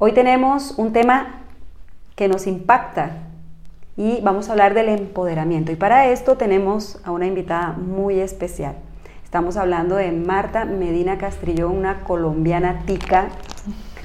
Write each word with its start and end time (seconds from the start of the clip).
Hoy 0.00 0.12
tenemos 0.12 0.74
un 0.76 0.92
tema 0.92 1.40
que 2.14 2.28
nos 2.28 2.46
impacta 2.46 3.16
y 3.96 4.20
vamos 4.20 4.48
a 4.48 4.52
hablar 4.52 4.72
del 4.72 4.90
empoderamiento. 4.90 5.72
Y 5.72 5.74
para 5.74 6.06
esto 6.06 6.36
tenemos 6.36 7.00
a 7.02 7.10
una 7.10 7.26
invitada 7.26 7.72
muy 7.72 8.20
especial. 8.20 8.76
Estamos 9.24 9.56
hablando 9.56 9.96
de 9.96 10.12
Marta 10.12 10.66
Medina 10.66 11.18
Castrillón, 11.18 11.76
una 11.76 12.04
colombiana 12.04 12.84
tica, 12.86 13.30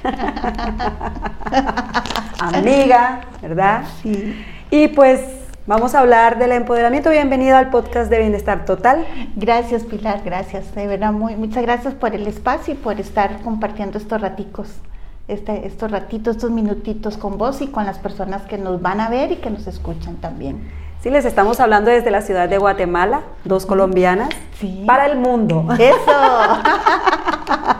amiga, 2.40 3.22
¿verdad? 3.40 3.84
Sí. 4.02 4.44
Y 4.72 4.88
pues 4.88 5.22
vamos 5.68 5.94
a 5.94 6.00
hablar 6.00 6.40
del 6.40 6.54
empoderamiento. 6.54 7.12
Bienvenida 7.12 7.60
al 7.60 7.70
podcast 7.70 8.10
de 8.10 8.18
Bienestar 8.18 8.66
Total. 8.66 9.06
Gracias, 9.36 9.84
Pilar, 9.84 10.24
gracias. 10.26 10.74
De 10.74 10.88
verdad, 10.88 11.12
muy, 11.12 11.36
muchas 11.36 11.62
gracias 11.62 11.94
por 11.94 12.16
el 12.16 12.26
espacio 12.26 12.74
y 12.74 12.78
por 12.78 13.00
estar 13.00 13.42
compartiendo 13.42 14.00
estos 14.00 14.20
raticos, 14.20 14.82
este, 15.34 15.68
estos 15.68 15.92
ratitos, 15.92 16.36
estos 16.38 16.52
minutitos 16.52 17.18
con 17.18 17.38
vos 17.38 17.62
y 17.62 17.68
con 17.68 17.86
las 17.86 18.00
personas 18.00 18.44
que 18.44 18.58
nos 18.58 18.82
van 18.82 19.00
a 19.02 19.10
ver 19.10 19.32
y 19.32 19.36
que 19.38 19.50
nos 19.50 19.68
escuchan 19.68 20.16
también. 20.18 20.72
Sí, 21.02 21.10
les 21.10 21.26
estamos 21.26 21.60
hablando 21.60 21.92
desde 21.92 22.12
la 22.12 22.22
ciudad 22.22 22.48
de 22.48 22.58
Guatemala, 22.58 23.22
dos 23.44 23.66
colombianas, 23.66 24.30
Sí. 24.58 24.84
para 24.88 25.06
el 25.08 25.18
mundo. 25.18 25.66
Eso. 25.78 26.12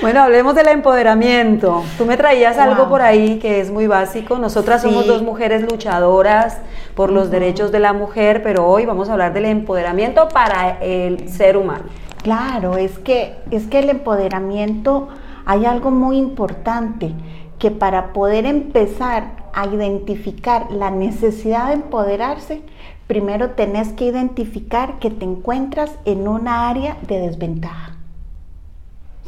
Bueno, 0.00 0.22
hablemos 0.22 0.54
del 0.54 0.68
empoderamiento. 0.68 1.82
Tú 1.98 2.06
me 2.06 2.16
traías 2.16 2.58
algo 2.58 2.82
Wow. 2.82 2.88
por 2.88 3.02
ahí 3.02 3.38
que 3.38 3.60
es 3.60 3.70
muy 3.70 3.86
básico. 3.86 4.38
Nosotras 4.38 4.82
somos 4.82 5.02
Sí. 5.04 5.08
dos 5.08 5.22
mujeres 5.22 5.62
luchadoras 5.70 6.58
por 6.94 7.10
los 7.10 7.30
derechos 7.30 7.72
de 7.72 7.80
la 7.80 7.92
mujer, 7.92 8.42
pero 8.42 8.66
hoy 8.66 8.86
vamos 8.86 9.08
a 9.08 9.12
hablar 9.12 9.32
del 9.34 9.44
empoderamiento 9.46 10.28
para 10.28 10.78
el 10.80 11.28
ser 11.28 11.56
humano. 11.56 11.84
Claro, 12.22 12.76
es 12.76 12.98
que, 12.98 13.36
es 13.50 13.66
que 13.66 13.80
el 13.80 13.90
empoderamiento 13.90 15.08
hay 15.46 15.64
algo 15.64 15.90
muy 15.90 16.18
importante, 16.18 17.14
que 17.58 17.70
para 17.70 18.12
poder 18.12 18.44
empezar 18.44 19.44
a 19.54 19.66
identificar 19.66 20.70
la 20.70 20.90
necesidad 20.90 21.68
de 21.68 21.74
empoderarse, 21.74 22.62
primero 23.06 23.52
tenés 23.52 23.92
que 23.94 24.04
identificar 24.04 24.98
que 24.98 25.10
te 25.10 25.24
encuentras 25.24 25.92
en 26.04 26.28
una 26.28 26.68
área 26.68 26.98
de 27.06 27.20
desventaja. 27.20 27.96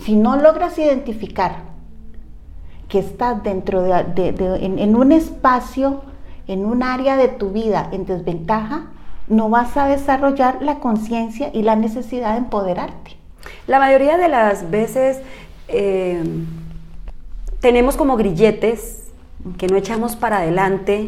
Si 0.00 0.14
no 0.14 0.36
logras 0.36 0.78
identificar 0.78 1.62
que 2.88 2.98
estás 2.98 3.42
dentro 3.42 3.82
de, 3.82 4.58
en 4.60 4.96
un 4.96 5.12
espacio, 5.12 6.02
en 6.46 6.66
un 6.66 6.82
área 6.82 7.16
de 7.16 7.28
tu 7.28 7.50
vida 7.50 7.88
en 7.92 8.06
desventaja, 8.06 8.86
no 9.28 9.50
vas 9.50 9.76
a 9.76 9.86
desarrollar 9.86 10.62
la 10.62 10.80
conciencia 10.80 11.50
y 11.52 11.62
la 11.62 11.76
necesidad 11.76 12.32
de 12.32 12.38
empoderarte. 12.38 13.16
La 13.66 13.78
mayoría 13.78 14.16
de 14.16 14.28
las 14.28 14.70
veces 14.70 15.20
eh, 15.68 16.22
tenemos 17.60 17.96
como 17.96 18.16
grilletes 18.16 19.04
que 19.56 19.66
no 19.68 19.76
echamos 19.76 20.16
para 20.16 20.38
adelante 20.38 21.06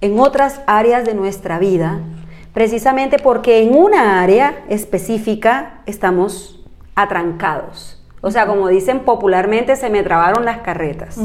en 0.00 0.18
otras 0.20 0.60
áreas 0.66 1.04
de 1.04 1.14
nuestra 1.14 1.58
vida, 1.58 2.00
precisamente 2.52 3.18
porque 3.18 3.62
en 3.62 3.74
una 3.74 4.22
área 4.22 4.64
específica 4.68 5.80
estamos 5.86 6.62
atrancados. 6.94 8.00
O 8.20 8.30
sea, 8.30 8.46
como 8.46 8.68
dicen 8.68 9.00
popularmente, 9.00 9.76
se 9.76 9.90
me 9.90 10.02
trabaron 10.02 10.44
las 10.44 10.58
carretas. 10.58 11.18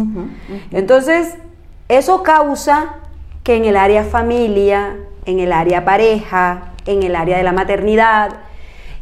Entonces, 0.71 1.35
eso 1.87 2.23
causa 2.23 2.95
que 3.43 3.55
en 3.55 3.65
el 3.65 3.77
área 3.77 4.03
familia, 4.03 4.97
en 5.25 5.39
el 5.39 5.53
área 5.53 5.85
pareja, 5.85 6.73
en 6.85 7.03
el 7.03 7.15
área 7.15 7.37
de 7.37 7.43
la 7.43 7.53
maternidad, 7.53 8.31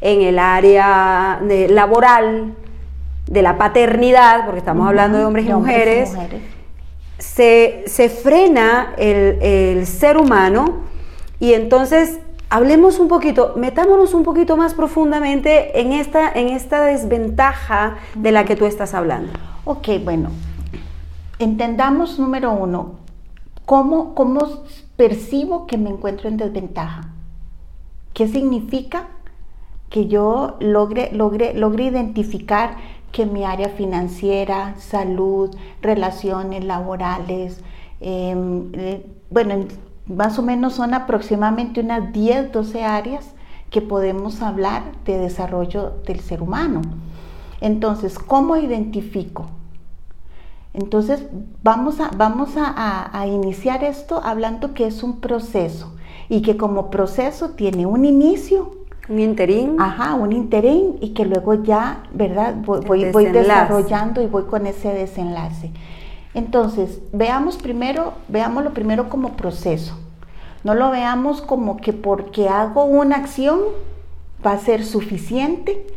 en 0.02 0.22
el 0.22 0.38
área 0.38 1.40
de- 1.42 1.70
laboral, 1.70 2.54
de 3.28 3.42
la 3.42 3.58
paternidad, 3.58 4.46
porque 4.46 4.60
estamos 4.60 4.88
hablando 4.88 5.18
de 5.18 5.26
hombres 5.26 5.46
y 5.46 5.50
De 5.50 5.54
hombres 5.54 5.78
mujeres, 5.78 6.14
mujeres. 6.14 6.42
se, 7.18 7.84
se 7.88 8.10
frena 8.10 8.94
el, 8.98 9.42
el 9.42 9.88
ser 9.88 10.18
humano 10.18 10.86
y 11.40 11.54
entonces 11.54 12.20
hablemos 12.50 13.00
un 13.00 13.08
poquito, 13.10 13.54
metámonos 13.58 14.14
un 14.14 14.24
poquito 14.24 14.56
más 14.56 14.74
profundamente 14.74 15.80
en 15.82 15.92
esta, 15.92 16.32
en 16.32 16.50
esta 16.50 16.82
desventaja 16.86 17.98
de 18.16 18.32
la 18.32 18.46
que 18.46 18.56
tú 18.56 18.66
estás 18.66 18.94
hablando. 18.94 19.34
Ok, 19.66 19.90
bueno, 20.04 20.32
entendamos 21.40 22.20
número 22.20 22.52
uno, 22.54 22.94
¿cómo, 23.66 24.16
cómo 24.16 24.64
percibo 24.96 25.68
que 25.68 25.78
me 25.78 25.90
encuentro 25.90 26.30
en 26.30 26.38
desventaja? 26.38 27.10
¿Qué 28.14 28.28
significa 28.28 29.08
que 29.90 30.08
yo 30.08 30.56
logre, 30.60 31.10
logre, 31.14 31.54
logre 31.54 31.86
identificar 31.86 32.78
que 33.18 33.26
mi 33.26 33.44
área 33.44 33.70
financiera, 33.70 34.76
salud, 34.78 35.50
relaciones 35.82 36.64
laborales, 36.64 37.62
em, 38.00 38.70
eh, 38.74 39.04
bueno, 39.32 39.56
en- 39.56 39.68
más 40.06 40.38
o 40.38 40.44
menos 40.44 40.74
son 40.76 40.94
aproximadamente 40.94 41.80
unas 41.82 42.14
10, 42.14 42.52
12 42.52 42.84
áreas 42.84 43.26
que 43.72 43.82
podemos 43.82 44.44
hablar 44.44 44.84
de 45.04 45.18
desarrollo 45.18 45.94
del 46.06 46.20
ser 46.20 46.44
humano. 46.44 46.84
Entonces, 47.60 48.20
¿cómo 48.20 48.56
identifico? 48.56 49.48
Entonces, 50.76 51.24
vamos, 51.64 52.00
a, 52.00 52.12
vamos 52.16 52.52
a 52.56 53.26
iniciar 53.26 53.84
esto 53.84 54.22
hablando 54.24 54.76
que 54.76 54.86
es 54.86 55.02
un 55.02 55.20
proceso 55.20 55.96
y 56.30 56.44
que 56.44 56.56
como 56.56 56.92
proceso 56.92 57.50
tiene 57.56 57.88
un 57.88 58.06
inicio, 58.06 58.76
Un 59.10 59.20
interín. 59.20 59.80
ajá, 59.80 60.16
un 60.16 60.34
interín 60.34 60.98
y 61.00 61.14
que 61.14 61.26
luego 61.26 61.64
ya, 61.64 62.04
¿verdad? 62.12 62.56
Voy, 62.56 63.10
voy, 63.12 63.26
desarrollando 63.26 64.22
y 64.22 64.28
voy 64.28 64.44
con 64.44 64.68
ese 64.68 64.94
desenlace. 64.94 65.72
Entonces, 66.34 67.02
veamos 67.14 67.58
primero, 67.58 68.14
veámoslo 68.28 68.74
primero 68.74 69.10
como 69.10 69.34
proceso. 69.34 69.98
No 70.64 70.76
lo 70.76 70.92
veamos 70.92 71.42
como 71.42 71.78
que 71.78 71.94
porque 71.94 72.50
hago 72.50 72.84
una 72.84 73.16
acción 73.16 73.60
va 74.46 74.52
a 74.52 74.60
ser 74.60 74.84
suficiente 74.84 75.88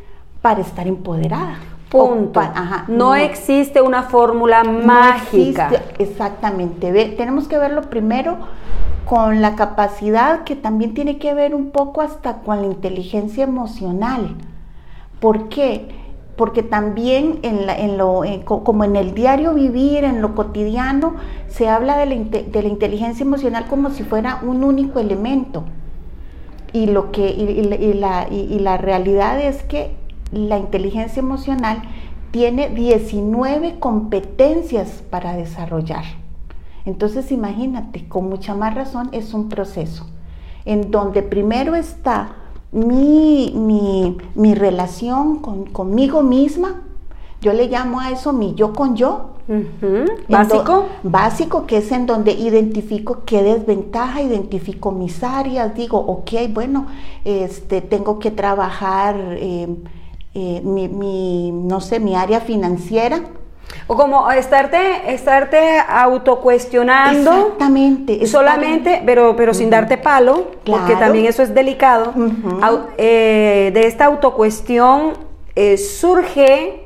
para 0.41 0.61
estar 0.61 0.87
empoderada. 0.87 1.59
Punto. 1.91 2.39
ajá, 2.41 2.85
no, 2.89 3.15
existe 3.17 3.81
una 3.83 4.05
fórmula 4.05 4.63
no 4.63 4.73
mágica. 4.87 5.69
existe- 5.71 6.03
exactamente. 6.03 6.93
Ve, 6.93 7.07
tenemos 7.17 7.49
que 7.49 7.59
verlo 7.59 7.83
primero 7.83 8.37
con 9.07 9.43
la 9.43 9.57
capacidad 9.57 10.45
que 10.45 10.55
también 10.55 10.95
tiene 10.95 11.19
que 11.19 11.35
ver 11.35 11.55
un 11.55 11.71
poco 11.71 12.01
hasta 12.01 12.43
con 12.43 12.61
la 12.61 12.67
inteligencia 12.69 13.43
emocional. 13.45 14.37
¿Por 15.19 15.49
qué? 15.49 15.89
Porque 16.37 16.63
también 16.63 17.41
en 17.43 17.67
la- 17.67 17.77
en 17.77 17.99
lo, 17.99 18.25
en 18.25 18.43
co- 18.43 18.63
como 18.65 18.85
en 18.85 18.95
el 18.97 19.13
diario 19.15 19.53
vivir, 19.53 20.05
en 20.05 20.23
lo 20.23 20.35
cotidiano, 20.35 21.17
se 21.49 21.69
habla 21.69 21.97
de 21.99 22.07
la, 22.07 22.15
inte- 22.15 22.45
de 22.45 22.63
la 22.63 22.69
inteligencia 22.69 23.25
emocional 23.25 23.67
como 23.69 23.91
si 23.91 24.05
fuera 24.05 24.39
un 24.43 24.63
único 24.65 25.01
elemento. 25.01 25.65
Y, 26.73 26.87
lo 26.87 27.11
que, 27.11 27.29
y, 27.31 27.43
y 27.43 27.63
la- 27.65 27.77
y 27.77 27.93
la, 27.95 28.27
y- 28.31 28.55
y 28.55 28.59
la 28.61 28.77
realidad 28.79 29.41
es 29.41 29.63
que 29.65 29.99
la 30.33 30.59
inteligencia 30.59 31.21
emocional 31.21 31.83
tiene 32.31 32.69
19 32.71 33.79
competencias 33.81 35.03
para 35.11 35.35
desarrollar. 35.37 36.05
Entonces 36.85 37.31
imagínate, 37.33 38.07
con 38.09 38.29
mucha 38.29 38.55
más 38.55 38.75
razón 38.75 39.09
es 39.13 39.35
un 39.35 39.49
proceso 39.49 40.07
en 40.65 40.91
donde 40.91 41.23
primero 41.23 41.75
está 41.75 42.37
mi, 42.73 43.53
mi- 43.57 44.17
mi 44.35 44.55
relación 44.55 45.39
con, 45.39 45.67
conmigo 45.67 46.23
misma, 46.23 46.83
yo 47.41 47.53
le 47.53 47.67
llamo 47.69 48.01
a 48.01 48.11
eso 48.11 48.33
mi 48.33 48.55
yo 48.55 48.73
con 48.73 48.95
yo, 48.97 49.31
do- 49.49 49.57
Básico. 50.29 50.87
Básico, 51.03 51.67
que 51.67 51.79
es 51.79 51.91
en 51.91 52.07
donde 52.07 52.33
identifico 52.33 53.23
qué 53.27 53.43
desventaja, 53.43 54.23
identifico 54.23 54.93
mis 54.93 55.25
áreas, 55.25 55.75
digo, 55.75 55.99
ok, 55.99 56.31
bueno, 56.53 56.87
este, 57.25 57.81
tengo 57.81 58.19
que 58.21 58.31
trabajar 58.31 59.17
eh, 59.19 59.67
eh, 60.35 60.61
mi, 60.65 60.89
mi, 60.89 61.51
no 61.53 61.81
sé, 61.81 62.01
mi 62.01 62.15
área 62.17 62.41
financiera. 62.41 63.21
O 63.87 63.97
como 63.97 64.31
estarte, 64.33 65.13
estarte 65.13 65.79
autocuestionando 65.89 67.33
Exactamente. 67.33 68.27
solamente, 68.27 69.03
pero, 69.07 69.37
pero 69.37 69.55
sin 69.55 69.71
darte 69.71 69.97
palo, 69.97 70.47
porque 70.65 70.97
también 70.97 71.27
eso 71.27 71.43
es 71.43 71.55
delicado. 71.55 72.13
Au- 72.63 72.87
eh, 72.99 73.71
de 73.73 73.87
esta 73.87 74.07
autocuestión 74.07 75.13
eh, 75.55 75.77
surge 75.77 76.85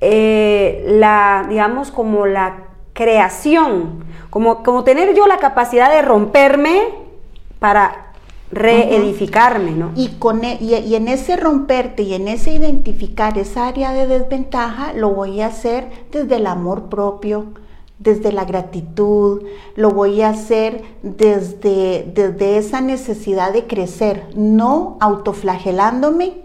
eh, 0.00 0.84
la, 0.88 1.46
digamos, 1.48 1.90
como 1.90 2.26
la 2.26 2.64
creación, 2.92 4.04
como, 4.30 4.62
como 4.62 4.84
tener 4.84 5.14
yo 5.14 5.26
la 5.26 5.38
capacidad 5.38 5.90
de 5.90 6.02
romperme 6.02 6.82
para 7.58 8.11
reedificarme, 8.52 9.72
¿no? 9.72 9.92
Y, 9.96 10.08
con 10.18 10.44
e- 10.44 10.58
y, 10.60 10.94
en 10.94 11.08
ese 11.08 11.36
romperte 11.36 12.02
y 12.02 12.14
en 12.14 12.28
ese 12.28 12.52
identificar 12.52 13.38
esa 13.38 13.66
área 13.66 13.92
de 13.92 14.06
desventaja, 14.06 14.92
lo 14.92 15.10
voy 15.10 15.40
a 15.40 15.46
hacer 15.46 15.88
desde 16.12 16.36
el 16.36 16.46
amor 16.46 16.84
propio, 16.84 17.46
desde 17.98 18.32
la 18.32 18.44
gratitud, 18.44 19.42
lo 19.74 19.90
voy 19.90 20.22
a 20.22 20.30
hacer 20.30 20.82
desde, 21.02 22.10
desde 22.14 22.58
esa 22.58 22.80
necesidad 22.80 23.52
de 23.52 23.66
crecer, 23.66 24.26
no 24.34 24.98
autoflagelándome, 25.00 26.42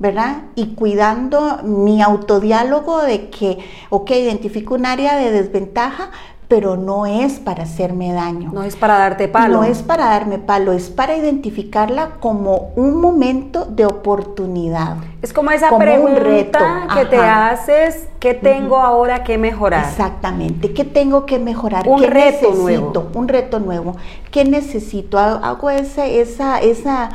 ¿verdad? 0.00 0.44
Y 0.54 0.74
cuidando 0.74 1.58
mi 1.62 2.02
autodiálogo 2.02 3.02
de 3.02 3.30
que, 3.30 3.58
ok, 3.90 4.10
identifico 4.10 4.74
un 4.74 4.86
área 4.86 5.16
de 5.16 5.30
desventaja, 5.30 6.10
pero 6.48 6.78
no 6.78 7.04
es 7.04 7.34
para 7.40 7.64
hacerme 7.64 8.10
daño. 8.12 8.50
No 8.54 8.62
es 8.62 8.74
para 8.74 8.96
darte 8.96 9.28
palo. 9.28 9.58
No 9.58 9.64
es 9.64 9.82
para 9.82 10.06
darme 10.06 10.38
palo, 10.38 10.72
es 10.72 10.88
para 10.88 11.14
identificarla 11.14 12.12
como 12.20 12.70
un 12.74 12.96
momento 13.00 13.66
de 13.66 13.84
oportunidad. 13.84 14.96
Es 15.20 15.34
como 15.34 15.50
esa 15.50 15.76
pregunta 15.76 16.88
que 16.94 17.04
te 17.04 17.18
haces, 17.18 18.08
¿qué 18.18 18.32
tengo 18.32 18.78
ahora 18.78 19.24
que 19.24 19.36
mejorar? 19.36 19.84
Exactamente, 19.84 20.72
¿qué 20.72 20.84
tengo 20.84 21.26
que 21.26 21.38
mejorar? 21.38 21.86
Un 21.86 22.00
¿Qué 22.00 22.06
reto 22.06 22.48
necesito? 22.48 22.54
nuevo. 22.62 23.02
Un 23.14 23.28
reto 23.28 23.58
nuevo. 23.60 23.96
¿Qué 24.30 24.44
necesito? 24.46 25.18
Hago 25.18 25.68
esa, 25.68 26.06
esa, 26.06 26.60
esa, 26.60 27.10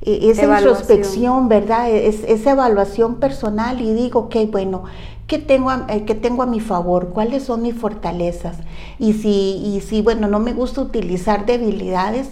eh, 0.00 0.30
esa 0.30 0.44
Evaluación. 0.44 0.70
introspección, 0.70 1.48
¿verdad? 1.48 1.90
Es- 1.90 2.24
esa 2.26 2.52
evaluación 2.52 3.16
personal 3.16 3.80
y 3.82 3.92
digo, 3.92 4.20
ok, 4.20 4.36
bueno, 4.50 4.84
¿qué 5.28 5.38
tengo, 5.38 5.70
a, 5.70 5.86
eh, 5.90 6.04
qué 6.04 6.16
tengo 6.16 6.42
a 6.42 6.46
mi 6.46 6.58
favor? 6.58 7.10
¿Cuáles 7.10 7.44
son 7.44 7.62
mis 7.62 7.76
fortalezas? 7.76 8.56
Y 8.98 9.12
si, 9.12 9.30
y 9.64 9.80
si, 9.80 10.02
bueno, 10.02 10.26
no 10.26 10.40
me 10.40 10.52
gusta 10.54 10.80
utilizar 10.80 11.46
debilidades, 11.46 12.30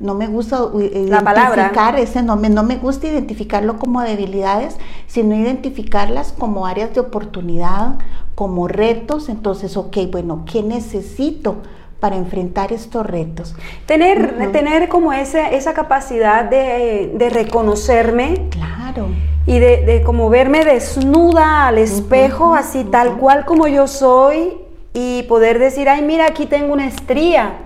no 0.00 0.14
me 0.14 0.26
gusta 0.26 0.64
u- 0.64 0.78
La 1.08 1.22
palabra. 1.22 1.54
identificar 1.56 1.98
ese 1.98 2.22
no 2.22 2.36
me, 2.36 2.48
no 2.50 2.62
me 2.62 2.76
gusta 2.76 3.06
identificarlo 3.08 3.78
como 3.78 4.00
debilidades, 4.02 4.76
sino 5.06 5.34
identificarlas 5.34 6.32
como 6.32 6.66
áreas 6.66 6.94
de 6.94 7.00
oportunidad, 7.00 7.98
como 8.34 8.68
retos. 8.68 9.28
Entonces, 9.28 9.76
ok, 9.76 9.96
bueno, 10.12 10.44
¿qué 10.50 10.62
necesito 10.62 11.56
para 12.00 12.16
enfrentar 12.16 12.72
estos 12.72 13.04
retos? 13.06 13.54
Tener, 13.86 14.52
tener 14.52 14.88
como 14.88 15.12
ese, 15.12 15.56
esa 15.56 15.72
capacidad 15.74 16.44
de, 16.44 17.12
de 17.14 17.30
reconocerme 17.30 18.48
Claro. 18.50 19.08
y 19.46 19.58
de, 19.58 19.84
de 19.84 20.02
como 20.02 20.28
verme 20.30 20.64
desnuda 20.64 21.66
al 21.68 21.78
espejo, 21.78 22.54
así 22.54 22.84
tal 22.84 23.16
cual 23.18 23.44
como 23.44 23.66
yo 23.68 23.86
soy, 23.86 24.58
y 24.92 25.24
poder 25.24 25.58
decir, 25.58 25.88
ay, 25.88 26.02
mira, 26.02 26.26
aquí 26.26 26.46
tengo 26.46 26.72
una 26.72 26.86
estría. 26.86 27.58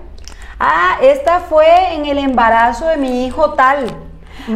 Ah, 0.59 0.97
esta 1.01 1.39
fue 1.39 1.95
en 1.95 2.05
el 2.05 2.17
embarazo 2.17 2.87
de 2.87 2.97
mi 2.97 3.25
hijo 3.25 3.53
tal. 3.53 3.87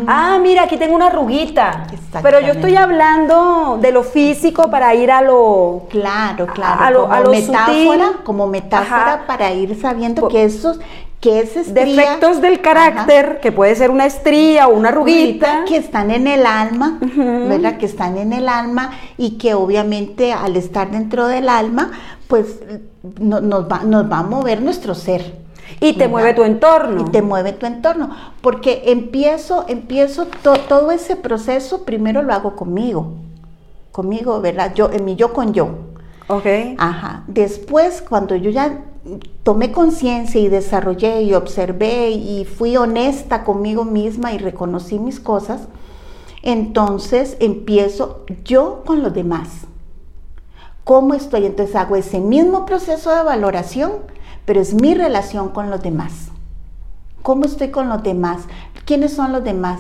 Ah, 0.08 0.40
mira, 0.42 0.64
aquí 0.64 0.78
tengo 0.78 0.96
una 0.96 1.08
arruguita. 1.08 1.86
Pero 2.24 2.40
yo 2.40 2.54
estoy 2.54 2.76
hablando 2.76 3.78
de 3.82 3.92
lo 3.92 4.04
físico 4.04 4.70
para 4.70 4.94
ir 4.96 5.12
a 5.12 5.22
lo... 5.22 5.84
Claro, 5.90 6.48
claro. 6.48 6.84
A 6.84 6.92
lo- 6.92 7.02
como 7.04 7.14
a 7.14 7.20
lo 7.22 7.30
metáfora, 7.32 8.06
sutil. 8.08 8.24
como 8.24 8.48
metáfora 8.48 9.14
Ajá. 9.14 9.24
para 9.28 9.52
ir 9.54 9.80
sabiendo 9.80 10.28
que 10.28 10.44
esos, 10.44 10.80
que 11.22 11.40
estría, 11.40 11.86
Defectos 11.86 12.42
del 12.42 12.62
carácter, 12.62 13.40
que 13.42 13.52
puede 13.52 13.76
ser 13.76 13.92
una 13.92 14.06
estría 14.06 14.68
o 14.68 14.74
una 14.76 14.90
arruguita. 14.90 15.66
que 15.68 15.78
están 15.78 16.10
en 16.12 16.28
el 16.28 16.46
alma, 16.46 16.98
¿verdad? 17.02 17.78
Que 17.78 17.86
están 17.86 18.18
en 18.18 18.34
el 18.34 18.50
alma 18.50 18.92
y 19.18 19.38
que 19.38 19.54
obviamente 19.54 20.34
al 20.34 20.56
estar 20.56 20.90
dentro 20.92 21.28
del 21.28 21.48
alma, 21.50 21.92
pues 22.28 22.60
no- 23.20 23.40
nos, 23.42 23.72
va, 23.72 23.82
nos 23.84 24.12
va 24.12 24.20
a 24.20 24.24
mover 24.24 24.62
nuestro 24.62 24.96
ser. 24.96 25.45
Y 25.80 25.94
te 25.94 26.00
¿verdad? 26.00 26.10
mueve 26.10 26.34
tu 26.34 26.44
entorno. 26.44 27.02
Y 27.02 27.12
te 27.12 27.22
mueve 27.22 27.54
tu 27.54 27.66
entorno. 27.66 28.10
Porque 28.42 28.84
empiezo, 28.88 29.66
empiezo 29.68 30.28
to- 30.44 30.60
todo 30.68 30.92
ese 30.92 31.16
proceso, 31.16 31.84
primero 31.86 32.22
lo 32.22 32.34
hago 32.34 32.56
conmigo. 32.56 33.14
Conmigo, 33.92 34.42
¿verdad? 34.42 34.74
Yo, 34.76 34.92
en 34.92 35.06
mi 35.06 35.16
yo 35.16 35.34
con 35.34 35.54
yo. 35.54 35.70
Ok. 36.28 36.46
Ajá. 36.78 37.24
Después, 37.28 38.02
cuando 38.08 38.36
yo 38.36 38.50
ya 38.50 38.82
tomé 39.44 39.72
conciencia 39.72 40.42
y 40.42 40.48
desarrollé 40.50 41.22
y 41.22 41.34
observé 41.36 42.10
y 42.10 42.46
fui 42.46 42.76
honesta 42.78 43.44
conmigo 43.44 43.86
misma 43.86 44.34
y 44.34 44.40
reconocí 44.40 44.98
mis 44.98 45.20
cosas, 45.20 45.68
entonces 46.42 47.38
empiezo 47.40 48.26
yo 48.44 48.84
con 48.86 49.04
los 49.04 49.14
demás. 49.14 49.50
¿Cómo 50.84 51.14
estoy? 51.14 51.46
Entonces 51.46 51.76
hago 51.76 51.96
ese 51.96 52.20
mismo 52.20 52.66
proceso 52.66 53.16
de 53.16 53.24
valoración, 53.24 53.92
pero 54.46 54.62
es 54.62 54.74
mi 54.74 54.94
relación 54.94 55.50
con 55.50 55.70
los 55.70 55.82
demás. 55.82 56.30
¿Cómo 57.22 57.46
estoy 57.46 57.70
con 57.70 57.90
los 57.90 58.04
demás? 58.04 58.42
¿Quiénes 58.86 59.14
son 59.14 59.32
los 59.32 59.44
demás? 59.44 59.80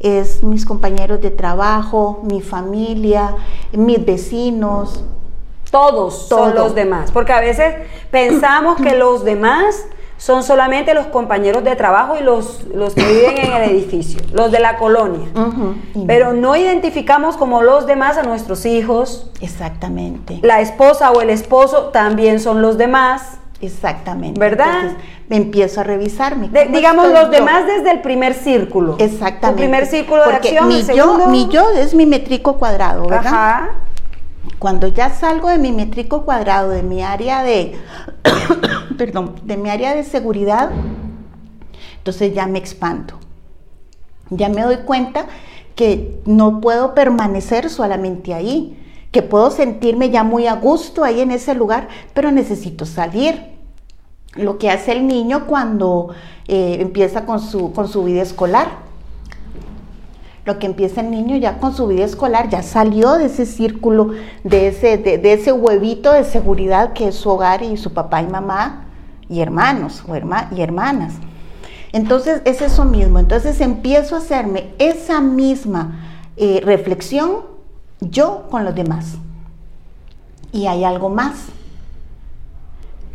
Es 0.00 0.42
mis 0.42 0.66
compañeros 0.66 1.20
de 1.20 1.30
trabajo, 1.30 2.20
mi 2.24 2.40
familia, 2.42 3.34
mis 3.72 4.04
vecinos, 4.04 5.02
Todos 5.70 6.28
son 6.28 6.52
Todo. 6.52 6.64
los 6.66 6.74
demás. 6.74 7.10
Porque 7.10 7.32
a 7.32 7.40
veces 7.40 7.74
pensamos 8.10 8.76
que 8.76 8.96
los 8.96 9.24
demás 9.24 9.86
son 10.18 10.42
solamente 10.44 10.94
los 10.94 11.06
compañeros 11.06 11.64
de 11.64 11.74
trabajo 11.74 12.16
y 12.18 12.22
los, 12.22 12.62
los 12.74 12.94
que 12.94 13.04
viven 13.04 13.38
en 13.38 13.52
el 13.52 13.70
edificio, 13.70 14.20
los 14.32 14.52
de 14.52 14.60
la 14.60 14.76
colonia. 14.76 15.28
Ujú, 15.34 15.74
y 15.94 16.06
Pero 16.06 16.32
no 16.32 16.54
identificamos 16.54 17.36
como 17.36 17.62
los 17.62 17.86
demás 17.86 18.16
a 18.18 18.22
nuestros 18.22 18.64
hijos. 18.66 19.30
Exactamente. 19.40 20.38
La 20.42 20.60
esposa 20.60 21.10
o 21.10 21.20
el 21.20 21.30
esposo 21.30 21.86
también 21.86 22.38
son 22.40 22.62
los 22.62 22.78
demás. 22.78 23.38
Exactamente. 23.60 24.38
¿Verdad? 24.38 24.80
Entonces, 24.86 25.04
me 25.28 25.36
empiezo 25.36 25.80
a 25.80 25.84
revisarme. 25.84 26.48
De- 26.48 26.64
¿Cómo 26.64 26.76
digamos 26.76 27.08
los 27.08 27.24
yo? 27.24 27.30
demás 27.30 27.66
desde 27.66 27.90
el 27.92 28.00
primer 28.00 28.34
círculo. 28.34 28.96
Exactamente. 28.98 29.62
El 29.64 29.68
primer 29.70 29.86
círculo 29.86 30.24
de 30.26 30.34
acción, 30.34 30.68
Mi 30.68 30.74
el 30.80 30.86
yo, 30.86 30.94
segundo. 30.94 31.26
mi 31.28 31.48
yo 31.48 31.70
es 31.70 31.94
mi 31.94 32.04
métrico 32.06 32.58
cuadrado, 32.58 33.06
¿verdad? 33.06 33.26
Ajá. 33.26 33.70
Cuando 34.58 34.88
ya 34.88 35.10
salgo 35.10 35.48
de 35.48 35.58
mi 35.58 35.72
métrico 35.72 36.24
cuadrado, 36.24 36.70
de 36.70 36.82
mi 36.82 37.02
área 37.02 37.42
de, 37.42 37.76
perdón, 38.98 39.36
de 39.44 39.56
mi 39.56 39.70
área 39.70 39.94
de 39.94 40.04
seguridad, 40.04 40.70
entonces 41.98 42.34
ya 42.34 42.46
me 42.46 42.58
expando. 42.58 43.14
Ya 44.30 44.48
me 44.48 44.62
doy 44.62 44.78
cuenta 44.78 45.26
que 45.74 46.20
no 46.24 46.60
puedo 46.60 46.94
permanecer 46.94 47.68
solamente 47.70 48.32
ahí, 48.34 48.78
que 49.14 49.22
puedo 49.22 49.52
sentirme 49.52 50.10
ya 50.10 50.24
muy 50.24 50.48
a 50.48 50.56
gusto 50.56 51.04
ahí 51.04 51.20
en 51.20 51.30
ese 51.30 51.54
lugar, 51.54 51.86
pero 52.14 52.32
necesito 52.32 52.84
salir. 52.84 53.54
Lo 54.34 54.58
que 54.58 54.70
hace 54.70 54.90
el 54.90 55.06
niño 55.06 55.46
cuando 55.46 56.08
eh, 56.48 56.78
empieza 56.80 57.24
con 57.24 57.38
su, 57.38 57.72
con 57.72 57.86
su 57.86 58.02
vida 58.02 58.22
escolar 58.22 58.82
lo 60.44 60.58
que 60.58 60.66
empieza 60.66 61.00
el 61.00 61.10
niño 61.10 61.36
ya 61.36 61.56
con 61.58 61.74
su 61.74 61.86
vida 61.86 62.04
escolar, 62.04 62.50
ya 62.50 62.62
salió 62.62 63.14
de 63.14 63.26
ese 63.26 63.46
círculo, 63.46 64.10
de 64.42 64.68
ese, 64.68 64.98
de, 64.98 65.32
ese 65.32 65.52
huevito 65.52 66.12
de 66.12 66.22
seguridad 66.24 66.92
que 66.92 67.08
es 67.08 67.14
su 67.14 67.30
hogar 67.30 67.62
y 67.62 67.78
su 67.78 67.94
papá 67.94 68.20
y 68.20 68.26
mamá 68.26 68.84
y 69.26 69.40
hermanos 69.40 70.02
o 70.06 70.14
herma- 70.14 70.48
y 70.54 70.60
hermanas. 70.60 71.14
Entonces 71.92 72.42
es 72.44 72.60
eso 72.60 72.84
mismo, 72.84 73.20
entonces 73.20 73.58
empiezo 73.62 74.16
a 74.16 74.18
hacerme 74.18 74.74
esa 74.78 75.22
misma 75.22 76.04
eh, 76.36 76.60
reflexión 76.62 77.53
yo 78.10 78.46
con 78.50 78.64
los 78.64 78.74
demás. 78.74 79.16
Y 80.52 80.66
hay 80.66 80.84
algo 80.84 81.08
más. 81.08 81.46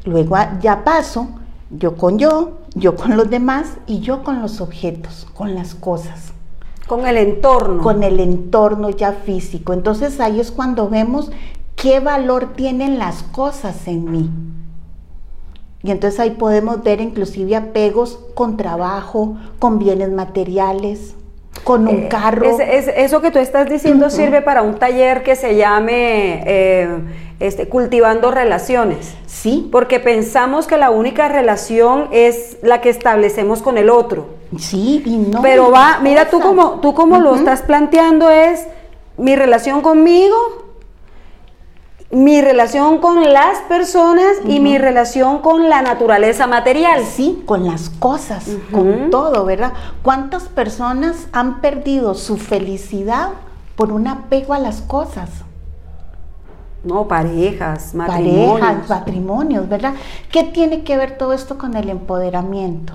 Luego 0.05 0.35
ya 0.61 0.83
paso 0.83 1.27
yo 1.71 1.95
con 1.95 2.17
yo, 2.17 2.59
yo 2.73 2.95
con 2.95 3.15
los 3.15 3.29
demás 3.29 3.77
y 3.85 3.99
yo 3.99 4.23
con 4.23 4.41
los 4.41 4.59
objetos, 4.59 5.27
con 5.35 5.53
las 5.53 5.75
cosas 5.75 6.33
Con 6.87 7.05
el 7.05 7.17
entorno. 7.17 7.83
con 7.83 8.01
el 8.01 8.19
entorno 8.19 8.89
ya 8.89 9.11
físico. 9.11 9.73
Entonces 9.73 10.19
ahí 10.19 10.39
es 10.39 10.51
cuando 10.51 10.89
vemos 10.89 11.31
qué 11.75 11.99
valor 11.99 12.53
tienen 12.55 12.97
las 12.97 13.21
cosas 13.23 13.87
en 13.87 14.11
mí. 14.11 14.29
Y 15.83 15.91
entonces 15.91 16.19
ahí 16.19 16.31
podemos 16.31 16.83
ver 16.83 16.99
inclusive 16.99 17.55
apegos 17.55 18.19
con 18.33 18.57
trabajo, 18.57 19.37
con 19.59 19.79
bienes 19.79 20.11
materiales, 20.11 21.15
con 21.63 21.87
un 21.87 22.03
Eh, 22.03 22.07
carro. 22.09 22.45
es- 22.45 22.59
es- 22.87 22.93
eso 22.95 23.21
que 23.21 23.31
tú 23.31 23.39
estás 23.39 23.69
diciendo 23.69 24.09
sirve 24.09 24.41
para 24.41 24.61
un 24.61 24.75
taller 24.79 25.23
que 25.23 25.35
se 25.35 25.55
llame 25.55 26.43
eh, 26.45 26.87
este, 27.39 27.67
Cultivando 27.67 28.31
Relaciones. 28.31 29.13
Sí, 29.27 29.69
Porque 29.71 29.99
pensamos 29.99 30.67
que 30.67 30.77
la 30.77 30.89
única 30.89 31.27
relación 31.29 32.07
es 32.11 32.57
la 32.61 32.81
que 32.81 32.89
establecemos 32.89 33.61
con 33.61 33.77
el 33.77 33.89
otro. 33.89 34.27
sí, 34.57 35.01
y 35.05 35.17
no. 35.17 35.41
Pero 35.41 35.69
va, 35.71 35.99
mira 36.01 36.29
tú 36.29 36.39
como, 36.39 36.79
tú 36.81 36.93
como 36.93 37.19
lo 37.19 37.35
estás 37.35 37.61
planteando 37.61 38.29
es 38.29 38.65
mi 39.17 39.35
relación 39.35 39.81
conmigo, 39.81 40.35
mi 42.11 42.41
relación 42.41 42.97
con 42.97 43.31
las 43.31 43.59
personas 43.67 44.37
y 44.47 44.59
mi 44.59 44.77
relación 44.77 45.39
con 45.39 45.69
la 45.69 45.81
naturaleza 45.81 46.47
material. 46.47 47.03
Sí, 47.05 47.43
con 47.45 47.67
las 47.67 47.89
cosas, 47.89 48.47
con 48.71 49.11
todo, 49.11 49.45
¿verdad? 49.45 49.73
¿Cuántas 50.01 50.43
personas 50.43 51.27
han 51.31 51.61
perdido 51.61 52.15
su 52.15 52.37
felicidad 52.37 53.29
por 53.75 53.91
un 53.91 54.07
apego 54.07 54.53
a 54.53 54.59
las 54.59 54.81
cosas? 54.81 55.29
No, 56.83 57.07
parejas, 57.07 57.93
matrimonios. 57.93 58.59
parejas, 58.59 58.89
matrimonios, 58.89 59.69
¿verdad? 59.69 59.93
¿Qué 60.31 60.43
tiene 60.43 60.83
que 60.83 60.97
ver 60.97 61.17
todo 61.17 61.33
esto 61.33 61.57
con 61.57 61.75
el 61.75 61.89
empoderamiento? 61.89 62.93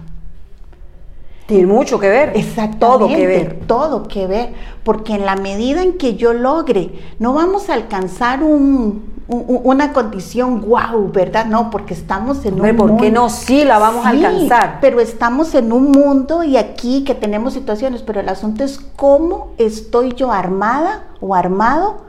Tiene 1.47 1.67
mucho 1.67 1.99
que 1.99 2.09
ver. 2.09 2.33
Exactamente, 2.35 2.79
Todo 2.79 3.09
que 3.09 3.27
ver. 3.27 3.61
todo 3.67 4.03
que 4.09 4.27
ver, 4.27 4.55
porque 4.83 5.15
en 5.15 5.27
la 5.27 5.37
medida 5.37 5.83
en 5.83 5.99
que 5.99 6.15
yo 6.17 6.33
logre, 6.33 6.93
no 7.19 7.35
vamos 7.35 7.69
a 7.69 7.75
alcanzar 7.75 8.43
un, 8.43 9.13
una 9.29 9.93
condición 9.93 10.61
guau, 10.63 11.11
¿verdad? 11.13 11.47
No, 11.47 11.71
porque 11.71 11.93
estamos 11.95 12.45
en 12.47 12.55
Hombre, 12.55 12.71
un 12.73 12.77
¿por 12.79 12.89
mundo. 12.89 13.03
qué 13.05 13.11
no? 13.11 13.29
Sí, 13.29 13.65
la 13.65 13.79
vamos 13.79 14.07
a 14.07 14.11
alcanzar. 14.11 14.79
Pero 14.81 15.01
estamos 15.01 15.55
en 15.55 15.73
un 15.73 15.91
mundo 15.93 16.43
y 16.45 16.57
aquí 16.57 17.05
que 17.05 17.15
tenemos 17.15 17.53
situaciones, 17.53 18.03
pero 18.03 18.21
el 18.21 18.29
asunto 18.29 18.65
es 18.65 18.79
cómo 18.97 19.53
estoy 19.59 20.15
yo 20.15 20.33
armada 20.33 21.05
o 21.21 21.35
armado, 21.35 22.05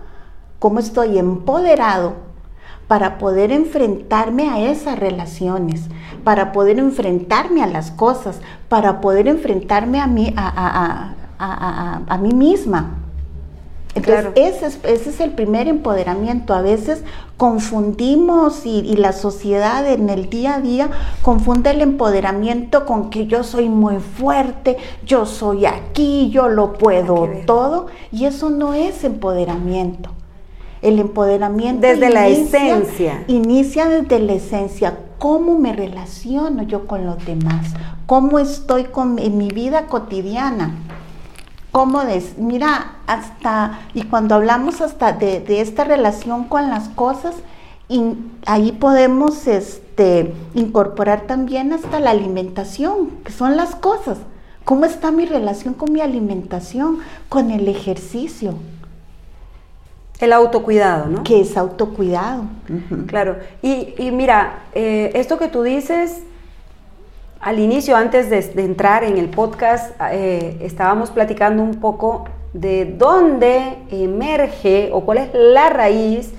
cómo 0.60 0.80
estoy 0.80 1.18
empoderado 1.18 2.25
para 2.88 3.18
poder 3.18 3.52
enfrentarme 3.52 4.50
a 4.50 4.60
esas 4.72 5.00
relaciones, 5.00 5.84
para 6.24 6.52
poder 6.52 6.78
enfrentarme 6.80 7.64
a 7.64 7.68
las 7.68 7.92
cosas, 7.92 8.40
para 8.70 9.02
poder 9.02 9.28
enfrentarme 9.28 10.00
a 10.00 10.08
mí, 10.08 10.34
a, 10.38 10.48
a- 10.48 11.16
a- 11.40 12.02
a- 12.08 12.18
mí 12.18 12.34
misma. 12.34 13.00
Entonces, 13.96 14.26
Claro. 14.26 14.34
ese, 14.36 14.66
es, 14.66 14.80
ese 14.84 15.10
es 15.10 15.20
el 15.22 15.32
primer 15.32 15.68
empoderamiento. 15.70 16.54
A 16.54 16.62
veces 16.62 17.02
confundimos 17.38 18.66
y, 18.66 18.80
y 18.82 18.98
la 18.98 19.14
sociedad 19.14 19.90
en 19.90 20.10
el 20.10 20.30
día 20.30 20.56
a 20.56 20.60
día 20.62 20.90
confunde 21.22 21.72
el 21.72 21.82
empoderamiento 21.82 22.86
con 22.86 23.10
que 23.10 23.26
yo 23.28 23.44
soy 23.44 23.70
muy 23.70 24.00
fuerte, 24.00 24.78
yo 25.06 25.26
soy 25.26 25.66
aquí, 25.66 26.30
yo 26.30 26.50
lo 26.50 26.74
puedo 26.74 27.30
todo. 27.46 27.88
Y 28.12 28.26
eso 28.26 28.50
no 28.50 28.74
es 28.74 29.04
empoderamiento. 29.06 30.10
El 30.86 31.00
empoderamiento 31.00 31.82
Desde 31.86 32.10
la 32.10 32.28
esencia. 32.28 33.24
Inicia 33.28 33.88
desde 33.90 34.20
la 34.20 34.34
esencia. 34.34 35.00
¿Cómo 35.18 35.58
me 35.58 35.74
relaciono 35.74 36.64
yo 36.64 36.86
con 36.88 37.06
los 37.06 37.26
demás? 37.26 37.74
¿Cómo 38.06 38.38
estoy 38.38 38.84
con, 38.86 39.18
en 39.18 39.38
mi 39.38 39.48
vida 39.50 39.88
cotidiana? 39.88 40.76
¿Cómo 41.72 42.06
des? 42.06 42.38
Mira, 42.38 42.98
hasta, 43.08 43.80
y 43.94 44.04
cuando 44.04 44.36
hablamos 44.36 44.80
hasta 44.82 45.12
de, 45.14 45.40
de 45.40 45.62
esta 45.62 45.84
relación 45.84 46.44
con 46.46 46.70
las 46.70 46.88
cosas, 46.90 47.36
in- 47.90 48.32
ahí 48.46 48.72
podemos 48.72 49.48
este, 49.48 50.34
incorporar 50.54 51.22
también 51.22 51.74
hasta 51.74 52.00
la 52.00 52.12
alimentación, 52.12 53.10
que 53.26 53.32
son 53.32 53.58
las 53.58 53.76
cosas. 53.76 54.20
¿Cómo 54.64 54.86
está 54.86 55.12
mi 55.12 55.26
relación 55.26 55.74
con 55.74 55.92
mi 55.92 56.02
alimentación? 56.02 57.00
Con 57.30 57.52
el 57.52 57.68
ejercicio, 57.68 58.56
El 60.20 60.34
autocuidado, 60.34 61.08
¿no? 61.08 61.24
que 61.24 61.42
es 61.42 61.58
autocuidado. 61.58 62.44
Claro. 63.08 63.38
Y, 63.62 63.94
y 63.98 64.12
mira, 64.12 64.64
eh, 64.74 65.12
esto 65.14 65.38
que 65.38 65.48
tú 65.48 65.64
dices, 65.64 66.24
al 67.42 67.60
inicio, 67.60 67.96
antes 67.96 68.30
de, 68.30 68.42
de 68.42 68.64
entrar 68.64 69.04
en 69.04 69.18
el 69.18 69.30
podcast, 69.30 69.96
eh, 70.12 70.58
estábamos 70.62 71.12
platicando 71.12 71.62
un 71.62 71.76
poco 71.76 72.26
de 72.54 72.86
dónde 72.86 73.78
emerge 73.92 74.90
o 74.94 75.02
cuál 75.02 75.18
es 75.18 75.30
la 75.34 75.70
raíz 75.70 76.32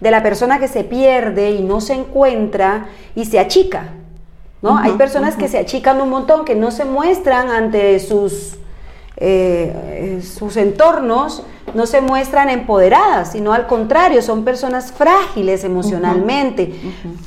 de 0.00 0.10
la 0.10 0.22
persona 0.22 0.60
que 0.60 0.68
se 0.68 0.84
pierde 0.84 1.50
y 1.50 1.62
no 1.62 1.80
se 1.80 1.94
encuentra 1.94 2.86
y 3.14 3.24
se 3.24 3.40
achica. 3.40 3.88
¿no? 4.62 4.78
Hay 4.78 4.92
personas 4.92 5.36
que 5.36 5.48
se 5.48 5.58
achican 5.58 6.00
un 6.00 6.08
montón, 6.08 6.44
que 6.44 6.54
no 6.54 6.70
se 6.70 6.84
muestran 6.84 7.50
ante 7.50 7.98
sus, 7.98 8.56
eh, 9.16 10.20
sus 10.22 10.56
entornos, 10.56 11.44
no 11.72 11.86
se 11.86 12.00
muestran 12.00 12.50
empoderadas, 12.50 13.32
sino 13.32 13.52
al 13.52 13.66
contrario, 13.66 14.22
son 14.22 14.44
personas 14.44 14.92
frágiles 14.92 15.64
emocionalmente, 15.64 16.72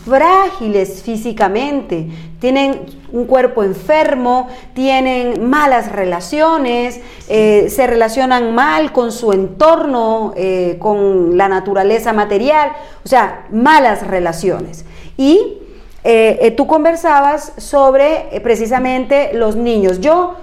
frágiles 0.05 1.01
físicamente, 1.01 2.07
tienen 2.39 2.85
un 3.11 3.25
cuerpo 3.25 3.63
enfermo, 3.63 4.47
tienen 4.73 5.49
malas 5.49 5.91
relaciones, 5.91 6.99
eh, 7.29 7.67
se 7.69 7.87
relacionan 7.87 8.53
mal 8.53 8.91
con 8.91 9.11
su 9.11 9.33
entorno, 9.33 10.33
eh, 10.37 10.77
con 10.79 11.37
la 11.37 11.49
naturaleza 11.49 12.13
material, 12.13 12.71
o 13.03 13.07
sea, 13.07 13.47
malas 13.51 14.05
relaciones. 14.05 14.85
Y 15.17 15.57
eh, 16.03 16.53
tú 16.55 16.67
conversabas 16.67 17.53
sobre 17.57 18.39
precisamente 18.43 19.31
los 19.33 19.55
niños. 19.55 19.99
Yo 19.99 20.35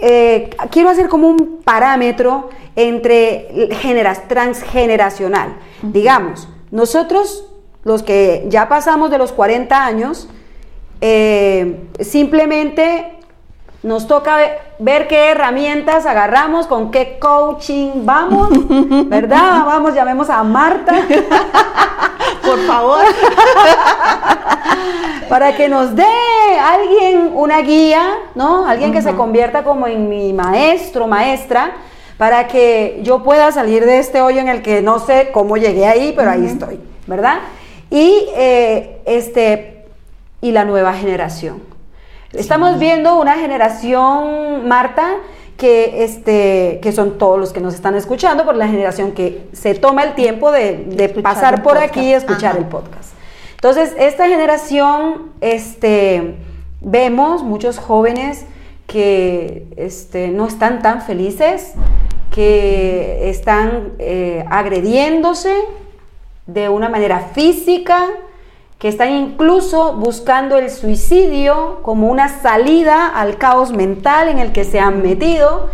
eh, 0.00 0.50
quiero 0.70 0.88
hacer 0.88 1.08
como 1.08 1.28
un 1.28 1.60
parámetro 1.64 2.50
entre 2.76 3.68
generas, 3.80 4.26
transgeneracional. 4.28 5.56
Digamos, 5.82 6.48
nosotros, 6.70 7.46
los 7.84 8.02
que 8.02 8.44
ya 8.48 8.68
pasamos 8.68 9.10
de 9.10 9.18
los 9.18 9.32
40 9.32 9.84
años, 9.84 10.28
eh, 11.00 11.88
simplemente 12.00 13.18
nos 13.84 14.08
toca 14.08 14.36
ve- 14.36 14.58
ver 14.80 15.06
qué 15.06 15.30
herramientas 15.30 16.06
agarramos, 16.06 16.66
con 16.66 16.90
qué 16.90 17.18
coaching 17.20 18.04
vamos, 18.04 18.48
¿verdad? 19.08 19.64
Vamos, 19.64 19.94
llamemos 19.94 20.28
a 20.30 20.42
Marta. 20.42 20.92
Por 22.44 22.58
favor. 22.66 23.04
para 25.28 25.56
que 25.56 25.68
nos 25.68 25.94
dé 25.94 26.04
alguien 26.60 27.30
una 27.34 27.60
guía, 27.60 28.02
¿no? 28.34 28.66
Alguien 28.66 28.92
que 28.92 29.02
se 29.02 29.14
convierta 29.14 29.64
como 29.64 29.86
en 29.86 30.08
mi 30.08 30.32
maestro, 30.32 31.06
maestra, 31.06 31.72
para 32.18 32.46
que 32.46 33.00
yo 33.02 33.22
pueda 33.22 33.50
salir 33.52 33.84
de 33.84 33.98
este 33.98 34.20
hoyo 34.20 34.40
en 34.40 34.48
el 34.48 34.62
que 34.62 34.82
no 34.82 34.98
sé 34.98 35.30
cómo 35.32 35.56
llegué 35.56 35.86
ahí, 35.86 36.12
pero 36.16 36.30
ahí 36.30 36.46
estoy, 36.46 36.80
¿verdad? 37.06 37.38
Y 37.90 38.26
eh, 38.36 39.02
este 39.06 39.86
y 40.40 40.52
la 40.52 40.64
nueva 40.64 40.92
generación. 40.92 41.62
Estamos 42.36 42.80
viendo 42.80 43.20
una 43.20 43.34
generación, 43.34 44.66
Marta, 44.66 45.16
que, 45.56 46.02
este, 46.02 46.80
que 46.82 46.90
son 46.90 47.16
todos 47.16 47.38
los 47.38 47.52
que 47.52 47.60
nos 47.60 47.74
están 47.74 47.94
escuchando, 47.94 48.44
por 48.44 48.56
la 48.56 48.66
generación 48.66 49.12
que 49.12 49.46
se 49.52 49.74
toma 49.74 50.02
el 50.02 50.14
tiempo 50.14 50.50
de, 50.50 51.14
pasar 51.22 51.62
por 51.62 51.74
podcast. 51.74 51.90
aquí 51.90 52.00
y 52.06 52.12
escuchar 52.12 52.52
Ajá. 52.52 52.58
el 52.58 52.64
podcast. 52.66 53.12
Entonces, 53.54 53.94
esta 53.98 54.26
generación, 54.26 55.30
este, 55.40 56.34
vemos 56.80 57.44
muchos 57.44 57.78
jóvenes 57.78 58.46
que 58.88 59.66
este, 59.76 60.28
no 60.28 60.46
están 60.46 60.82
tan 60.82 61.02
felices, 61.02 61.74
que 62.32 63.30
están 63.30 63.92
eh, 64.00 64.44
agrediéndose 64.50 65.54
de 66.46 66.68
una 66.68 66.88
manera 66.88 67.30
física, 67.32 68.06
que 68.78 68.88
están 68.88 69.10
incluso 69.12 69.94
buscando 69.94 70.58
el 70.58 70.70
suicidio 70.70 71.78
como 71.82 72.08
una 72.10 72.28
salida 72.28 73.08
al 73.08 73.38
caos 73.38 73.72
mental 73.72 74.28
en 74.28 74.38
el 74.38 74.52
que 74.52 74.64
se 74.64 74.78
han 74.78 75.02
metido. 75.02 75.70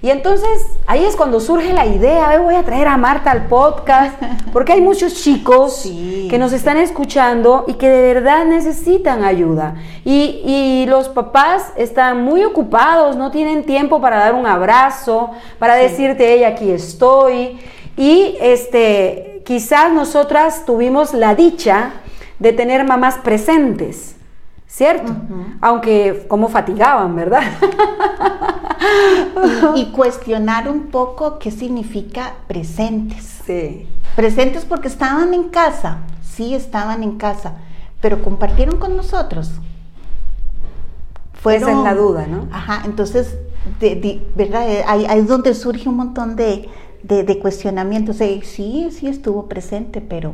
Y 0.00 0.10
entonces 0.10 0.66
ahí 0.86 1.02
es 1.02 1.16
cuando 1.16 1.40
surge 1.40 1.72
la 1.72 1.86
idea, 1.86 2.28
"Ay, 2.28 2.38
voy 2.38 2.54
a 2.56 2.62
traer 2.62 2.88
a 2.88 2.98
Marta 2.98 3.30
al 3.30 3.46
podcast, 3.46 4.14
porque 4.52 4.74
hay 4.74 4.82
muchos 4.82 5.14
chicos 5.14 5.76
Sí, 5.82 6.28
que 6.30 6.38
nos 6.38 6.52
están 6.52 6.76
escuchando 6.76 7.64
y 7.66 7.74
que 7.74 7.88
de 7.88 8.12
verdad 8.12 8.44
necesitan 8.44 9.24
ayuda. 9.24 9.76
Y, 10.04 10.42
y 10.44 10.86
los 10.88 11.08
papás 11.08 11.72
están 11.76 12.22
muy 12.22 12.44
ocupados, 12.44 13.16
no 13.16 13.30
tienen 13.30 13.64
tiempo 13.64 13.98
para 14.00 14.18
dar 14.18 14.34
un 14.34 14.44
abrazo, 14.46 15.30
para 15.58 15.74
decirte, 15.74 16.34
hey, 16.34 16.44
aquí 16.44 16.70
estoy. 16.70 17.58
Y 17.96 18.36
este, 18.42 19.42
quizás 19.46 19.90
nosotras 19.90 20.64
tuvimos 20.66 21.14
la 21.14 21.34
dicha 21.34 21.92
de 22.38 22.52
tener 22.52 22.84
mamás 22.86 23.16
presentes, 23.18 24.16
¿cierto? 24.66 25.12
Aunque 25.60 26.26
como 26.28 26.48
fatigaban, 26.48 27.14
¿verdad? 27.16 27.42
y, 29.74 29.80
y 29.80 29.90
cuestionar 29.92 30.68
un 30.68 30.86
poco 30.86 31.38
qué 31.38 31.50
significa 31.50 32.34
presentes. 32.46 33.40
sí. 33.46 33.88
Presentes 34.16 34.64
porque 34.64 34.86
estaban 34.86 35.34
en 35.34 35.48
casa, 35.48 35.98
sí 36.22 36.54
estaban 36.54 37.02
en 37.02 37.16
casa, 37.18 37.54
pero 38.00 38.22
compartieron 38.22 38.78
con 38.78 38.96
nosotros. 38.96 39.50
Esa 41.44 41.72
es 41.72 41.76
la 41.78 41.94
duda, 41.94 42.26
¿no? 42.28 42.46
Ajá, 42.52 42.82
entonces, 42.84 43.36
de- 43.80 43.96
de- 43.96 44.26
¿verdad? 44.36 44.70
Eh, 44.70 44.84
Ahí, 44.86 45.04
ahí 45.08 45.18
es 45.18 45.26
donde 45.26 45.52
surge 45.54 45.88
un 45.88 45.96
montón 45.96 46.36
de, 46.36 46.68
de, 47.02 47.24
de 47.24 47.38
cuestionamientos. 47.40 48.20
Eh, 48.20 48.40
sí, 48.44 48.88
sí 48.92 49.08
estuvo 49.08 49.46
presente, 49.48 50.00
pero 50.00 50.32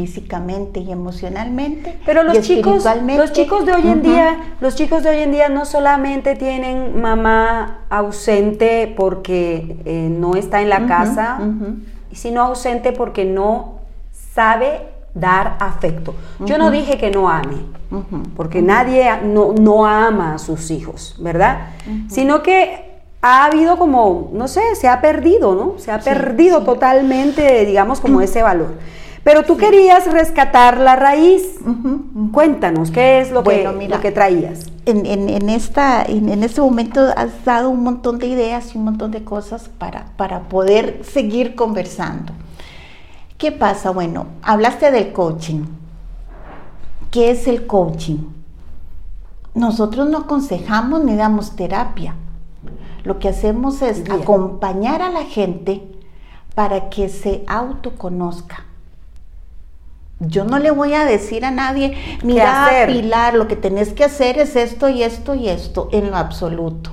físicamente 0.00 0.80
y 0.80 0.90
emocionalmente. 0.90 1.98
Pero 2.06 2.22
los 2.22 2.38
y 2.38 2.40
chicos, 2.40 2.84
los 3.16 3.32
chicos 3.32 3.66
de 3.66 3.72
hoy 3.72 3.86
en 3.86 4.02
día, 4.02 4.54
los 4.60 4.74
chicos 4.74 5.02
de 5.02 5.10
hoy 5.10 5.18
en 5.18 5.32
día 5.32 5.48
no 5.48 5.64
solamente 5.64 6.36
tienen 6.36 7.00
mamá 7.00 7.80
ausente 7.90 8.92
porque 8.96 9.76
eh, 9.84 10.08
no 10.10 10.34
está 10.36 10.62
en 10.62 10.68
la 10.70 10.86
casa, 10.86 11.38
sino 12.12 12.42
ausente 12.42 12.92
porque 12.92 13.24
no 13.24 13.80
sabe 14.34 14.88
dar 15.14 15.56
afecto. 15.60 16.14
Yo 16.40 16.56
no 16.56 16.70
dije 16.70 16.96
que 16.96 17.10
no 17.10 17.28
ame, 17.28 17.58
porque 18.36 18.62
nadie 18.62 19.10
no, 19.24 19.52
no 19.52 19.86
ama 19.86 20.34
a 20.34 20.38
sus 20.38 20.70
hijos, 20.70 21.16
¿verdad? 21.20 21.68
Sino 22.08 22.42
que 22.42 22.88
ha 23.22 23.44
habido 23.44 23.76
como, 23.76 24.30
no 24.32 24.48
sé, 24.48 24.62
se 24.76 24.88
ha 24.88 25.02
perdido, 25.02 25.54
¿no? 25.54 25.74
Se 25.78 25.92
ha 25.92 26.00
Sí, 26.00 26.08
perdido 26.08 26.60
sí. 26.60 26.64
totalmente, 26.64 27.66
digamos, 27.66 28.00
como 28.00 28.22
ese 28.22 28.42
valor. 28.42 28.70
Pero 29.22 29.42
tú 29.42 29.56
querías 29.58 30.10
rescatar 30.10 30.78
la 30.78 30.96
raíz. 30.96 31.42
Cuéntanos, 32.32 32.90
¿qué 32.90 33.20
es 33.20 33.30
lo, 33.30 33.42
Bueno, 33.42 33.72
que, 33.72 33.76
mira. 33.78 33.96
lo 33.96 34.02
que 34.02 34.12
traías? 34.12 34.66
en, 34.86 35.04
en- 35.06 35.28
en 35.28 35.50
esta, 35.50 36.02
en, 36.02 36.30
en 36.30 36.42
este 36.42 36.60
momento 36.62 37.00
has 37.16 37.44
dado 37.44 37.68
un 37.70 37.82
montón 37.82 38.18
de 38.18 38.26
ideas 38.26 38.74
y 38.74 38.78
un 38.78 38.84
montón 38.84 39.10
de 39.10 39.22
cosas 39.22 39.68
para, 39.68 40.06
para 40.16 40.48
poder 40.48 41.02
seguir 41.04 41.54
conversando. 41.54 42.32
¿Qué 43.36 43.52
pasa? 43.52 43.90
Bueno, 43.90 44.26
hablaste 44.42 44.90
del 44.90 45.12
coaching. 45.12 45.64
¿Qué 47.10 47.30
es 47.30 47.46
el 47.46 47.66
coaching? 47.66 48.18
Nosotros 49.54 50.08
no 50.08 50.18
aconsejamos 50.18 51.04
ni 51.04 51.14
damos 51.16 51.56
terapia. 51.56 52.14
Lo 53.04 53.18
que 53.18 53.28
hacemos 53.28 53.82
es 53.82 54.02
acompañar 54.10 55.02
a 55.02 55.10
la 55.10 55.24
gente 55.24 55.82
para 56.54 56.88
que 56.90 57.08
se 57.08 57.44
autoconozca. 57.46 58.64
Yo 60.20 60.44
no 60.44 60.58
le 60.58 60.70
voy 60.70 60.92
a 60.92 61.06
decir 61.06 61.44
a 61.46 61.50
nadie, 61.50 61.96
mira, 62.22 62.68
Pilar, 62.86 63.34
lo 63.34 63.48
que 63.48 63.56
tenés 63.56 63.92
que 63.92 64.04
hacer 64.04 64.38
es 64.38 64.54
esto 64.54 64.88
y 64.88 65.02
esto 65.02 65.34
y 65.34 65.48
esto, 65.48 65.88
en 65.92 66.10
lo 66.10 66.16
absoluto. 66.16 66.90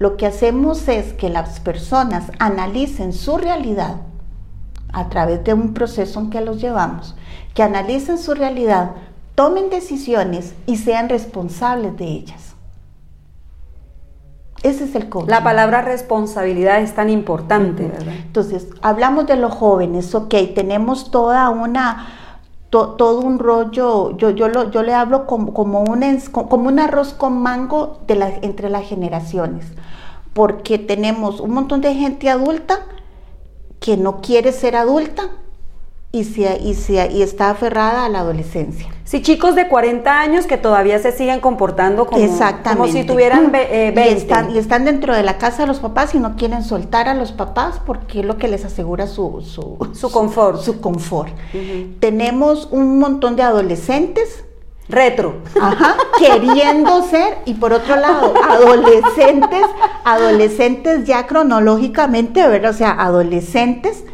Lo 0.00 0.16
que 0.16 0.26
hacemos 0.26 0.88
es 0.88 1.12
que 1.12 1.28
las 1.28 1.60
personas 1.60 2.30
analicen 2.38 3.12
su 3.12 3.38
realidad 3.38 3.96
a 4.92 5.08
través 5.08 5.44
de 5.44 5.54
un 5.54 5.74
proceso 5.74 6.20
en 6.20 6.30
que 6.30 6.40
los 6.40 6.60
llevamos, 6.60 7.14
que 7.54 7.62
analicen 7.62 8.18
su 8.18 8.34
realidad, 8.34 8.92
tomen 9.34 9.70
decisiones 9.70 10.54
y 10.66 10.76
sean 10.76 11.08
responsables 11.08 11.96
de 11.96 12.06
ellas. 12.06 12.54
Ese 14.62 14.84
es 14.84 14.94
el 14.96 15.08
coaching. 15.08 15.30
La 15.30 15.44
palabra 15.44 15.82
responsabilidad 15.82 16.80
es 16.80 16.94
tan 16.94 17.10
importante, 17.10 17.86
¿verdad? 17.86 18.14
Entonces, 18.14 18.66
hablamos 18.82 19.26
de 19.26 19.36
los 19.36 19.54
jóvenes, 19.54 20.12
ok, 20.14 20.34
tenemos 20.54 21.12
toda 21.12 21.48
una, 21.50 22.08
todo 22.70 23.20
un 23.20 23.38
rollo, 23.38 24.16
yo, 24.16 24.30
yo, 24.30 24.48
lo, 24.48 24.70
yo 24.70 24.82
le 24.82 24.92
hablo 24.92 25.26
como, 25.26 25.54
como, 25.54 25.80
un, 25.80 26.02
como 26.32 26.68
un 26.68 26.78
arroz 26.78 27.14
con 27.14 27.40
mango 27.40 28.00
de 28.06 28.14
la, 28.14 28.28
entre 28.42 28.68
las 28.68 28.86
generaciones, 28.86 29.66
porque 30.34 30.78
tenemos 30.78 31.40
un 31.40 31.52
montón 31.52 31.80
de 31.80 31.94
gente 31.94 32.28
adulta 32.28 32.80
que 33.80 33.96
no 33.96 34.20
quiere 34.20 34.52
ser 34.52 34.76
adulta 34.76 35.30
y, 36.10 36.24
se, 36.24 36.58
y, 36.62 36.74
se, 36.74 37.12
y 37.12 37.22
está 37.22 37.50
aferrada 37.50 38.06
a 38.06 38.08
la 38.08 38.20
adolescencia. 38.20 38.88
Sí, 39.04 39.22
chicos 39.22 39.54
de 39.54 39.68
40 39.68 40.20
años 40.20 40.46
que 40.46 40.56
todavía 40.56 40.98
se 40.98 41.12
siguen 41.12 41.40
comportando 41.40 42.06
como, 42.06 42.26
como 42.64 42.88
si 42.88 43.04
tuvieran 43.04 43.52
20. 43.52 43.88
Eh, 43.88 43.94
y, 43.94 44.14
están, 44.14 44.50
y 44.50 44.58
están 44.58 44.84
dentro 44.84 45.14
de 45.14 45.22
la 45.22 45.36
casa 45.36 45.62
de 45.62 45.68
los 45.68 45.80
papás 45.80 46.14
y 46.14 46.18
no 46.18 46.36
quieren 46.36 46.64
soltar 46.64 47.08
a 47.08 47.14
los 47.14 47.32
papás 47.32 47.80
porque 47.84 48.20
es 48.20 48.26
lo 48.26 48.38
que 48.38 48.48
les 48.48 48.64
asegura 48.64 49.06
su, 49.06 49.42
su, 49.42 50.10
confort. 50.10 50.60
Su 50.60 50.80
confort. 50.80 51.32
Tenemos 52.00 52.68
un 52.70 52.98
montón 52.98 53.36
de 53.36 53.42
adolescentes 53.42 54.44
retro. 54.88 55.36
Ajá, 55.60 55.96
queriendo 56.18 57.02
ser, 57.10 57.38
y 57.44 57.54
por 57.54 57.74
otro 57.74 57.96
lado, 57.96 58.32
adolescentes, 58.48 59.66
adolescentes 60.04 61.04
ya 61.04 61.26
cronológicamente, 61.26 62.46
¿verdad? 62.48 62.70
O 62.70 62.74
sea, 62.74 62.92
adolescentes 62.92 64.04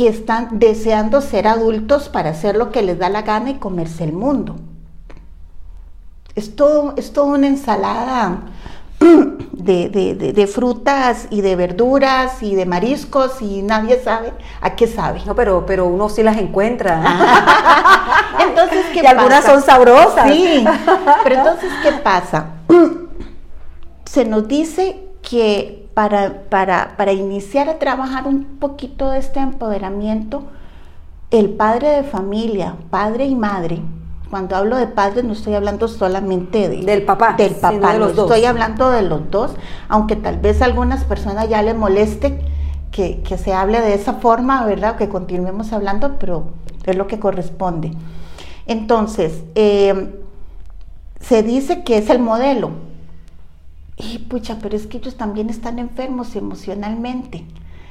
que 0.00 0.08
están 0.08 0.58
deseando 0.58 1.20
ser 1.20 1.46
adultos 1.46 2.08
para 2.08 2.30
hacer 2.30 2.56
lo 2.56 2.72
que 2.72 2.80
les 2.80 2.98
da 2.98 3.10
la 3.10 3.20
gana 3.20 3.50
y 3.50 3.58
comerse 3.58 4.02
el 4.02 4.14
mundo. 4.14 4.56
Es 6.34 6.56
todo, 6.56 6.94
es 6.96 7.12
toda 7.12 7.34
una 7.34 7.46
ensalada 7.46 8.44
de, 9.52 10.50
frutas 10.50 11.26
y 11.28 11.42
de 11.42 11.54
verduras 11.54 12.42
y 12.42 12.54
de 12.54 12.64
mariscos 12.64 13.42
y 13.42 13.60
nadie 13.60 14.00
sabe 14.02 14.32
a 14.62 14.74
qué 14.74 14.86
sabe. 14.86 15.20
No, 15.26 15.34
pero, 15.34 15.66
pero 15.66 15.84
uno 15.84 16.08
sí 16.08 16.22
las 16.22 16.38
encuentra. 16.38 17.02
entonces, 18.48 18.86
¿qué 18.94 19.02
y 19.02 19.06
algunas 19.06 19.44
son 19.44 19.60
sabrosas. 19.60 20.30
Sí, 20.32 20.64
pero 21.22 21.34
entonces, 21.34 21.70
¿qué 21.82 21.92
pasa? 21.92 22.46
Se 24.06 24.24
nos 24.24 24.48
dice 24.48 25.09
que 25.30 25.88
para, 25.94 26.42
para, 26.50 26.96
para 26.96 27.12
iniciar 27.12 27.68
a 27.68 27.78
trabajar 27.78 28.26
un 28.26 28.58
poquito 28.58 29.12
de 29.12 29.20
este 29.20 29.38
empoderamiento, 29.38 30.42
el 31.30 31.50
padre 31.50 31.90
de 31.90 32.02
familia, 32.02 32.74
padre 32.90 33.26
y 33.26 33.36
madre, 33.36 33.80
cuando 34.28 34.56
hablo 34.56 34.76
de 34.76 34.88
padre 34.88 35.22
no 35.22 35.32
estoy 35.32 35.54
hablando 35.54 35.86
solamente 35.86 36.68
de, 36.68 36.82
del 36.82 37.04
papá, 37.04 37.34
del 37.34 37.54
papá, 37.54 37.94
no 37.94 38.08
estoy 38.08 38.44
hablando 38.44 38.90
de 38.90 39.02
los 39.02 39.30
dos, 39.30 39.52
aunque 39.88 40.16
tal 40.16 40.38
vez 40.38 40.62
a 40.62 40.64
algunas 40.64 41.04
personas 41.04 41.48
ya 41.48 41.62
le 41.62 41.74
moleste 41.74 42.40
que, 42.90 43.22
se 43.38 43.52
hable 43.54 43.80
de 43.80 43.94
esa 43.94 44.14
forma, 44.14 44.64
¿verdad? 44.64 44.96
Que 44.96 45.08
continuemos 45.08 45.72
hablando, 45.72 46.18
pero 46.18 46.48
es 46.86 46.96
lo 46.96 47.06
que 47.06 47.20
corresponde. 47.20 47.92
Entonces, 48.66 49.44
eh, 49.54 50.12
se 51.20 51.44
dice 51.44 51.84
que 51.84 51.98
es 51.98 52.10
el 52.10 52.18
modelo. 52.18 52.89
Y 54.02 54.18
pucha, 54.18 54.58
pero 54.60 54.76
es 54.76 54.86
que 54.86 54.98
ellos 54.98 55.16
también 55.16 55.50
están 55.50 55.78
enfermos 55.78 56.36
emocionalmente. 56.36 57.44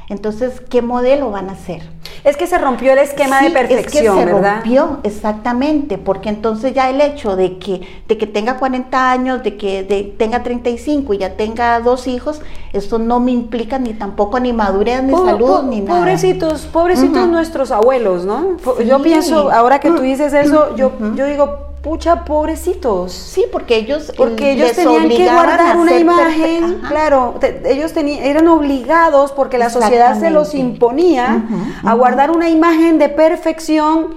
Entonces, 0.10 0.60
¿qué 0.60 0.82
modelo 0.82 1.30
van 1.30 1.50
a 1.50 1.52
hacer? 1.52 1.84
Es 2.24 2.36
que 2.36 2.48
se 2.48 2.58
rompió 2.58 2.94
el 2.94 2.98
esquema 2.98 3.42
de 3.44 3.52
perfección, 3.52 4.18
es 4.18 4.26
que 4.26 4.32
se 4.32 4.40
rompió, 4.40 5.00
exactamente, 5.04 6.00
porque 6.00 6.30
entonces 6.30 6.74
ya 6.74 6.90
el 6.90 7.00
hecho 7.00 7.36
de 7.36 7.60
que, 7.60 7.82
de 8.08 8.18
que 8.18 8.26
tenga 8.26 8.58
40 8.58 9.12
años, 9.12 9.44
de 9.44 9.56
que 9.56 10.16
tenga 10.18 10.42
35 10.42 11.14
y 11.14 11.20
ya 11.20 11.38
tenga 11.38 11.80
dos 11.80 12.08
hijos, 12.08 12.42
eso 12.74 12.98
no 12.98 13.20
me 13.20 13.32
implica 13.32 13.78
ni 13.78 13.94
tampoco 13.94 14.40
ni 14.40 14.52
madurez, 14.52 15.04
ni 15.04 15.14
salud, 15.14 15.64
ni 15.66 15.82
nada. 15.82 16.00
Pobrecitos, 16.00 16.66
pobrecitos 16.66 17.28
nuestros 17.28 17.70
abuelos, 17.70 18.26
¿no? 18.26 18.58
Yo 18.84 19.04
pienso, 19.04 19.52
ahora 19.52 19.80
que 19.80 19.92
tú 19.92 20.02
dices 20.02 20.34
eso, 20.34 20.76
yo, 20.76 20.92
yo 21.16 21.28
digo, 21.28 21.69
pucha, 21.82 22.26
pobrecitos. 22.26 23.14
Sí, 23.14 23.46
porque 23.52 23.78
ellos 23.78 24.12
porque 24.18 24.52
ellos 24.52 24.74
tenían 24.74 25.08
que 25.10 25.32
guardar 25.32 25.78
una 25.78 25.98
imagen, 25.98 26.82
claro, 26.88 27.40
ellos 27.66 27.94
tenían 27.94 28.24
eran 28.24 28.48
obligados 28.48 29.32
porque 29.32 29.58
la 29.58 29.70
sociedad 29.70 30.20
se 30.20 30.30
los 30.30 30.54
imponía 30.56 31.46
a 31.84 31.94
guardar 31.94 32.32
una 32.32 32.50
imagen 32.50 33.00
de 33.00 33.08
perfección 33.10 34.16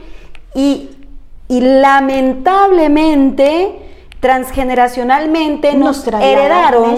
y, 0.55 0.91
y 1.49 1.61
lamentablemente 1.61 3.79
transgeneracionalmente 4.21 5.75
nos, 5.75 6.07
heredaron 6.07 6.97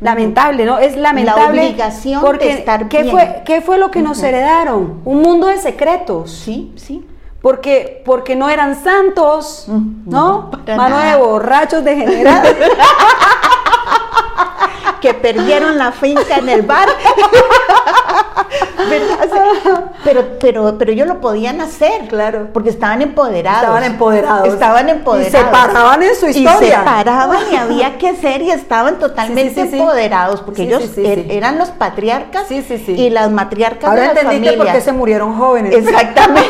lamentable, 0.00 0.66
¿no? 0.66 0.78
Es 0.78 0.96
lamentable 0.96 1.56
la 1.56 1.68
obligación 1.68 2.20
porque 2.20 2.46
de 2.46 2.52
estar 2.52 2.88
¿qué 2.88 3.04
fue 3.04 3.42
qué 3.46 3.62
fue 3.62 3.78
lo 3.78 3.90
que 3.90 4.02
nos 4.02 4.22
heredaron? 4.22 5.00
Un 5.04 5.22
mundo 5.22 5.46
de 5.46 5.56
secretos. 5.58 6.30
Sí, 6.30 6.72
sí 6.76 7.04
porque, 7.46 8.02
porque 8.04 8.34
no 8.34 8.48
eran 8.48 8.74
santos, 8.74 9.66
mm, 9.68 10.10
¿no? 10.10 10.50
Mano 10.76 10.98
de 10.98 11.14
borrachos 11.14 11.84
degenerados. 11.84 12.56
que 15.06 15.14
perdieron 15.14 15.78
la 15.78 15.92
finca 15.92 16.38
en 16.38 16.48
el 16.48 16.62
bar. 16.62 16.88
pero, 20.04 20.24
pero, 20.40 20.78
pero 20.78 20.92
ellos 20.92 21.06
lo 21.06 21.20
podían 21.20 21.60
hacer, 21.60 22.08
claro, 22.08 22.48
porque 22.52 22.70
estaban 22.70 23.02
empoderados. 23.02 23.62
Estaban 23.62 23.84
empoderados. 23.84 24.48
Estaban 24.48 24.88
empoderados. 24.88 25.34
Y 25.34 25.36
se 25.36 25.44
paraban 25.44 26.02
en 26.02 26.14
su 26.16 26.26
historia. 26.26 26.68
Y 26.68 26.70
se 26.70 26.76
paraban 26.78 27.38
y 27.52 27.56
había 27.56 27.98
que 27.98 28.16
ser 28.16 28.42
y 28.42 28.50
estaban 28.50 28.98
totalmente 28.98 29.60
empoderados, 29.60 30.40
porque 30.42 30.62
ellos 30.62 30.96
er, 30.98 31.30
eran 31.30 31.58
los 31.58 31.68
patriarcas 31.70 32.50
y 32.50 33.10
las 33.10 33.30
matriarcas 33.30 33.88
Ahora 33.88 34.08
de 34.08 34.14
las 34.14 34.24
entendiste 34.24 34.56
por 34.56 34.72
qué 34.72 34.80
se 34.80 34.92
murieron 34.92 35.36
jóvenes. 35.36 35.74
Exactamente. 35.74 36.48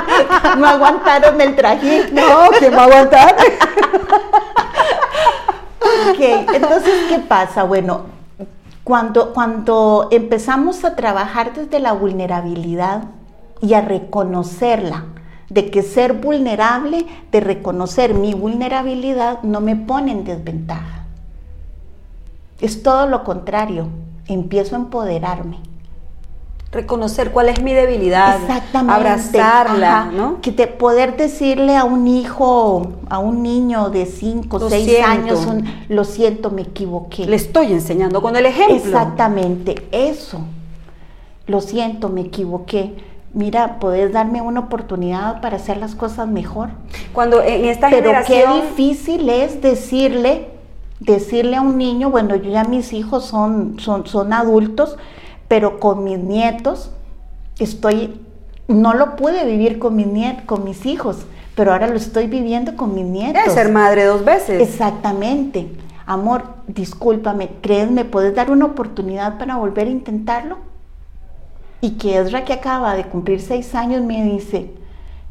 no 0.58 0.66
aguantaron 0.66 1.40
el 1.40 1.56
trajín. 1.56 2.06
No, 2.12 2.48
¿quién 2.58 2.72
va 2.72 2.82
a 2.82 2.84
aguantar? 2.84 3.36
ok, 5.80 6.54
entonces, 6.54 6.94
¿qué 7.08 7.18
pasa? 7.18 7.64
Bueno, 7.64 8.02
cuando, 8.84 9.32
cuando 9.32 10.08
empezamos 10.10 10.84
a 10.84 10.96
trabajar 10.96 11.54
desde 11.54 11.80
la 11.80 11.92
vulnerabilidad 11.92 13.04
y 13.60 13.74
a 13.74 13.80
reconocerla, 13.80 15.06
de 15.50 15.70
que 15.70 15.82
ser 15.82 16.12
vulnerable, 16.12 17.06
de 17.32 17.40
reconocer 17.40 18.12
mi 18.12 18.34
vulnerabilidad, 18.34 19.42
no 19.42 19.60
me 19.60 19.76
pone 19.76 20.12
en 20.12 20.24
desventaja. 20.24 21.06
Es 22.60 22.82
todo 22.82 23.06
lo 23.06 23.24
contrario, 23.24 23.88
empiezo 24.26 24.76
a 24.76 24.80
empoderarme 24.80 25.58
reconocer 26.70 27.30
cuál 27.32 27.48
es 27.48 27.62
mi 27.62 27.72
debilidad, 27.72 28.38
abrazarla, 28.74 30.10
¿no? 30.12 30.40
Que 30.42 30.52
te, 30.52 30.66
poder 30.66 31.16
decirle 31.16 31.76
a 31.76 31.84
un 31.84 32.06
hijo, 32.06 32.92
a 33.08 33.18
un 33.18 33.42
niño 33.42 33.88
de 33.88 34.04
5, 34.04 34.68
6 34.68 35.04
años, 35.04 35.46
lo 35.88 36.04
siento, 36.04 36.50
me 36.50 36.62
equivoqué. 36.62 37.26
Le 37.26 37.36
estoy 37.36 37.72
enseñando 37.72 38.20
con 38.20 38.36
el 38.36 38.44
ejemplo. 38.44 38.76
Exactamente, 38.76 39.88
eso. 39.92 40.40
Lo 41.46 41.62
siento, 41.62 42.10
me 42.10 42.22
equivoqué. 42.22 42.96
Mira, 43.32 43.78
puedes 43.78 44.12
darme 44.12 44.42
una 44.42 44.60
oportunidad 44.60 45.40
para 45.40 45.56
hacer 45.56 45.78
las 45.78 45.94
cosas 45.94 46.28
mejor. 46.28 46.70
Cuando 47.14 47.42
en 47.42 47.64
esta 47.64 47.88
Pero 47.88 48.10
generación... 48.10 48.52
qué 48.52 48.62
difícil 48.62 49.28
es 49.30 49.62
decirle, 49.62 50.48
decirle 51.00 51.56
a 51.56 51.62
un 51.62 51.78
niño, 51.78 52.10
bueno, 52.10 52.36
yo 52.36 52.50
ya 52.50 52.64
mis 52.64 52.92
hijos 52.92 53.24
son, 53.24 53.76
son, 53.78 54.06
son 54.06 54.32
adultos, 54.32 54.96
pero 55.48 55.80
con 55.80 56.04
mis 56.04 56.18
nietos 56.18 56.92
estoy, 57.58 58.20
no 58.68 58.94
lo 58.94 59.16
pude 59.16 59.44
vivir 59.44 59.78
con 59.78 59.96
mis, 59.96 60.06
nietos, 60.06 60.44
con 60.44 60.64
mis 60.64 60.86
hijos, 60.86 61.26
pero 61.56 61.72
ahora 61.72 61.88
lo 61.88 61.96
estoy 61.96 62.26
viviendo 62.26 62.76
con 62.76 62.94
mis 62.94 63.06
nietos. 63.06 63.42
Es 63.46 63.54
ser 63.54 63.72
madre 63.72 64.04
dos 64.04 64.24
veces. 64.24 64.60
Exactamente. 64.60 65.68
Amor, 66.06 66.44
discúlpame, 66.68 67.50
¿crees 67.60 67.90
me 67.90 68.04
puedes 68.04 68.34
dar 68.34 68.50
una 68.50 68.66
oportunidad 68.66 69.38
para 69.38 69.56
volver 69.56 69.88
a 69.88 69.90
intentarlo? 69.90 70.58
Y 71.80 71.92
que 71.92 72.18
Ezra, 72.18 72.44
que 72.44 72.52
acaba 72.52 72.94
de 72.94 73.04
cumplir 73.04 73.40
seis 73.40 73.74
años, 73.74 74.02
me 74.02 74.24
dice, 74.24 74.72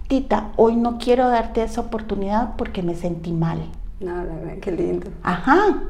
Tita, 0.07 0.51
hoy 0.55 0.75
no 0.75 0.97
quiero 0.97 1.27
darte 1.27 1.63
esa 1.63 1.81
oportunidad 1.81 2.55
porque 2.57 2.81
me 2.83 2.95
sentí 2.95 3.31
mal. 3.31 3.59
No, 3.99 4.23
la 4.23 4.35
verdad, 4.35 4.57
qué 4.61 4.71
lindo. 4.71 5.09
Ajá. 5.23 5.81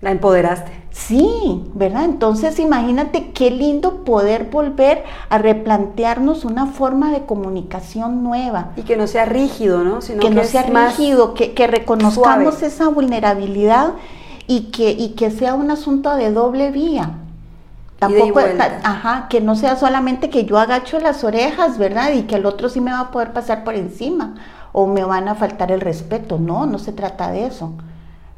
La 0.00 0.12
empoderaste. 0.12 0.70
Sí, 0.90 1.64
¿verdad? 1.74 2.04
Entonces 2.04 2.58
imagínate 2.58 3.30
qué 3.32 3.50
lindo 3.50 4.04
poder 4.04 4.44
volver 4.44 5.04
a 5.28 5.38
replantearnos 5.38 6.44
una 6.44 6.66
forma 6.66 7.12
de 7.12 7.24
comunicación 7.24 8.22
nueva. 8.22 8.72
Y 8.76 8.82
que 8.82 8.96
no 8.96 9.06
sea 9.06 9.24
rígido, 9.24 9.84
¿no? 9.84 10.00
Sino 10.00 10.20
que, 10.20 10.30
no 10.30 10.44
sea 10.44 10.62
rígido, 10.62 11.34
que, 11.34 11.52
que 11.52 11.66
reconozcamos 11.66 12.62
esa 12.62 12.88
vulnerabilidad 12.88 13.94
y 14.46 14.70
que, 14.70 14.90
y 14.90 15.10
que 15.10 15.30
sea 15.30 15.54
un 15.54 15.70
asunto 15.70 16.14
de 16.16 16.32
doble 16.32 16.70
vía. 16.70 17.10
Tampoco, 17.98 18.40
ajá, 18.84 19.26
que 19.28 19.40
no 19.40 19.56
sea 19.56 19.74
solamente 19.74 20.30
que 20.30 20.44
yo 20.44 20.58
agacho 20.58 21.00
las 21.00 21.24
orejas, 21.24 21.78
¿verdad? 21.78 22.12
Y 22.12 22.22
que 22.22 22.36
el 22.36 22.46
otro 22.46 22.68
sí 22.68 22.80
me 22.80 22.92
va 22.92 23.00
a 23.00 23.10
poder 23.10 23.32
pasar 23.32 23.64
por 23.64 23.74
encima 23.74 24.36
o 24.72 24.86
me 24.86 25.02
van 25.02 25.26
a 25.26 25.34
faltar 25.34 25.72
el 25.72 25.80
respeto. 25.80 26.38
No, 26.38 26.66
no 26.66 26.78
se 26.78 26.92
trata 26.92 27.32
de 27.32 27.46
eso. 27.46 27.72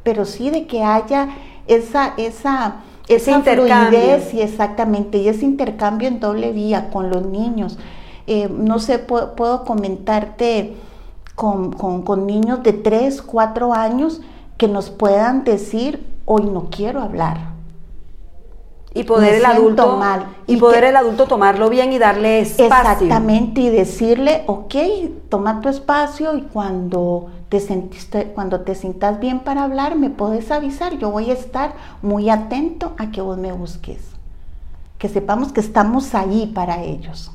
Pero 0.03 0.25
sí 0.25 0.49
de 0.49 0.67
que 0.67 0.83
haya 0.83 1.29
esa, 1.67 2.15
esa, 2.17 2.77
esa 3.09 3.41
fluidez 3.43 4.35
y 4.35 4.41
exactamente, 4.41 5.19
y 5.19 5.29
ese 5.29 5.45
intercambio 5.45 6.09
en 6.09 6.21
doble 6.21 6.53
vía 6.53 6.91
con 6.91 7.11
los 7.11 7.27
niños. 7.27 7.79
Eh, 8.27 8.49
no 8.49 8.79
sé, 8.79 8.99
puedo, 8.99 9.65
comentarte 9.65 10.77
con, 11.35 11.73
con, 11.73 12.27
niños 12.27 12.63
de 12.63 12.73
3, 12.73 13.23
4 13.23 13.75
años 13.75 14.21
que 14.57 14.69
nos 14.69 14.91
puedan 14.91 15.43
decir, 15.45 16.07
hoy 16.27 16.45
no 16.45 16.69
quiero 16.71 17.01
hablar. 17.01 17.51
Y 18.93 19.05
poder 19.05 19.35
el 19.35 19.47
adulto 19.47 19.97
mal. 19.97 20.27
Y, 20.47 20.57
poder 20.57 20.85
el 20.85 20.97
adulto 20.97 21.27
tomarlo 21.27 21.71
bien 21.71 21.93
y 21.93 21.99
darle 21.99 22.41
espacio. 22.41 22.67
Exactamente, 22.67 23.61
y 23.61 23.71
decirle, 23.71 24.45
ok, 24.47 24.75
toma 25.29 25.61
tu 25.61 25.69
espacio 25.69 26.37
y 26.37 26.43
cuando 26.43 27.31
te 27.51 27.59
sentiste, 27.59 28.27
cuando 28.27 28.61
te 28.61 28.77
sientas 28.77 29.19
bien 29.19 29.41
para 29.41 29.65
hablar, 29.65 29.97
me 29.97 30.09
puedes 30.09 30.53
avisar. 30.53 30.97
Yo 30.99 31.11
voy 31.11 31.31
a 31.31 31.35
estar 31.35 31.73
muy 32.01 32.31
atento 32.31 32.95
a 32.97 33.11
que 33.11 33.21
vos 33.21 33.37
me 33.39 33.51
busques. 33.51 33.99
Que 34.99 35.09
sepamos 35.09 35.53
que 35.53 35.61
estamos 35.61 36.15
ahí 36.15 36.53
para 36.55 36.83
ellos 36.83 37.33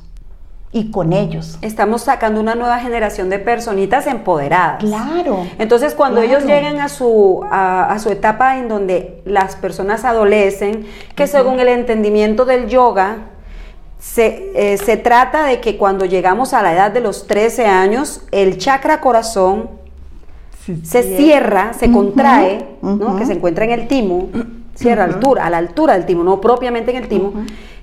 y 0.72 0.90
con 0.90 1.12
ellos. 1.12 1.58
Estamos 1.60 2.02
sacando 2.02 2.40
una 2.40 2.54
nueva 2.54 2.78
generación 2.78 3.28
de 3.28 3.38
personitas 3.38 4.06
empoderadas. 4.06 4.82
Claro. 4.82 5.46
Entonces, 5.58 5.94
cuando 5.94 6.22
ellos 6.22 6.44
lleguen 6.44 6.80
a 6.80 6.88
su, 6.88 7.44
a, 7.50 7.94
su 7.98 8.08
etapa 8.08 8.56
en 8.56 8.68
donde 8.68 9.20
las 9.26 9.54
personas 9.54 10.06
adolecen, 10.06 10.86
que 11.14 11.26
según 11.26 11.60
el 11.60 11.68
entendimiento 11.68 12.46
del 12.46 12.68
yoga, 12.68 13.18
se, 13.98 14.52
eh, 14.54 14.78
se, 14.78 14.96
trata 14.96 15.44
de 15.44 15.60
que 15.60 15.76
cuando 15.76 16.04
llegamos 16.06 16.54
a 16.54 16.62
la 16.62 16.72
edad 16.72 16.90
de 16.90 17.00
los 17.00 17.26
13 17.26 17.66
años, 17.66 18.22
el 18.30 18.56
chakra 18.56 19.00
corazón 19.00 19.84
se 20.82 21.16
cierra, 21.16 21.72
se 21.72 21.90
contrae, 21.90 22.76
¿no? 22.82 23.16
que 23.16 23.26
se 23.26 23.34
encuentra 23.34 23.64
en 23.64 23.70
el 23.72 23.88
timo, 23.88 24.28
cierra 24.74 25.04
altura, 25.04 25.46
a 25.46 25.50
la 25.50 25.58
altura 25.58 25.94
del 25.94 26.06
timo, 26.06 26.24
no 26.24 26.40
propiamente 26.40 26.90
en 26.90 26.96
el 26.98 27.08
timo. 27.08 27.32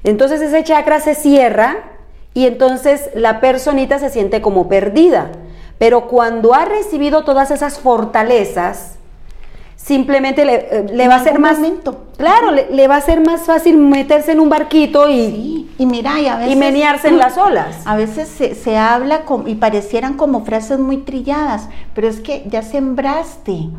Entonces 0.03 0.41
ese 0.41 0.63
chakra 0.63 0.99
se 0.99 1.15
cierra 1.15 1.77
y 2.33 2.45
entonces 2.45 3.09
la 3.15 3.39
personita 3.39 3.99
se 3.99 4.09
siente 4.09 4.41
como 4.41 4.67
perdida. 4.67 5.31
Pero 5.77 6.07
cuando 6.07 6.53
ha 6.53 6.65
recibido 6.65 7.23
todas 7.23 7.51
esas 7.51 7.79
fortalezas, 7.79 8.92
simplemente 9.83 10.45
le, 10.45 10.55
eh, 10.71 11.07
va 11.07 11.15
a 11.15 11.23
ser 11.23 11.39
más 11.39 11.57
claro 12.17 12.51
le, 12.51 12.87
va 12.87 12.95
a 12.95 13.01
ser 13.01 13.19
más 13.19 13.41
fácil 13.41 13.77
meterse 13.77 14.31
en 14.31 14.39
un 14.39 14.49
barquito 14.49 15.09
y 15.09 15.69
y 15.77 15.85
mira 15.85 16.19
y 16.21 16.27
a 16.27 16.37
veces 16.37 16.55
menearse 16.55 17.09
en 17.09 17.17
las 17.17 17.37
olas 17.37 17.85
a 17.85 17.95
veces 17.95 18.29
se, 18.29 18.77
habla 18.77 19.23
y 19.45 19.55
parecieran 19.55 20.13
como 20.13 20.45
frases 20.45 20.79
muy 20.79 20.97
trilladas 20.97 21.67
pero 21.93 22.07
es 22.07 22.21
que 22.21 22.43
ya 22.47 22.61
sembraste 22.61 23.69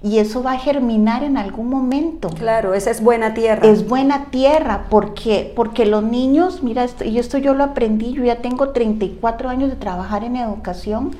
y 0.00 0.18
eso 0.18 0.42
va 0.42 0.52
a 0.52 0.58
germinar 0.58 1.24
en 1.24 1.36
algún 1.36 1.68
momento. 1.68 2.28
Claro, 2.28 2.74
esa 2.74 2.92
es 2.92 3.02
buena 3.02 3.34
tierra. 3.34 3.66
Es 3.66 3.88
buena 3.88 4.26
tierra, 4.26 4.86
porque 4.88 5.52
Porque 5.56 5.86
los 5.86 6.04
niños, 6.04 6.62
mira, 6.62 6.84
esto, 6.84 7.04
y 7.04 7.18
esto 7.18 7.36
yo 7.36 7.52
lo 7.52 7.64
aprendí, 7.64 8.12
yo 8.12 8.22
ya 8.22 8.36
tengo 8.36 8.68
34 8.68 9.48
años 9.48 9.70
de 9.70 9.74
trabajar 9.74 10.22
en 10.22 10.36
educación 10.36 11.16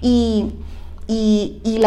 y, 0.00 0.50
y, 1.06 1.60
y, 1.64 1.78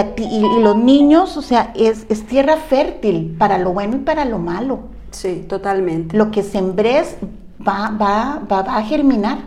los 0.61 0.77
niños, 0.77 1.37
o 1.37 1.41
sea, 1.41 1.71
es, 1.75 2.05
es, 2.09 2.25
tierra 2.27 2.57
fértil 2.57 3.35
para 3.37 3.57
lo 3.57 3.73
bueno 3.73 3.95
y 3.97 3.99
para 3.99 4.25
lo 4.25 4.39
malo. 4.39 4.79
Sí, 5.11 5.45
totalmente. 5.47 6.15
Lo 6.17 6.31
que 6.31 6.43
sembres 6.43 7.17
va, 7.65 7.89
va, 7.89 8.41
va, 8.51 8.61
va 8.61 8.77
a 8.77 8.83
germinar. 8.83 9.39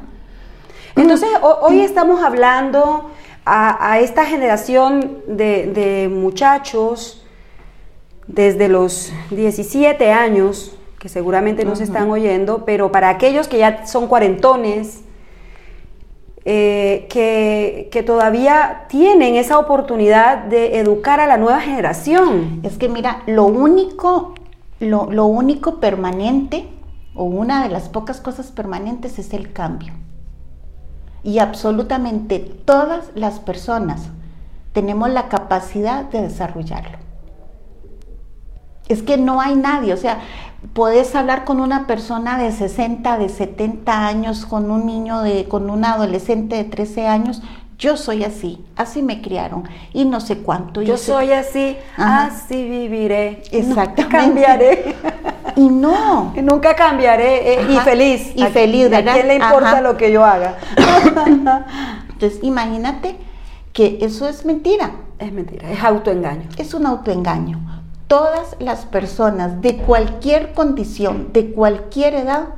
Entonces, 0.96 1.28
hoy 1.60 1.80
estamos 1.80 2.22
hablando 2.22 3.10
a, 3.44 3.98
esta 4.00 4.24
generación 4.26 5.22
de, 5.26 6.10
muchachos 6.12 7.24
desde 8.26 8.68
los 8.68 9.12
17 9.30 10.10
años, 10.10 10.76
que 10.98 11.08
seguramente 11.08 11.64
no 11.64 11.76
se 11.76 11.84
están 11.84 12.10
oyendo, 12.10 12.64
pero 12.64 12.92
para 12.92 13.08
aquellos 13.08 13.48
que 13.48 13.58
ya 13.58 13.86
son 13.86 14.06
cuarentones, 14.06 15.02
eh, 16.50 17.06
que, 17.10 18.02
todavía 18.02 18.86
tienen 18.88 19.34
esa 19.34 19.58
oportunidad 19.58 20.44
de 20.44 20.78
educar 20.78 21.20
a 21.20 21.26
la 21.26 21.36
nueva 21.36 21.60
generación. 21.60 22.60
Es 22.62 22.78
que 22.78 22.88
mira, 22.88 23.22
lo 23.26 23.44
único, 23.44 24.34
lo, 24.80 25.10
lo 25.12 25.26
único 25.26 25.78
permanente, 25.78 26.66
o 27.14 27.24
una 27.24 27.62
de 27.62 27.68
las 27.68 27.90
pocas 27.90 28.22
cosas 28.22 28.50
permanentes, 28.50 29.18
es 29.18 29.34
el 29.34 29.52
cambio 29.52 29.92
y 31.22 31.40
absolutamente 31.40 32.38
todas 32.38 33.10
las 33.14 33.40
personas 33.40 34.08
tenemos 34.72 35.10
la 35.10 35.28
capacidad 35.28 36.04
de 36.04 36.22
desarrollarlo. 36.22 37.07
Es 38.88 39.02
que 39.02 39.18
no 39.18 39.40
hay 39.40 39.54
nadie, 39.54 39.92
o 39.92 39.96
sea, 39.96 40.20
puedes 40.72 41.14
hablar 41.14 41.44
con 41.44 41.60
una 41.60 41.86
persona 41.86 42.38
de 42.38 42.52
60, 42.52 43.18
de 43.18 43.28
70 43.28 44.06
años, 44.06 44.46
con 44.46 44.70
un 44.70 44.86
niño 44.86 45.20
de 45.20 45.46
con 45.46 45.70
un 45.70 45.84
adolescente 45.84 46.56
de 46.56 46.64
13 46.64 47.06
años, 47.06 47.42
yo 47.78 47.96
soy 47.96 48.24
así, 48.24 48.64
así 48.74 49.02
me 49.02 49.22
criaron 49.22 49.62
y 49.92 50.04
no 50.04 50.18
sé 50.20 50.38
cuánto. 50.38 50.82
Yo 50.82 50.96
soy 50.96 51.30
así, 51.30 51.76
así 51.96 52.68
viviré. 52.68 53.42
Exactamente. 53.52 54.02
Nunca 54.02 54.08
cambiaré. 54.08 54.96
Y 55.54 55.68
no. 55.68 56.32
nunca 56.42 56.74
cambiaré 56.74 57.54
eh, 57.54 57.66
y 57.70 57.76
feliz. 57.76 58.32
Y 58.34 58.42
feliz, 58.46 58.90
¿verdad? 58.90 59.14
¿A 59.14 59.14
quién 59.14 59.28
le 59.28 59.34
importa 59.36 59.80
lo 59.80 59.96
que 59.96 60.10
yo 60.10 60.24
haga? 60.24 60.56
Entonces, 62.10 62.40
imagínate 62.42 63.16
que 63.72 63.98
eso 64.00 64.26
es 64.26 64.44
mentira. 64.44 64.90
Es 65.20 65.32
mentira, 65.32 65.70
es 65.70 65.82
autoengaño. 65.82 66.48
Es 66.56 66.74
un 66.74 66.84
autoengaño. 66.84 67.60
Todas 68.08 68.56
las 68.58 68.86
personas 68.86 69.60
de 69.60 69.76
cualquier 69.76 70.54
condición, 70.54 71.32
de 71.32 71.52
cualquier 71.52 72.14
edad, 72.14 72.48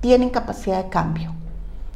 tienen 0.00 0.30
capacidad 0.30 0.84
de 0.84 0.90
cambio. 0.90 1.32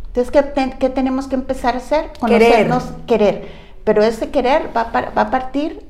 Entonces, 0.07 0.33
¿qué, 0.79 0.89
tenemos 0.89 1.29
que 1.29 1.35
empezar 1.35 1.75
a 1.75 1.79
hacer? 1.79 2.13
Conocernos, 2.19 2.85
querer. 3.07 3.49
Pero 3.85 4.03
ese 4.03 4.31
querer 4.31 4.71
va, 4.77 4.91
va 4.93 5.23
a 5.23 5.31
partir 5.31 5.87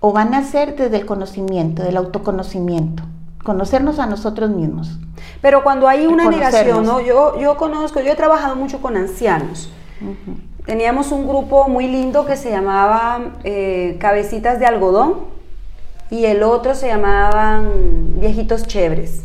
o 0.00 0.12
van 0.12 0.34
a 0.34 0.42
ser 0.42 0.76
desde 0.76 0.96
el 0.96 1.06
conocimiento, 1.06 1.82
del 1.82 1.96
autoconocimiento, 1.96 3.02
conocernos 3.44 3.98
a 3.98 4.06
nosotros 4.06 4.50
mismos. 4.50 4.98
Pero 5.40 5.62
cuando 5.62 5.88
hay 5.88 6.06
una 6.06 6.28
negación, 6.28 6.84
¿no? 6.84 7.00
yo, 7.00 7.38
yo 7.40 7.56
conozco, 7.56 8.00
yo 8.00 8.12
he 8.12 8.16
trabajado 8.16 8.56
mucho 8.56 8.80
con 8.80 8.96
ancianos. 8.96 9.70
Teníamos 10.64 11.12
un 11.12 11.26
grupo 11.26 11.68
muy 11.68 11.86
lindo 11.88 12.26
que 12.26 12.36
se 12.36 12.50
llamaba 12.50 13.34
eh, 13.44 13.96
Cabecitas 14.00 14.58
de 14.58 14.66
Algodón 14.66 15.35
y 16.10 16.24
el 16.26 16.42
otro 16.42 16.74
se 16.74 16.88
llamaban 16.88 18.20
Viejitos 18.20 18.66
Chéveres. 18.66 19.22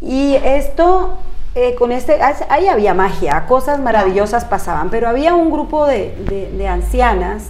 Y 0.00 0.34
esto 0.34 1.18
eh, 1.58 1.74
con 1.74 1.90
este, 1.90 2.18
ahí 2.50 2.68
había 2.68 2.92
magia, 2.92 3.46
cosas 3.46 3.80
maravillosas 3.80 4.44
pasaban, 4.44 4.90
pero 4.90 5.08
había 5.08 5.34
un 5.34 5.50
grupo 5.50 5.86
de, 5.86 6.68
ancianas 6.68 7.48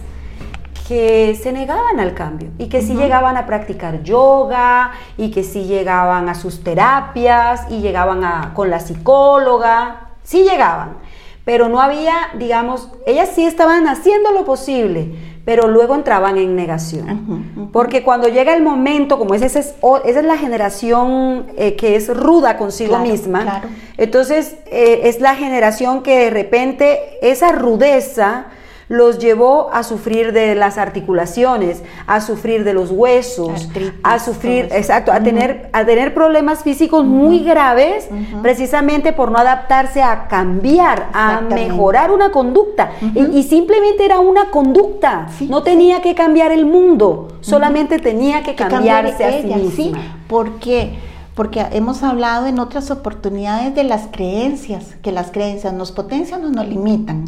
que 0.86 1.34
se 1.34 1.50
negaban 1.50 1.98
al 1.98 2.14
cambio 2.14 2.50
y 2.56 2.68
que 2.68 2.82
sí 2.82 2.94
llegaban 2.94 3.36
a 3.36 3.46
practicar 3.46 4.04
yoga 4.04 4.92
y 5.16 5.32
que 5.32 5.42
sí 5.42 5.64
llegaban 5.64 6.28
a 6.28 6.36
sus 6.36 6.62
terapias 6.62 7.62
y 7.68 7.80
llegaban 7.80 8.22
a, 8.22 8.54
con 8.54 8.70
la 8.70 8.78
psicóloga, 8.78 10.10
sí 10.22 10.44
llegaban, 10.44 10.98
pero 11.44 11.68
no 11.68 11.80
había, 11.80 12.28
digamos, 12.38 12.92
ellas 13.06 13.30
sí 13.34 13.44
estaban 13.44 13.88
haciendo 13.88 14.30
lo 14.30 14.44
posible, 14.44 15.35
pero 15.46 15.68
luego 15.68 15.94
entraban 15.94 16.36
en 16.38 16.56
negación. 16.56 17.70
Porque 17.72 18.02
cuando 18.02 18.26
llega 18.28 18.52
el 18.52 18.64
momento, 18.64 19.16
como 19.16 19.32
esa 19.32 19.46
es, 19.46 19.56
esa 19.56 19.74
es 20.04 20.24
la 20.24 20.36
generación 20.36 21.46
eh, 21.56 21.76
que 21.76 21.94
es 21.94 22.14
ruda 22.14 22.58
consigo 22.58 22.98
misma, 22.98 23.62
entonces 23.96 24.56
eh, 24.66 25.02
es 25.04 25.20
la 25.20 25.36
generación 25.36 26.02
que 26.02 26.18
de 26.18 26.30
repente 26.30 26.98
esa 27.22 27.52
rudeza 27.52 28.46
los 28.88 29.18
llevó 29.18 29.70
a 29.72 29.82
sufrir 29.82 30.32
de 30.32 30.54
las 30.54 30.78
articulaciones, 30.78 31.82
a 32.06 32.20
sufrir 32.20 32.62
de 32.62 32.72
los 32.72 32.90
huesos, 32.90 33.68
a 34.02 34.18
sufrir, 34.18 34.68
exacto, 34.70 35.12
a 35.12 35.20
tener, 35.20 35.68
a 35.72 35.84
tener 35.84 36.14
problemas 36.14 36.62
físicos 36.62 37.04
muy 37.04 37.40
graves, 37.40 38.08
precisamente 38.42 39.12
por 39.12 39.32
no 39.32 39.38
adaptarse 39.38 40.02
a 40.02 40.28
cambiar, 40.28 41.08
a 41.12 41.40
mejorar 41.40 42.12
una 42.12 42.30
conducta. 42.30 42.92
y, 43.14 43.42
simplemente 43.42 44.04
era 44.04 44.20
una 44.20 44.50
conducta, 44.50 45.28
no 45.48 45.62
tenía 45.62 46.00
que 46.02 46.14
cambiar 46.14 46.52
el 46.52 46.64
mundo, 46.64 47.28
solamente 47.40 47.98
tenía 47.98 48.42
que, 48.42 48.54
cambiarse 48.54 49.24
a 49.24 49.42
sí 49.42 49.46
misma. 49.46 49.98
porque 50.28 50.94
porque 51.34 51.60
hemos 51.72 52.02
hablado 52.02 52.46
en 52.46 52.58
otras 52.58 52.90
oportunidades 52.90 53.74
de 53.74 53.84
las 53.84 54.08
creencias, 54.10 54.96
que 55.02 55.12
las 55.12 55.30
creencias 55.30 55.74
nos 55.74 55.92
potencian 55.92 56.42
o 56.46 56.48
nos 56.48 56.66
limitan. 56.66 57.26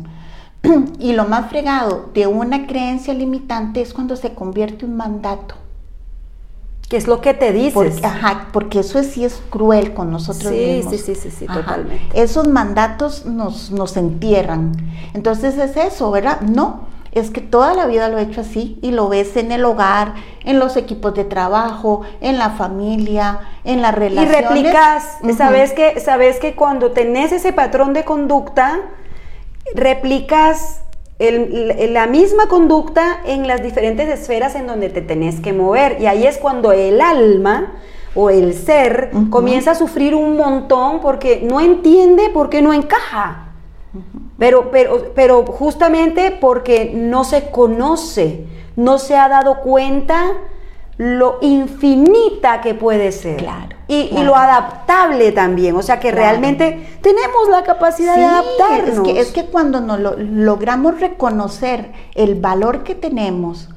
y 0.98 1.12
lo 1.12 1.24
más 1.26 1.50
fregado 1.50 2.10
de 2.14 2.26
una 2.26 2.66
creencia 2.66 3.14
limitante 3.14 3.80
es 3.80 3.92
cuando 3.92 4.16
se 4.16 4.34
convierte 4.34 4.84
en 4.84 4.92
un 4.92 4.96
mandato. 4.96 5.54
¿Qué 6.88 6.96
es 6.96 7.06
lo 7.06 7.20
que 7.20 7.34
te 7.34 7.52
dices? 7.52 7.74
Porque, 7.74 8.06
ajá, 8.06 8.48
porque 8.50 8.80
eso 8.80 9.02
sí 9.02 9.22
es 9.22 9.42
cruel 9.50 9.92
con 9.92 10.10
nosotros 10.10 10.50
mismos. 10.52 10.94
Sí, 10.94 10.98
sí, 10.98 11.14
sí, 11.14 11.30
sí, 11.30 11.46
totalmente. 11.46 12.08
Esos 12.14 12.48
mandatos 12.48 13.26
nos, 13.26 13.70
nos 13.70 13.98
entierran. 13.98 14.72
Entonces 15.12 15.58
es 15.58 15.76
eso, 15.76 16.10
¿verdad? 16.10 16.40
No, 16.40 16.86
es 17.12 17.30
que 17.30 17.42
toda 17.42 17.74
la 17.74 17.86
vida 17.86 18.08
lo 18.08 18.16
he 18.16 18.22
hecho 18.22 18.40
así 18.40 18.78
y 18.80 18.90
lo 18.92 19.08
ves 19.08 19.36
en 19.36 19.52
el 19.52 19.66
hogar, 19.66 20.14
en 20.44 20.58
los 20.58 20.78
equipos 20.78 21.14
de 21.14 21.24
trabajo, 21.24 22.02
en 22.22 22.38
la 22.38 22.50
familia, 22.50 23.40
en 23.64 23.82
las 23.82 23.94
relaciones. 23.94 24.38
Y 24.38 24.42
replicas, 24.42 25.18
sabes, 25.36 25.72
que, 25.72 26.00
sabes 26.00 26.38
que 26.38 26.54
cuando 26.54 26.92
tenés 26.92 27.32
ese 27.32 27.52
patrón 27.52 27.92
de 27.92 28.04
conducta, 28.04 28.80
replicas 29.74 30.82
la 31.18 32.06
misma 32.06 32.46
conducta 32.46 33.20
en 33.26 33.48
las 33.48 33.62
diferentes 33.62 34.08
esferas 34.08 34.54
en 34.54 34.66
donde 34.66 34.88
te 34.88 35.02
tenés 35.02 35.40
que 35.40 35.52
mover. 35.52 36.00
Y 36.00 36.06
ahí 36.06 36.26
es 36.26 36.38
cuando 36.38 36.72
el 36.72 37.00
alma 37.00 37.74
o 38.14 38.30
el 38.30 38.54
ser 38.54 39.10
comienza 39.30 39.72
a 39.72 39.74
sufrir 39.74 40.14
un 40.14 40.36
montón 40.36 41.00
porque 41.00 41.40
no 41.42 41.60
entiende 41.60 42.30
por 42.30 42.50
qué 42.50 42.62
no 42.62 42.72
encaja. 42.72 43.52
Pero, 44.38 44.70
pero, 44.70 45.12
pero 45.14 45.44
justamente 45.44 46.30
porque 46.30 46.92
no 46.94 47.24
se 47.24 47.50
conoce, 47.50 48.46
no 48.76 48.98
se 48.98 49.16
ha 49.16 49.28
dado 49.28 49.60
cuenta 49.60 50.34
lo 50.98 51.38
infinita 51.42 52.60
que 52.60 52.74
puede 52.74 53.12
ser. 53.12 53.36
Claro. 53.36 53.76
Y, 53.86 54.10
lo 54.22 54.34
adaptable 54.34 55.32
también. 55.32 55.76
O 55.76 55.82
sea 55.82 55.98
que 55.98 56.10
realmente 56.10 56.98
tenemos 57.00 57.48
la 57.50 57.62
capacidad 57.62 58.16
de 58.16 58.24
adaptarnos. 58.24 58.96
Es 58.96 59.00
que, 59.00 59.20
es 59.20 59.30
que 59.30 59.46
cuando 59.46 59.80
nos 59.80 60.18
logramos 60.18 61.00
reconocer 61.00 61.92
el 62.14 62.34
valor 62.34 62.82
que 62.82 62.94
tenemos 62.94 63.70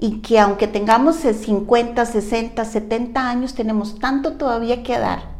y 0.00 0.22
que 0.22 0.40
aunque 0.40 0.66
tengamos 0.66 1.16
50, 1.16 2.04
60, 2.04 2.64
70 2.64 3.28
años, 3.28 3.54
tenemos 3.54 4.00
tanto 4.00 4.32
todavía 4.32 4.82
que 4.82 4.98
dar. 4.98 5.34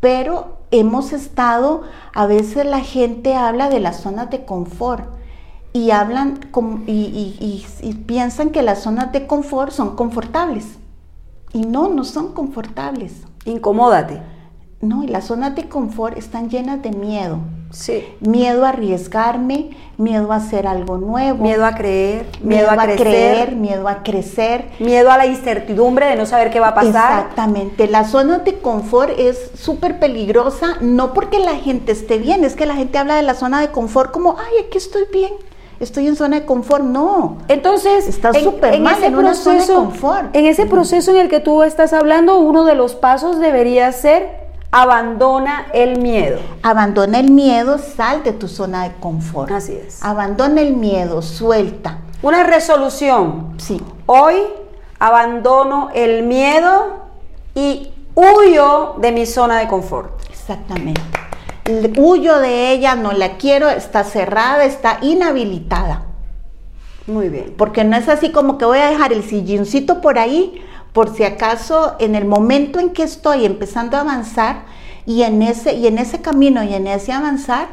Pero 0.00 0.58
hemos 0.70 1.12
estado, 1.12 1.82
a 2.12 2.26
veces 2.26 2.64
la 2.66 2.80
gente 2.80 3.34
habla 3.34 3.68
de 3.70 3.80
las 3.80 4.00
zonas 4.00 4.30
de 4.30 4.44
confort 4.44 5.19
y 5.72 5.90
hablan 5.92 6.40
y, 6.86 7.64
piensan 8.06 8.50
que 8.50 8.62
las 8.62 8.82
zonas 8.82 9.12
de 9.12 9.26
confort 9.26 9.72
son 9.72 9.96
confortables. 9.96 10.66
Y 11.52 11.62
no, 11.62 11.88
no 11.88 12.04
son 12.04 12.32
confortables. 12.32 13.12
Incomódate. 13.44 14.20
No, 14.80 15.04
y 15.04 15.08
las 15.08 15.24
zonas 15.24 15.54
de 15.54 15.68
confort 15.68 16.16
están 16.16 16.48
llenas 16.48 16.82
de 16.82 16.90
miedo. 16.90 17.38
Sí. 17.70 18.04
Miedo 18.20 18.64
a 18.64 18.70
arriesgarme, 18.70 19.70
miedo 19.96 20.32
a 20.32 20.36
hacer 20.36 20.66
algo 20.66 20.96
nuevo. 20.96 21.42
Miedo 21.42 21.64
a 21.66 21.74
creer, 21.74 22.26
miedo, 22.42 22.68
a, 22.70 22.76
crecer, 22.76 23.54
miedo 23.54 23.86
a 23.88 24.02
crecer. 24.02 24.70
Miedo 24.80 25.10
a 25.10 25.18
la 25.18 25.26
incertidumbre 25.26 26.06
de 26.06 26.16
no 26.16 26.26
saber 26.26 26.50
qué 26.50 26.60
va 26.60 26.68
a 26.68 26.74
pasar. 26.74 27.20
Exactamente. 27.20 27.88
La 27.88 28.04
zona 28.04 28.38
de 28.38 28.58
confort 28.58 29.12
es 29.18 29.52
súper 29.54 30.00
peligrosa, 30.00 30.78
no 30.80 31.12
porque 31.12 31.38
la 31.38 31.56
gente 31.56 31.92
esté 31.92 32.18
bien, 32.18 32.42
es 32.42 32.56
que 32.56 32.66
la 32.66 32.74
gente 32.74 32.98
habla 32.98 33.16
de 33.16 33.22
la 33.22 33.34
zona 33.34 33.60
de 33.60 33.70
confort 33.70 34.10
como, 34.10 34.36
ay, 34.38 34.64
aquí 34.66 34.78
estoy 34.78 35.04
bien 35.12 35.32
estoy 35.80 36.06
en 36.06 36.14
zona 36.14 36.40
de 36.40 36.46
confort. 36.46 36.84
No. 36.84 37.38
Entonces, 37.48 38.06
está 38.06 38.32
súper 38.32 38.78
mal 38.80 39.02
en, 39.02 39.16
una 39.16 39.34
zona 39.34 39.64
de 39.64 39.74
confort. 39.74 40.36
En 40.36 40.46
ese 40.46 40.66
proceso 40.66 41.10
en 41.10 41.16
el 41.16 41.28
que 41.28 41.40
tú 41.40 41.62
estás 41.62 41.92
hablando, 41.92 42.38
uno 42.38 42.64
de 42.64 42.74
los 42.74 42.94
pasos 42.94 43.38
debería 43.40 43.90
ser 43.92 44.38
abandona 44.70 45.66
el 45.72 46.00
miedo. 46.00 46.38
Abandona 46.62 47.18
el 47.18 47.30
miedo, 47.30 47.78
sal 47.78 48.22
de 48.22 48.32
tu 48.32 48.46
zona 48.46 48.84
de 48.84 48.94
confort. 49.00 49.50
Así 49.50 49.72
es. 49.72 50.04
Abandona 50.04 50.60
el 50.60 50.76
miedo, 50.76 51.22
suelta. 51.22 51.98
Una 52.22 52.44
resolución. 52.44 53.54
Sí. 53.56 53.80
Hoy 54.06 54.36
abandono 54.98 55.88
el 55.94 56.22
miedo 56.24 57.06
y 57.54 57.92
huyo 58.14 58.94
de 58.98 59.12
mi 59.12 59.26
zona 59.26 59.58
de 59.58 59.66
confort. 59.66 60.12
Exactamente 60.30 61.00
huyo 61.98 62.38
de 62.38 62.72
ella, 62.72 62.94
no 62.94 63.12
la 63.12 63.36
quiero, 63.36 63.68
está 63.68 64.04
cerrada, 64.04 64.64
está 64.64 64.98
inhabilitada. 65.02 66.06
Muy 67.06 67.28
bien. 67.28 67.54
Porque 67.56 67.84
no 67.84 67.96
es 67.96 68.08
así 68.08 68.30
como 68.30 68.58
que 68.58 68.64
voy 68.64 68.78
a 68.78 68.90
dejar 68.90 69.12
el 69.12 69.22
silloncito 69.22 70.00
por 70.00 70.18
ahí, 70.18 70.62
por 70.92 71.14
si 71.14 71.24
acaso 71.24 71.96
en 71.98 72.14
el 72.14 72.24
momento 72.24 72.78
en 72.78 72.90
que 72.90 73.02
estoy 73.02 73.44
empezando 73.44 73.96
a 73.96 74.00
avanzar 74.00 74.64
y 75.06 75.22
en 75.22 75.42
ese, 75.42 75.74
y 75.74 75.86
en 75.86 75.98
ese 75.98 76.20
camino 76.20 76.62
y 76.62 76.74
en 76.74 76.86
ese 76.86 77.12
avanzar, 77.12 77.68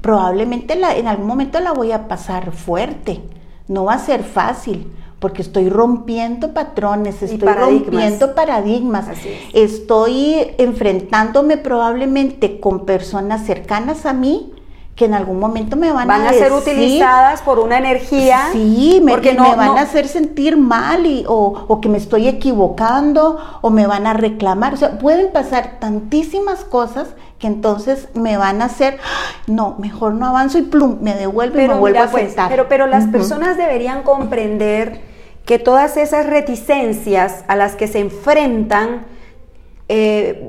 probablemente 0.00 0.74
en 0.74 1.08
algún 1.08 1.26
momento 1.26 1.60
la 1.60 1.72
voy 1.72 1.92
a 1.92 2.08
pasar 2.08 2.52
fuerte. 2.52 3.22
No 3.66 3.84
va 3.84 3.94
a 3.94 3.98
ser 3.98 4.24
fácil 4.24 4.90
porque 5.18 5.42
estoy 5.42 5.68
rompiendo 5.68 6.52
patrones, 6.54 7.22
estoy 7.22 7.48
rompiendo 7.48 8.34
paradigmas, 8.34 9.06
estoy 9.52 10.52
enfrentándome 10.58 11.56
probablemente 11.56 12.60
con 12.60 12.86
personas 12.86 13.44
cercanas 13.44 14.06
a 14.06 14.12
mí 14.12 14.52
que 14.98 15.04
en 15.04 15.14
algún 15.14 15.38
momento 15.38 15.76
me 15.76 15.92
van, 15.92 16.08
van 16.08 16.26
a, 16.26 16.32
ser 16.32 16.52
utilizadas 16.52 17.40
por 17.42 17.60
una 17.60 17.78
energía. 17.78 18.48
Sí, 18.50 19.00
me, 19.00 19.12
porque 19.12 19.32
no, 19.32 19.48
me 19.48 19.54
van 19.54 19.78
a 19.78 19.82
hacer 19.82 20.08
sentir 20.08 20.56
mal 20.56 21.06
y, 21.06 21.24
o, 21.28 21.66
o, 21.68 21.80
que 21.80 21.88
me 21.88 21.98
estoy 21.98 22.26
equivocando 22.26 23.38
o 23.60 23.70
me 23.70 23.86
van 23.86 24.08
a 24.08 24.14
reclamar. 24.14 24.74
O 24.74 24.76
sea, 24.76 24.98
pueden 24.98 25.30
pasar 25.30 25.78
tantísimas 25.78 26.64
cosas 26.64 27.10
que 27.38 27.46
entonces 27.46 28.08
me 28.14 28.36
van 28.36 28.62
a 28.62 28.66
hacer, 28.66 28.98
no, 29.46 29.76
mejor 29.78 30.14
no 30.14 30.26
avanzo 30.26 30.58
y 30.58 30.62
plum, 30.62 30.98
me 31.00 31.14
devuelvo 31.14 31.60
y 31.60 31.68
me 31.68 31.74
vuelvo 31.74 32.00
a 32.00 32.06
pues, 32.08 32.34
Pero, 32.48 32.68
pero 32.68 32.86
las 32.86 33.06
personas 33.06 33.56
deberían 33.56 34.02
comprender 34.02 35.00
que 35.44 35.58
todas 35.58 35.96
esas 35.96 36.26
reticencias 36.26 37.44
a 37.46 37.56
las 37.56 37.76
que 37.76 37.86
se 37.86 38.00
enfrentan 38.00 39.06
eh, 39.88 40.46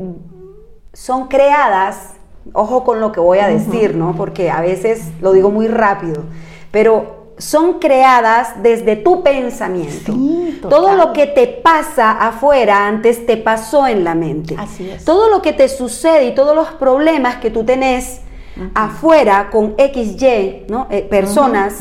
son 0.93 1.27
creadas, 1.27 2.15
ojo 2.53 2.83
con 2.83 2.99
lo 2.99 3.11
que 3.11 3.19
voy 3.19 3.39
a 3.39 3.47
decir, 3.47 3.95
¿no? 3.95 4.15
Porque 4.15 4.49
a 4.49 4.59
veces 4.59 5.03
lo 5.21 5.31
digo 5.31 5.51
muy 5.51 5.67
rápido, 5.67 6.23
pero 6.71 7.18
son 7.39 7.79
creadas 7.79 8.61
desde 8.61 8.95
tu 8.97 9.23
pensamiento. 9.23 10.13
Todo 10.69 10.93
lo 10.93 11.13
que 11.13 11.25
te 11.25 11.47
pasa 11.47 12.11
afuera 12.11 12.85
antes 12.85 13.25
te 13.25 13.37
pasó 13.37 13.87
en 13.87 14.03
la 14.03 14.13
mente. 14.13 14.55
Así 14.57 14.89
es. 14.89 15.05
Todo 15.05 15.29
lo 15.29 15.41
que 15.41 15.53
te 15.53 15.67
sucede 15.69 16.25
y 16.27 16.35
todos 16.35 16.55
los 16.55 16.67
problemas 16.73 17.37
que 17.37 17.49
tú 17.49 17.63
tenés 17.63 18.21
afuera 18.75 19.49
con 19.51 19.75
XY, 19.77 20.65
¿no? 20.67 20.87
Eh, 20.89 21.01
personas, 21.09 21.75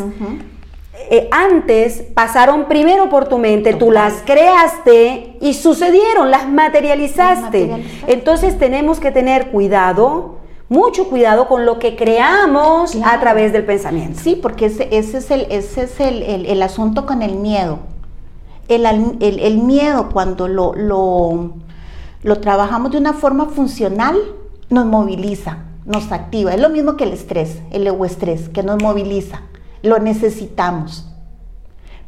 eh, 1.10 1.28
antes 1.32 2.04
pasaron 2.14 2.66
primero 2.66 3.08
por 3.08 3.28
tu 3.28 3.38
mente, 3.38 3.74
tú 3.74 3.90
las 3.90 4.22
creaste 4.24 5.36
y 5.40 5.54
sucedieron, 5.54 6.30
las 6.30 6.48
materializaste. 6.48 7.84
Entonces 8.06 8.58
tenemos 8.58 9.00
que 9.00 9.10
tener 9.10 9.48
cuidado, 9.48 10.37
mucho 10.68 11.08
cuidado 11.08 11.48
con 11.48 11.64
lo 11.64 11.78
que 11.78 11.96
creamos 11.96 12.96
a 13.04 13.18
través 13.20 13.52
del 13.52 13.64
pensamiento. 13.64 14.20
Sí, 14.22 14.36
porque 14.36 14.66
ese, 14.66 14.88
es, 14.90 15.30
el, 15.30 15.46
ese 15.50 15.84
es 15.84 16.00
el, 16.00 16.62
asunto 16.62 17.06
con 17.06 17.22
el 17.22 17.36
miedo. 17.36 17.78
El, 18.68 19.58
miedo 19.58 20.10
cuando 20.12 20.46
lo, 20.46 20.74
lo, 20.74 21.52
lo 22.22 22.40
trabajamos 22.40 22.92
de 22.92 22.98
una 22.98 23.14
forma 23.14 23.46
funcional 23.46 24.16
nos 24.68 24.84
moviliza, 24.84 25.64
nos 25.86 26.12
activa. 26.12 26.52
Es 26.52 26.60
lo 26.60 26.68
mismo 26.68 26.96
que 26.96 27.04
el 27.04 27.12
estrés, 27.12 27.60
el 27.70 27.86
estrés, 27.86 28.48
que 28.50 28.62
nos 28.62 28.82
moviliza 28.82 29.42
lo 29.82 29.98
necesitamos. 29.98 31.06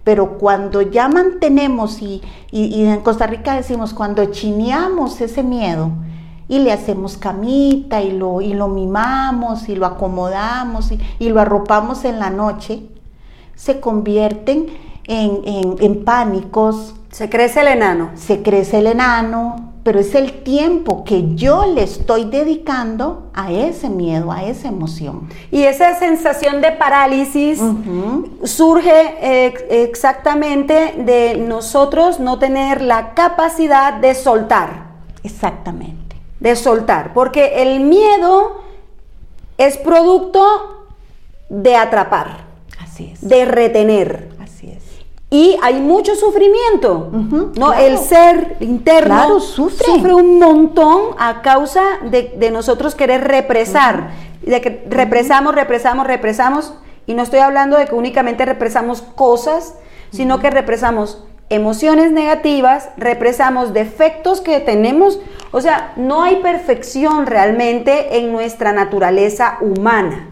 Pero 0.04 0.38
cuando 0.38 0.82
ya 0.82 1.08
mantenemos, 1.08 2.00
y, 2.00 2.22
en 2.52 3.00
Costa 3.00 3.26
Rica 3.26 3.54
decimos, 3.54 3.92
cuando 3.92 4.24
chineamos 4.26 5.20
ese 5.20 5.42
miedo 5.42 5.90
y 6.50 6.58
le 6.58 6.72
hacemos 6.72 7.16
camita 7.16 8.02
y 8.02 8.10
lo, 8.10 8.40
y 8.40 8.54
lo 8.54 8.66
mimamos 8.66 9.68
y 9.68 9.76
lo 9.76 9.86
acomodamos 9.86 10.90
y, 11.20 11.28
lo 11.28 11.40
arropamos 11.40 12.04
en 12.04 12.18
la 12.18 12.28
noche, 12.28 12.82
se 13.54 13.78
convierten 13.78 14.66
en, 15.04 15.76
en 15.80 16.04
pánicos. 16.04 16.96
Se 17.12 17.30
crece 17.30 17.60
el 17.60 17.68
enano. 17.68 18.10
Se 18.16 18.42
crece 18.42 18.80
el 18.80 18.88
enano, 18.88 19.74
pero 19.84 20.00
es 20.00 20.16
el 20.16 20.42
tiempo 20.42 21.04
que 21.04 21.36
yo 21.36 21.66
le 21.66 21.84
estoy 21.84 22.24
dedicando 22.24 23.30
a 23.32 23.52
ese 23.52 23.88
miedo, 23.88 24.32
a 24.32 24.42
esa 24.42 24.66
emoción. 24.66 25.28
Y 25.52 25.62
esa 25.62 26.00
sensación 26.00 26.60
de 26.60 26.72
parálisis 26.72 27.62
surge 28.42 28.90
eh, 29.20 29.54
exactamente 29.84 30.96
de 30.98 31.36
nosotros 31.36 32.18
no 32.18 32.40
tener 32.40 32.82
la 32.82 33.14
capacidad 33.14 33.94
de 33.94 34.16
soltar. 34.16 34.90
Exactamente. 35.22 36.09
De 36.40 36.56
soltar, 36.56 37.12
porque 37.12 37.62
el 37.62 37.80
miedo 37.80 38.62
es 39.58 39.76
producto 39.76 40.86
de 41.50 41.76
atrapar. 41.76 42.44
Así 42.78 43.10
es. 43.12 43.26
De 43.26 43.44
retener. 43.44 44.30
Así 44.40 44.70
es. 44.70 44.82
Y 45.28 45.56
hay 45.62 45.80
mucho 45.80 46.16
sufrimiento, 46.16 47.10
¿no? 47.56 47.72
El 47.72 47.98
ser 47.98 48.56
interno 48.60 49.38
sufre. 49.38 50.12
un 50.12 50.38
montón 50.38 51.14
a 51.18 51.42
causa 51.42 51.82
de, 52.02 52.50
nosotros 52.50 52.94
querer 52.94 53.28
represar, 53.28 54.10
de 54.42 54.60
que 54.60 54.84
represamos, 54.88 55.54
represamos, 55.54 56.06
represamos, 56.06 56.74
y 57.06 57.14
no 57.14 57.22
estoy 57.22 57.40
hablando 57.40 57.76
de 57.76 57.86
que 57.86 57.94
únicamente 57.94 58.44
represamos 58.44 59.02
cosas, 59.02 59.74
sino 60.10 60.40
que 60.40 60.50
represamos 60.50 61.22
emociones 61.50 62.12
negativas, 62.12 62.88
represamos 62.96 63.74
defectos 63.74 64.40
que 64.40 64.60
tenemos, 64.60 65.20
o 65.50 65.60
sea, 65.60 65.92
no 65.96 66.22
hay 66.22 66.36
perfección 66.36 67.26
realmente 67.26 68.18
en 68.18 68.32
nuestra 68.32 68.72
naturaleza 68.72 69.58
humana. 69.60 70.28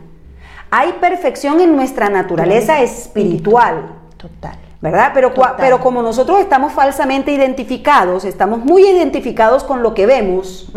Hay 0.70 0.94
perfección 1.00 1.60
en 1.60 1.76
nuestra 1.76 2.08
naturaleza 2.08 2.80
espiritual. 2.82 3.90
Total. 4.16 4.67
¿Verdad? 4.80 5.10
Pero, 5.12 5.32
pero 5.56 5.80
como 5.80 6.02
nosotros 6.02 6.38
estamos 6.38 6.72
falsamente 6.72 7.32
identificados, 7.32 8.24
estamos 8.24 8.64
muy 8.64 8.86
identificados 8.86 9.64
con 9.64 9.82
lo 9.82 9.92
que 9.92 10.06
vemos, 10.06 10.68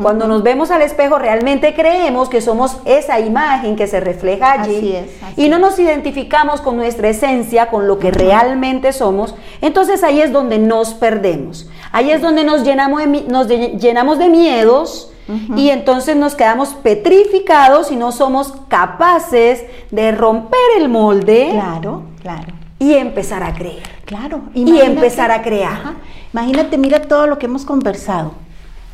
cuando 0.00 0.28
nos 0.28 0.42
vemos 0.42 0.70
al 0.70 0.82
espejo 0.82 1.18
realmente 1.18 1.74
creemos 1.74 2.28
que 2.28 2.42
somos 2.42 2.76
esa 2.84 3.18
imagen 3.18 3.74
que 3.74 3.86
se 3.86 4.00
refleja 4.00 4.52
allí 4.52 4.98
y 5.38 5.48
no 5.48 5.58
nos 5.58 5.78
identificamos 5.78 6.60
con 6.60 6.76
nuestra 6.76 7.08
esencia, 7.08 7.70
con 7.70 7.88
lo 7.88 7.98
que 7.98 8.10
realmente 8.10 8.92
somos, 8.92 9.34
entonces 9.62 10.04
ahí 10.04 10.20
es 10.20 10.32
donde 10.32 10.58
nos 10.58 10.92
perdemos, 10.92 11.70
ahí 11.92 12.10
es 12.10 12.20
donde 12.20 12.44
nos 12.44 12.62
llenamos 12.62 13.00
de, 13.00 13.22
nos 13.22 13.48
llenamos 13.48 14.18
de 14.18 14.28
miedos. 14.28 15.12
Y 15.56 15.70
entonces 15.70 16.14
nos 16.14 16.36
quedamos 16.36 16.68
petrificados 16.68 17.90
y 17.90 17.96
no 17.96 18.12
somos 18.12 18.54
capaces 18.68 19.64
de 19.90 20.12
romper 20.12 20.60
el 20.78 20.88
molde. 20.88 21.48
Claro, 21.50 22.04
claro 22.22 22.65
y 22.78 22.94
empezar 22.94 23.42
a 23.42 23.54
creer. 23.54 23.82
Claro. 24.04 24.42
Y 24.54 24.78
empezar 24.80 25.30
a 25.30 25.42
crear. 25.42 25.94
Imagínate, 26.32 26.78
mira 26.78 27.02
todo 27.02 27.26
lo 27.26 27.38
que 27.38 27.46
hemos 27.46 27.64
conversado. 27.64 28.32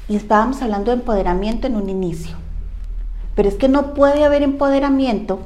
Y 0.08 0.16
estábamos 0.16 0.62
hablando 0.62 0.90
de 0.90 0.98
empoderamiento 0.98 1.66
en 1.66 1.76
un 1.76 1.88
inicio. 1.88 2.36
Pero 3.34 3.48
es 3.48 3.56
que 3.56 3.68
no 3.68 3.94
puede 3.94 4.24
haber 4.24 4.42
empoderamiento 4.42 5.40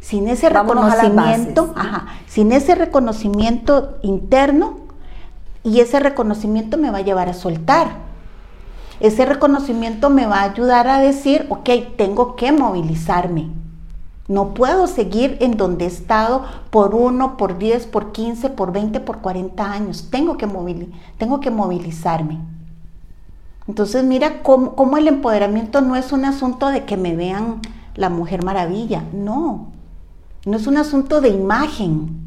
sin 0.00 0.28
ese 0.28 0.48
reconocimiento, 0.48 1.74
sin 2.26 2.52
ese 2.52 2.74
reconocimiento 2.74 3.98
interno 4.02 4.78
y 5.62 5.80
ese 5.80 6.00
reconocimiento 6.00 6.76
me 6.76 6.90
va 6.90 6.98
a 6.98 7.02
llevar 7.02 7.28
a 7.28 7.34
soltar. 7.34 7.88
Ese 8.98 9.24
reconocimiento 9.24 10.10
me 10.10 10.26
va 10.26 10.40
a 10.40 10.50
ayudar 10.50 10.88
a 10.88 10.98
decir, 10.98 11.46
ok, 11.48 11.68
tengo 11.96 12.34
que 12.34 12.52
movilizarme 12.52 13.61
no 14.28 14.54
puedo 14.54 14.86
seguir 14.86 15.36
en 15.40 15.56
donde 15.56 15.84
he 15.84 15.88
estado 15.88 16.44
por 16.70 16.94
uno, 16.94 17.36
por 17.36 17.58
10, 17.58 17.86
por 17.86 18.12
15, 18.12 18.50
por 18.50 18.72
20, 18.72 19.00
por 19.00 19.18
40 19.18 19.72
años. 19.72 20.08
Tengo 20.10 20.36
que, 20.36 20.48
tengo 21.18 21.40
que 21.40 21.50
movilizarme. 21.50 22.38
Entonces 23.66 24.04
mira 24.04 24.42
cómo, 24.42 24.96
el 24.96 25.08
empoderamiento 25.08 25.80
no 25.80 25.96
es 25.96 26.12
un 26.12 26.24
asunto 26.24 26.68
de 26.68 26.84
que 26.84 26.96
me 26.96 27.16
vean 27.16 27.60
la 27.94 28.10
mujer 28.10 28.44
maravilla. 28.44 29.04
No, 29.12 29.68
no 30.46 30.56
es 30.56 30.66
un 30.66 30.76
asunto 30.76 31.20
de 31.20 31.28
imagen. 31.28 32.20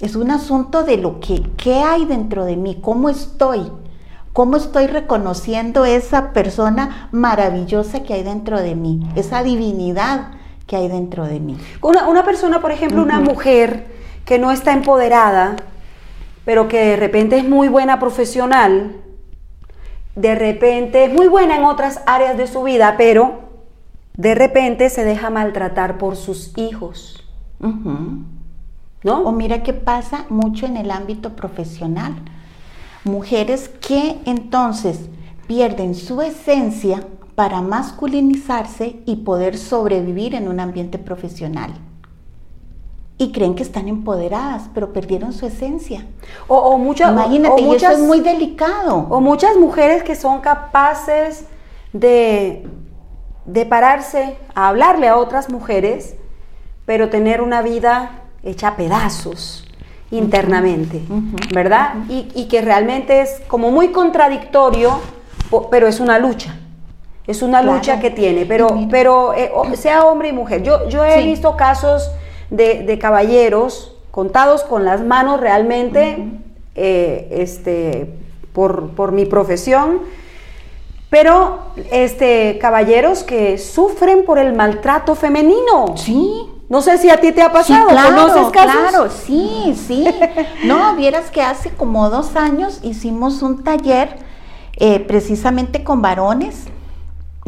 Es 0.00 0.16
un 0.16 0.30
asunto 0.30 0.84
de 0.84 0.96
lo 0.96 1.18
que 1.18 1.42
¿qué 1.56 1.82
hay 1.82 2.04
dentro 2.04 2.44
de 2.44 2.56
mí, 2.56 2.78
cómo 2.80 3.08
estoy, 3.08 3.72
cómo 4.32 4.56
estoy 4.56 4.86
reconociendo 4.86 5.84
esa 5.84 6.32
persona 6.32 7.08
maravillosa 7.10 8.04
que 8.04 8.14
hay 8.14 8.22
dentro 8.22 8.60
de 8.60 8.76
mí, 8.76 9.00
esa 9.16 9.42
divinidad 9.42 10.37
que 10.68 10.76
hay 10.76 10.86
dentro 10.86 11.26
de 11.26 11.40
mí. 11.40 11.56
Una, 11.80 12.22
persona, 12.22 12.60
por 12.60 12.70
ejemplo, 12.70 13.02
una 13.02 13.18
mujer 13.18 13.86
que 14.24 14.38
no 14.38 14.52
está 14.52 14.72
empoderada, 14.72 15.56
pero 16.44 16.68
que 16.68 16.78
de 16.78 16.96
repente 16.96 17.38
es 17.38 17.48
muy 17.48 17.68
buena 17.68 17.98
profesional, 17.98 18.96
de 20.14 20.34
repente 20.34 21.04
es 21.04 21.12
muy 21.12 21.26
buena 21.26 21.56
en 21.56 21.64
otras 21.64 22.02
áreas 22.06 22.36
de 22.36 22.46
su 22.46 22.62
vida, 22.62 22.96
pero 22.98 23.48
de 24.14 24.34
repente 24.34 24.90
se 24.90 25.04
deja 25.04 25.30
maltratar 25.30 25.96
por 25.96 26.16
sus 26.16 26.56
hijos. 26.58 27.24
¿No? 27.60 29.20
O 29.22 29.32
mira 29.32 29.62
qué 29.62 29.72
pasa 29.72 30.26
mucho 30.28 30.66
en 30.66 30.76
el 30.76 30.90
ámbito 30.90 31.34
profesional. 31.34 32.14
Mujeres 33.04 33.70
que 33.80 34.18
entonces 34.26 35.08
pierden 35.46 35.94
su 35.94 36.20
esencia 36.20 37.00
para 37.38 37.62
masculinizarse 37.62 38.96
y 39.06 39.14
poder 39.14 39.56
sobrevivir 39.56 40.34
en 40.34 40.48
un 40.48 40.58
ambiente 40.58 40.98
profesional. 40.98 41.70
Y 43.16 43.30
creen 43.30 43.54
que 43.54 43.62
están 43.62 43.86
empoderadas, 43.86 44.64
pero 44.74 44.92
perdieron 44.92 45.32
su 45.32 45.46
esencia. 45.46 46.04
O, 46.48 46.76
muchas, 46.78 47.12
Imagínate, 47.12 47.62
muchas, 47.62 47.92
eso 47.92 48.02
es 48.02 48.08
muy 48.08 48.18
delicado. 48.22 49.06
O 49.08 49.20
muchas 49.20 49.56
mujeres 49.56 50.02
que 50.02 50.16
son 50.16 50.40
capaces 50.40 51.44
de, 51.92 52.66
de 53.46 53.66
pararse 53.66 54.36
a 54.56 54.66
hablarle 54.66 55.06
a 55.06 55.16
otras 55.16 55.48
mujeres, 55.48 56.16
pero 56.86 57.08
tener 57.08 57.40
una 57.40 57.62
vida 57.62 58.24
hecha 58.42 58.66
a 58.66 58.76
pedazos 58.76 59.64
internamente, 60.10 61.02
¿verdad? 61.54 61.94
y, 62.08 62.32
y 62.34 62.48
que 62.48 62.62
realmente 62.62 63.20
es 63.20 63.42
como 63.46 63.70
muy 63.70 63.92
contradictorio, 63.92 64.98
pero 65.70 65.86
es 65.86 66.00
una 66.00 66.18
lucha. 66.18 66.56
Es 67.28 67.42
una 67.42 67.60
lucha 67.60 68.00
que 68.00 68.10
tiene, 68.10 68.46
pero, 68.46 68.88
pero 68.90 69.34
eh, 69.34 69.52
sea 69.74 70.06
hombre 70.06 70.30
y 70.30 70.32
mujer. 70.32 70.62
Yo, 70.62 70.88
yo 70.88 71.04
he 71.04 71.22
visto 71.22 71.58
casos 71.58 72.10
de, 72.48 72.98
caballeros 72.98 73.94
contados 74.10 74.62
con 74.62 74.86
las 74.86 75.02
manos 75.02 75.38
realmente, 75.38 76.24
eh, 76.74 77.28
este, 77.30 78.14
por, 78.54 79.12
mi 79.12 79.26
profesión, 79.26 80.00
pero 81.10 81.64
este, 81.92 82.56
caballeros 82.62 83.24
que 83.24 83.58
sufren 83.58 84.24
por 84.24 84.38
el 84.38 84.54
maltrato 84.54 85.14
femenino. 85.14 85.98
Sí. 85.98 86.48
No 86.70 86.80
sé 86.80 86.96
si 86.96 87.10
a 87.10 87.20
ti 87.20 87.32
te 87.32 87.42
ha 87.42 87.52
pasado, 87.52 87.88
claro, 87.88 88.08
¿conoces 88.08 88.52
casos? 88.52 88.88
Claro, 88.88 89.10
sí, 89.10 89.76
sí. 89.86 90.06
No, 90.64 90.96
vieras 90.96 91.30
que 91.30 91.42
hace 91.42 91.68
como 91.68 92.08
dos 92.08 92.36
años 92.36 92.80
hicimos 92.82 93.42
un 93.42 93.64
taller 93.64 94.16
eh, 94.76 95.00
precisamente 95.00 95.84
con 95.84 96.00
varones 96.00 96.68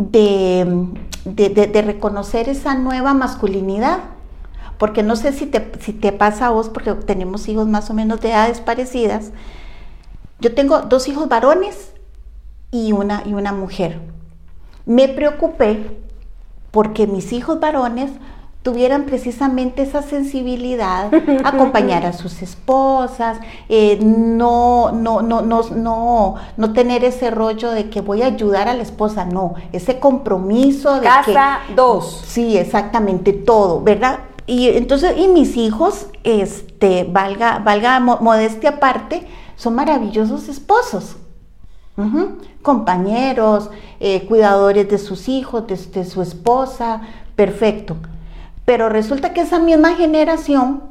de, 0.01 1.83
reconocer 1.85 2.49
esa 2.49 2.75
nueva 2.75 3.15
masculinidad. 3.15 4.01
Porque 4.79 5.03
no 5.03 5.15
sé 5.15 5.33
si 5.33 5.45
te, 5.45 5.73
si 5.81 5.93
te 5.93 6.11
pasa 6.11 6.47
a 6.47 6.51
vos, 6.51 6.71
porque 6.71 6.95
tenemos 6.95 7.49
hijos 7.49 7.69
más 7.69 7.91
o 7.91 7.95
menos 7.95 8.21
de 8.21 8.31
edades 8.31 8.61
parecidas. 8.61 9.31
Yo 10.41 10.55
tengo 10.55 10.81
dos 10.81 11.07
hijos 11.07 11.29
varones 11.29 11.93
y 12.71 12.93
una, 12.93 13.23
y 13.27 13.35
una 13.35 13.53
mujer. 13.53 14.01
Me 14.87 15.09
preocupé 15.09 15.99
porque 16.71 17.07
mis 17.07 17.33
hijos 17.33 17.61
varones 17.61 18.11
tuvieran 18.63 19.05
precisamente 19.05 19.83
esa 19.83 20.03
sensibilidad, 20.03 21.11
acompañar 21.45 22.05
a 22.05 22.13
sus 22.13 22.43
esposas, 22.43 23.39
eh, 23.69 23.99
no, 24.03 24.93
no, 24.93 25.23
no, 25.23 25.41
no, 25.43 25.63
no, 25.63 26.35
no 26.57 26.73
tener 26.73 27.05
ese 27.05 27.31
rollo 27.31 27.71
de 27.71 27.89
que 27.89 28.01
voy 28.01 28.23
a 28.23 28.27
ayudar 28.27 28.69
a 28.69 28.75
la 28.75 28.83
esposa, 28.83 29.25
no, 29.25 29.55
ese 29.73 29.99
compromiso 29.99 31.01
de 31.01 31.07
Casa 31.07 31.61
dos. 31.75 32.23
Sí, 32.27 32.59
exactamente, 32.59 33.33
todo, 33.33 33.81
¿verdad? 33.81 34.21
Y 34.47 34.69
entonces, 34.69 35.17
y 35.17 35.29
mis 35.29 35.57
hijos, 35.57 36.09
este, 36.25 37.05
valga, 37.05 37.61
valga 37.61 38.01
modestia 38.01 38.71
aparte, 38.71 39.27
son 39.57 39.75
maravillosos 39.75 40.49
esposos. 40.49 41.17
Compañeros, 42.63 43.71
eh, 44.01 44.27
cuidadores 44.27 44.89
de 44.89 44.97
sus 44.97 45.29
hijos, 45.29 45.67
de 45.67 46.05
su 46.05 46.23
esposa, 46.23 47.03
perfecto. 47.37 47.97
Pero 48.65 48.89
resulta 48.89 49.33
que 49.33 49.41
esa 49.43 49.59
misma 49.59 49.95
generación, 49.95 50.83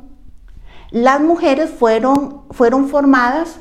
las 0.91 1.21
mujeres 1.21 1.69
fueron, 1.69 2.41
fueron 2.51 2.89
formadas, 2.89 3.60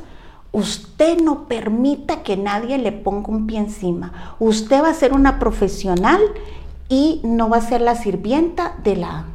usted 0.53 1.21
no 1.21 1.47
permita 1.47 2.23
que 2.23 2.37
nadie 2.37 2.79
le 2.79 2.93
ponga 2.93 3.29
un 3.29 3.47
pie 3.47 3.59
encima. 3.59 4.37
Usted 4.39 4.83
va 4.83 4.89
a 4.89 4.95
ser 4.95 5.13
una 5.13 5.39
profesional 5.39 6.21
y 6.89 7.21
no 7.23 7.49
va 7.49 7.59
a 7.59 7.61
ser 7.61 7.81
la 7.81 7.95
sirvienta 7.95 8.75
de 8.83 8.97
la, 8.97 9.27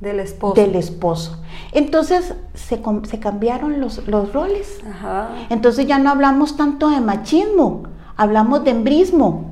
Del 0.00 0.20
esposo. 0.20 0.54
Del 0.54 0.74
esposo. 0.76 1.42
Entonces 1.72 2.34
se, 2.54 2.80
se 3.04 3.20
cambiaron 3.20 3.80
los, 3.80 4.06
los 4.06 4.32
roles. 4.32 4.80
Ajá. 4.88 5.30
Entonces 5.48 5.86
ya 5.86 5.98
no 5.98 6.10
hablamos 6.10 6.56
tanto 6.56 6.90
de 6.90 7.00
machismo, 7.00 7.84
hablamos 8.16 8.64
de 8.64 8.70
embrismo. 8.70 9.50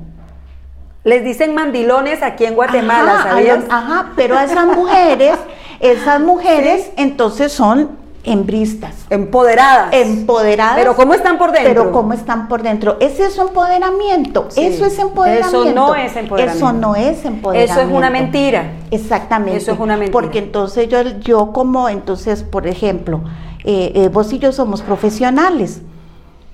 Les 1.09 1.23
dicen 1.23 1.55
mandilones 1.55 2.21
aquí 2.21 2.45
en 2.45 2.53
Guatemala, 2.53 3.23
¿sabías? 3.23 3.63
ajá, 3.67 4.11
pero 4.15 4.37
a 4.37 4.43
esas 4.43 4.67
mujeres, 4.67 5.39
esas 5.79 6.21
mujeres 6.21 6.91
entonces 6.97 7.51
son 7.51 7.97
hembristas. 8.23 8.93
Empoderadas. 9.09 9.91
Empoderadas. 9.91 10.75
Pero 10.77 10.95
¿cómo 10.95 11.15
están 11.15 11.39
por 11.39 11.51
dentro? 11.51 11.73
Pero 11.73 11.91
¿cómo 11.91 12.13
están 12.13 12.47
por 12.47 12.61
dentro? 12.61 12.97
Ese 12.99 13.25
es 13.25 13.39
empoderamiento. 13.39 14.49
Eso 14.55 14.85
es 14.85 14.99
empoderamiento. 14.99 15.63
Eso 15.63 15.73
no 15.73 15.95
es 15.95 16.15
empoderamiento. 16.15 16.67
Eso 16.67 16.73
no 16.73 16.95
es 16.95 17.25
empoderamiento. 17.25 17.81
Eso 17.81 17.89
es 17.89 17.97
una 17.97 18.09
mentira. 18.11 18.73
Exactamente. 18.91 19.57
Eso 19.57 19.71
es 19.71 19.79
una 19.79 19.97
mentira. 19.97 20.11
Porque 20.11 20.37
entonces 20.37 20.89
yo, 20.89 21.01
yo 21.21 21.51
como, 21.51 21.89
entonces, 21.89 22.43
por 22.43 22.67
ejemplo, 22.67 23.21
eh, 23.63 23.93
eh, 23.95 24.09
vos 24.09 24.31
y 24.31 24.37
yo 24.37 24.51
somos 24.51 24.83
profesionales. 24.83 25.81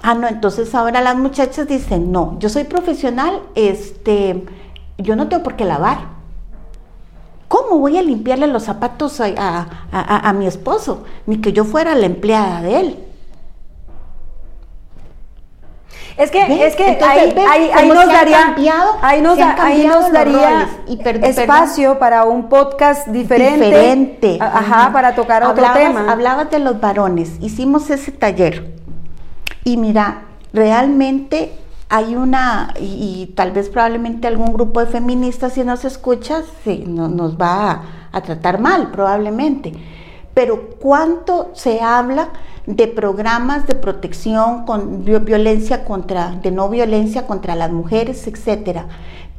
Ah, 0.07 0.13
no, 0.13 0.27
entonces 0.27 0.73
ahora 0.75 1.01
las 1.01 1.15
muchachas 1.15 1.67
dicen, 1.67 2.11
no, 2.11 2.37
yo 2.39 2.47
soy 2.49 2.63
profesional, 2.65 3.41
este, 3.55 4.45
yo 4.97 5.15
no 5.15 5.27
tengo 5.27 5.43
por 5.43 5.55
qué 5.55 5.65
lavar 5.65 6.15
¿Cómo 7.47 7.77
voy 7.77 7.97
a 7.97 8.01
limpiarle 8.01 8.47
los 8.47 8.63
zapatos 8.63 9.21
a, 9.21 10.33
mi 10.37 10.47
esposo? 10.47 11.05
Ni 11.25 11.37
que 11.41 11.53
yo 11.53 11.63
fuera 11.63 11.93
la 11.95 12.05
empleada 12.05 12.61
de 12.61 12.79
él. 12.79 12.99
Es 16.17 16.31
que, 16.31 16.65
es 16.65 16.75
que 16.75 16.83
ahí, 16.83 17.87
nos 17.87 18.07
daría, 18.07 18.55
ahí 19.01 19.21
nos, 19.21 19.37
daría 20.11 20.69
espacio 21.23 21.99
para 21.99 22.23
un 22.23 22.47
podcast 22.49 23.07
diferente. 23.07 23.65
Diferente. 23.65 24.37
Ajá, 24.41 24.91
para 24.91 25.13
tocar 25.13 25.43
otro 25.43 25.65
tema. 25.73 26.11
Hablabas 26.11 26.49
de 26.49 26.59
los 26.59 26.79
varones, 26.79 27.33
hicimos 27.41 27.89
ese 27.89 28.11
taller. 28.11 28.74
Y 29.67 29.77
mira, 29.77 30.25
realmente 30.53 31.51
hay 31.89 32.15
una, 32.15 32.71
y, 32.79 33.33
tal 33.35 33.51
vez 33.51 33.67
probablemente 33.69 34.27
algún 34.27 34.53
grupo 34.53 34.79
de 34.79 34.85
feministas 34.85 35.53
si 35.53 35.63
nos 35.63 35.85
escucha, 35.85 36.43
sí, 36.63 36.83
nos 36.85 37.35
va 37.35 37.81
a, 38.11 38.21
tratar 38.21 38.59
mal, 38.59 38.91
probablemente. 38.91 39.73
Pero 40.35 40.69
¿cuánto 40.79 41.49
se 41.53 41.81
habla 41.81 42.29
de 42.67 42.87
programas 42.87 43.65
de 43.65 43.73
protección 43.73 44.67
con 44.67 45.03
violencia 45.03 45.83
contra, 45.83 46.35
de 46.35 46.51
no 46.51 46.69
violencia 46.69 47.25
contra 47.25 47.55
las 47.55 47.71
mujeres, 47.71 48.27
etcétera? 48.27 48.85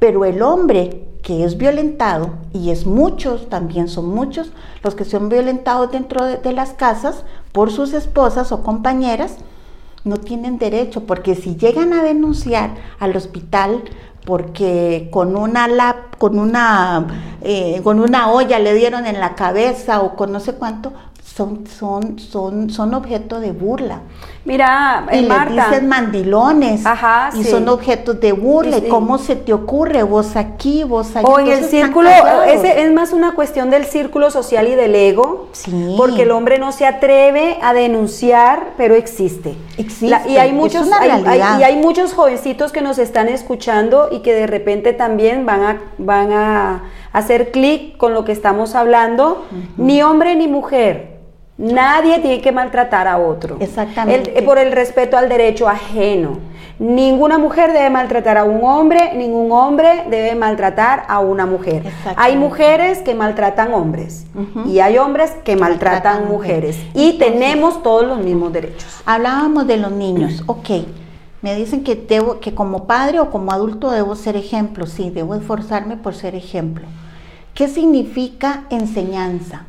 Pero 0.01 0.25
el 0.25 0.43
hombre 0.43 1.05
que 1.23 1.45
es 1.45 1.57
violentado, 1.57 2.31
y 2.53 2.71
es 2.71 2.85
muchos, 2.85 3.49
también 3.49 3.87
son 3.87 4.09
muchos, 4.09 4.51
los 4.83 4.97
que 4.97 5.05
son 5.05 5.29
violentados 5.29 5.93
dentro 5.93 6.25
de 6.25 6.53
las 6.53 6.73
casas 6.73 7.23
por 7.53 7.71
sus 7.71 7.93
esposas 7.93 8.51
o 8.51 8.65
compañeras, 8.65 9.37
no 10.07 10.17
tienen 10.17 10.59
derecho, 10.59 11.05
porque 11.05 11.35
si 11.35 11.57
llegan 11.57 11.93
a 11.93 12.03
denunciar 12.03 12.71
al 12.99 13.17
hospital 13.17 13.83
porque 14.25 15.09
con 15.13 15.37
una 15.37 15.69
lap, 15.69 16.17
con 16.19 16.39
una 16.39 17.07
eh, 17.43 17.81
con 17.85 18.01
una 18.01 18.31
olla 18.33 18.59
le 18.59 18.75
dieron 18.75 19.07
en 19.07 19.21
la 19.21 19.37
cabeza 19.37 20.01
o 20.01 20.17
con 20.17 20.33
no 20.33 20.41
sé 20.41 20.55
cuánto, 20.55 20.93
son, 21.35 21.67
son, 21.67 22.19
son, 22.19 22.71
son 22.71 22.95
objeto 22.95 23.41
de 23.41 23.53
burla. 23.53 24.03
Mira, 24.45 25.07
y 25.13 25.23
Marta. 25.23 25.53
les 25.53 25.71
dicen 25.71 25.89
mandilones. 25.89 26.87
Ajá, 26.87 27.31
y 27.35 27.43
son 27.43 27.69
objetos 27.69 28.21
de 28.21 28.33
burla. 28.33 28.79
¿Cómo 28.89 29.19
se 29.19 29.35
te 29.35 29.53
ocurre? 29.53 30.03
Vos 30.05 30.37
aquí, 30.37 30.85
vos 30.85 31.15
allá. 31.15 31.27
O 31.29 31.39
en 31.39 31.49
el 31.49 31.65
círculo, 31.65 32.09
ese 32.47 32.83
es 32.83 32.93
más 32.93 33.13
una 33.13 33.35
cuestión 33.35 33.71
del 33.71 33.85
círculo 33.85 34.31
social 34.31 34.69
y 34.69 34.77
del 34.77 34.95
ego. 34.95 35.49
Sí. 35.53 35.95
Porque 35.99 36.23
el 36.23 36.31
hombre 36.31 36.59
no 36.59 36.71
se 36.73 36.87
atreve 36.87 37.59
a 37.61 37.75
denunciar, 37.75 38.75
pero 38.77 38.95
existe. 38.95 39.57
Existe. 39.77 40.31
y 40.31 40.37
hay 40.39 40.53
muchos, 40.53 40.89
y 40.89 41.63
hay 41.63 41.77
muchos 41.77 42.15
jovencitos 42.15 42.73
que 42.73 42.81
nos 42.81 42.99
están 42.99 43.29
escuchando 43.29 44.09
y 44.11 44.21
que 44.21 44.33
de 44.33 44.47
repente 44.47 44.93
también 44.93 45.45
van 45.45 45.63
a, 45.63 45.83
van 45.99 46.33
a 46.33 46.85
hacer 47.13 47.51
clic 47.51 47.97
con 47.97 48.15
lo 48.15 48.25
que 48.25 48.33
estamos 48.33 48.75
hablando. 48.75 49.45
Ni 49.77 50.03
hombre 50.03 50.37
ni 50.37 50.47
mujer 50.47 51.16
Nadie 51.59 52.19
tiene 52.19 52.43
que 52.43 52.53
maltratar 52.53 53.09
a 53.09 53.19
otro. 53.19 53.57
Exactamente. 53.61 54.43
por 54.43 54.59
el 54.59 54.73
respeto 54.73 55.17
al 55.17 55.29
derecho 55.29 55.69
ajeno. 55.69 56.39
Ninguna 56.79 57.39
mujer 57.39 57.73
debe 57.73 57.89
maltratar 57.89 58.37
a 58.37 58.45
un 58.45 58.63
hombre, 58.63 59.15
ningún 59.15 59.51
hombre 59.51 60.05
debe 60.11 60.35
maltratar 60.35 61.05
a 61.09 61.21
una 61.21 61.47
mujer. 61.47 61.85
Hay 62.17 62.37
mujeres 62.37 62.99
que 62.99 63.15
maltratan 63.15 63.73
hombres 63.73 64.27
y 64.67 64.81
hay 64.81 64.99
hombres 64.99 65.33
que 65.43 65.57
maltratan, 65.57 66.29
mujeres. 66.29 66.79
Y 66.93 67.15
tenemos 67.15 67.83
todos 67.83 68.07
los 68.07 68.19
mismos 68.19 68.53
derechos. 68.53 69.01
Hablábamos 69.07 69.67
de 69.67 69.79
los 69.79 69.91
niños, 69.91 70.43
ok. 70.47 70.69
Me 71.41 71.55
dicen 71.55 71.83
que, 71.83 71.95
debo, 71.95 72.41
que 72.41 72.55
como 72.55 72.87
padre 72.87 73.21
o 73.21 73.31
como 73.31 73.53
adulto 73.53 73.91
debo 73.91 74.15
ser 74.15 74.37
ejemplo. 74.37 74.87
Sí, 74.87 75.09
debo 75.09 75.35
esforzarme 75.35 75.97
por 75.97 76.15
ser 76.15 76.35
ejemplo. 76.35 76.87
¿Qué 77.55 77.69
significa 77.69 78.65
enseñanza? 78.69 79.65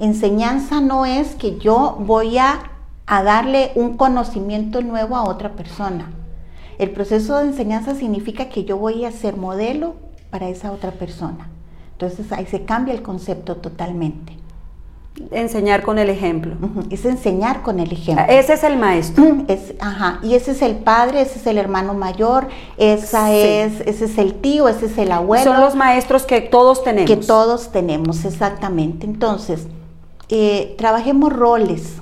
Enseñanza 0.00 0.80
no 0.80 1.04
es 1.04 1.34
que 1.34 1.58
yo 1.58 1.98
voy 2.00 2.38
a, 2.38 2.70
darle 3.06 3.72
un 3.74 3.98
conocimiento 3.98 4.80
nuevo 4.80 5.14
a 5.14 5.24
otra 5.24 5.50
persona. 5.50 6.10
El 6.78 6.90
proceso 6.92 7.36
de 7.36 7.48
enseñanza 7.48 7.94
significa 7.94 8.48
que 8.48 8.64
yo 8.64 8.78
voy 8.78 9.04
a 9.04 9.12
ser 9.12 9.36
modelo 9.36 9.96
para 10.30 10.48
esa 10.48 10.72
otra 10.72 10.92
persona. 10.92 11.50
Entonces 11.92 12.32
ahí 12.32 12.46
se 12.46 12.62
cambia 12.64 12.94
el 12.94 13.02
concepto 13.02 13.56
totalmente. 13.56 14.38
Enseñar 15.32 15.82
con 15.82 15.98
el 15.98 16.08
ejemplo. 16.08 16.54
Es 16.88 17.04
enseñar 17.04 17.62
con 17.62 17.78
el 17.78 17.92
ejemplo. 17.92 18.24
Ese 18.28 18.54
es 18.54 18.64
el 18.64 18.78
maestro. 18.78 19.24
Es, 19.48 19.74
ajá. 19.80 20.20
Y 20.22 20.34
ese 20.34 20.52
es 20.52 20.62
el 20.62 20.76
padre, 20.76 21.20
ese 21.20 21.40
es 21.40 21.46
el 21.46 21.58
hermano 21.58 21.92
mayor, 21.92 22.48
esa 22.78 23.34
es, 23.34 23.80
ese 23.82 24.06
es 24.06 24.16
el 24.16 24.34
tío, 24.36 24.68
ese 24.68 24.86
es 24.86 24.96
el 24.96 25.12
abuelo. 25.12 25.44
Son 25.44 25.60
los 25.60 25.74
maestros 25.74 26.22
que 26.22 26.40
todos 26.40 26.84
tenemos. 26.84 27.10
Que 27.10 27.16
todos 27.18 27.70
tenemos, 27.70 28.24
exactamente. 28.24 29.04
Entonces, 29.04 29.66
eh, 30.30 30.76
trabajemos 30.78 31.32
roles, 31.32 31.96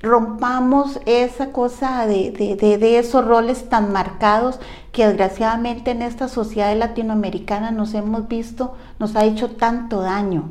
rompamos 0.00 0.98
esa 1.04 1.52
cosa 1.52 2.06
de, 2.06 2.30
de, 2.32 2.98
esos 2.98 3.24
roles 3.24 3.68
tan 3.68 3.92
marcados 3.92 4.60
que 4.92 5.06
desgraciadamente 5.06 5.90
en 5.90 6.02
esta 6.02 6.28
sociedad 6.28 6.74
latinoamericana 6.74 7.70
nos 7.70 7.92
hemos 7.94 8.28
visto, 8.28 8.74
nos 8.98 9.14
ha 9.14 9.24
hecho 9.24 9.50
tanto 9.50 10.00
daño. 10.00 10.48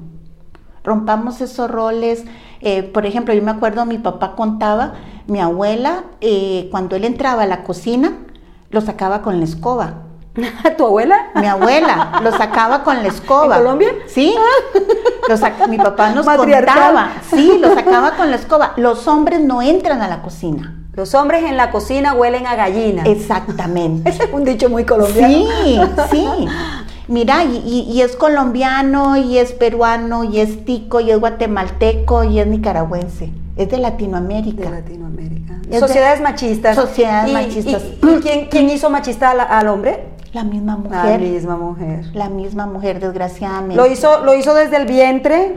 Rompamos 0.83 1.41
esos 1.41 1.69
roles. 1.69 2.23
Eh, 2.61 2.83
por 2.83 3.05
ejemplo, 3.05 3.33
yo 3.33 3.41
me 3.41 3.51
acuerdo, 3.51 3.85
mi 3.85 3.97
papá 3.97 4.35
contaba, 4.35 4.93
mi 5.27 5.39
abuela, 5.39 6.05
eh, 6.21 6.67
cuando 6.71 6.95
él 6.95 7.05
entraba 7.05 7.43
a 7.43 7.47
la 7.47 7.63
cocina, 7.63 8.19
lo 8.69 8.81
sacaba 8.81 9.21
con 9.21 9.39
la 9.39 9.45
escoba 9.45 10.06
¿Tu 10.77 10.85
abuela? 10.85 11.27
Mi 11.35 11.47
abuela, 11.47 12.19
lo 12.23 12.31
sacaba 12.31 12.83
con 12.83 13.01
la 13.01 13.09
escoba. 13.09 13.57
¿En 13.57 13.63
Colombia? 13.63 13.89
Sí. 14.07 14.35
mi 15.69 15.77
papá 15.77 16.11
nos 16.11 16.25
contaba. 16.25 17.11
Sí, 17.29 17.57
lo 17.59 17.73
sacaba 17.73 18.11
con 18.11 18.29
la 18.29 18.37
escoba. 18.37 18.73
Los 18.77 19.07
hombres 19.07 19.41
no 19.41 19.61
entran 19.61 20.01
a 20.01 20.07
la 20.07 20.21
cocina. 20.21 20.75
Los 20.93 21.13
hombres 21.13 21.43
en 21.43 21.57
la 21.57 21.69
cocina 21.71 22.13
huelen 22.13 22.47
a 22.47 22.55
gallina. 22.55 23.03
Exactamente. 23.03 24.09
Ese 24.09 24.23
es 24.25 24.33
un 24.33 24.43
dicho 24.43 24.69
muy 24.69 24.83
colombiano. 24.83 25.45
Sí, 25.63 25.79
sí. 26.11 26.27
Mira, 27.07 27.45
y, 27.45 28.01
es 28.01 28.17
colombiano, 28.17 29.15
y 29.15 29.37
es 29.37 29.53
peruano, 29.53 30.25
y 30.25 30.41
es 30.41 30.65
tico, 30.65 30.99
y 30.99 31.11
es 31.11 31.19
guatemalteco, 31.19 32.25
y 32.25 32.39
es 32.39 32.47
nicaragüense. 32.47 33.31
Es 33.55 33.69
de 33.69 33.77
Latinoamérica. 33.77 34.63
De 34.63 34.71
Latinoamérica. 34.71 35.53
Sociedades 35.79 36.19
machistas. 36.19 36.75
Sociedades 36.75 37.31
machistas. 37.31 37.81
¿Y, 38.01 38.19
quién, 38.21 38.47
quién, 38.49 38.69
hizo 38.69 38.89
machista 38.89 39.31
al 39.31 39.67
hombre? 39.69 40.16
La 40.33 40.43
misma 40.43 40.75
mujer. 40.75 41.05
La 41.05 41.17
misma 41.17 41.55
mujer. 41.55 42.05
La 42.13 42.29
misma 42.29 42.65
mujer, 42.65 42.99
desgraciadamente. 42.99 43.75
Lo 43.75 43.87
hizo, 43.87 44.23
lo 44.25 44.35
hizo 44.35 44.53
desde 44.53 44.77
el 44.77 44.85
vientre 44.85 45.53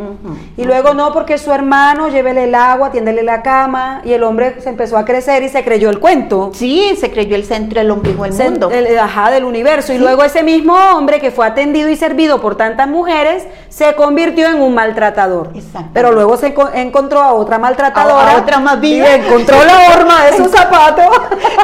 y 0.56 0.64
luego 0.64 0.94
no 0.94 1.12
porque 1.12 1.38
su 1.38 1.52
hermano, 1.52 2.08
llévele 2.08 2.44
el 2.44 2.54
agua, 2.54 2.90
tiéndele 2.90 3.22
la 3.22 3.42
cama 3.42 4.00
y 4.04 4.12
el 4.12 4.22
hombre 4.22 4.60
se 4.60 4.68
empezó 4.68 4.96
a 4.96 5.04
crecer 5.04 5.42
y 5.42 5.48
se 5.48 5.64
creyó 5.64 5.90
el 5.90 5.98
cuento. 5.98 6.50
Sí, 6.54 6.94
se 6.98 7.10
creyó 7.10 7.36
el 7.36 7.44
centro 7.44 7.80
del 7.80 7.90
ombligo 7.90 8.24
del 8.24 8.32
mundo. 8.32 8.70
El, 8.70 8.96
ajá, 8.98 9.30
del 9.30 9.44
universo. 9.44 9.92
Y 9.92 9.98
luego 9.98 10.22
ese 10.22 10.42
mismo 10.42 10.74
hombre 10.94 11.20
que 11.20 11.30
fue 11.30 11.46
atendido 11.46 11.88
y 11.88 11.96
servido 11.96 12.40
por 12.40 12.56
tantas 12.56 12.88
mujeres 12.88 13.46
se 13.68 13.94
convirtió 13.94 14.48
en 14.48 14.62
un 14.62 14.74
maltratador. 14.74 15.50
Exacto. 15.54 15.90
Pero 15.92 16.12
luego 16.12 16.36
se 16.36 16.54
encontró 16.74 17.20
a 17.20 17.32
otra 17.32 17.58
maltratadora. 17.58 18.32
A, 18.32 18.36
otra 18.38 18.60
más 18.60 18.80
viva. 18.80 19.06
Y 19.08 19.20
encontró 19.20 19.56
la 19.64 19.94
horma 19.94 20.24
de 20.26 20.36
sus 20.36 20.50
zapatos. 20.52 21.06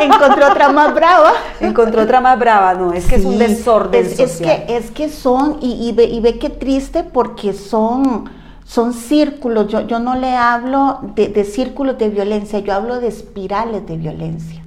encontró 0.00 0.48
otra 0.48 0.68
más 0.70 0.92
brava. 0.94 1.32
encontró 1.60 2.02
otra 2.02 2.20
más 2.20 2.38
brava, 2.38 2.74
no 2.74 2.95
es 2.96 3.06
que 3.06 3.16
es 3.16 3.24
un 3.24 3.38
desorden 3.38 4.06
es, 4.06 4.36
que, 4.38 4.64
es 4.68 4.90
que 4.90 5.08
son, 5.08 5.58
y, 5.60 5.92
ve, 5.92 6.04
y 6.04 6.20
ve 6.20 6.38
qué 6.38 6.50
triste 6.50 7.04
porque 7.04 7.52
son, 7.52 8.30
son 8.64 8.92
círculos. 8.92 9.68
Yo, 9.68 9.86
yo 9.86 9.98
no 9.98 10.16
le 10.16 10.34
hablo 10.34 11.00
de, 11.14 11.28
de 11.28 11.44
círculos 11.44 11.98
de 11.98 12.08
violencia, 12.08 12.58
yo 12.60 12.72
hablo 12.74 13.00
de 13.00 13.08
espirales 13.08 13.86
de 13.86 13.96
violencia. 13.96 14.62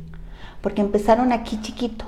Porque 0.61 0.81
empezaron 0.81 1.31
aquí 1.31 1.59
chiquito 1.61 2.05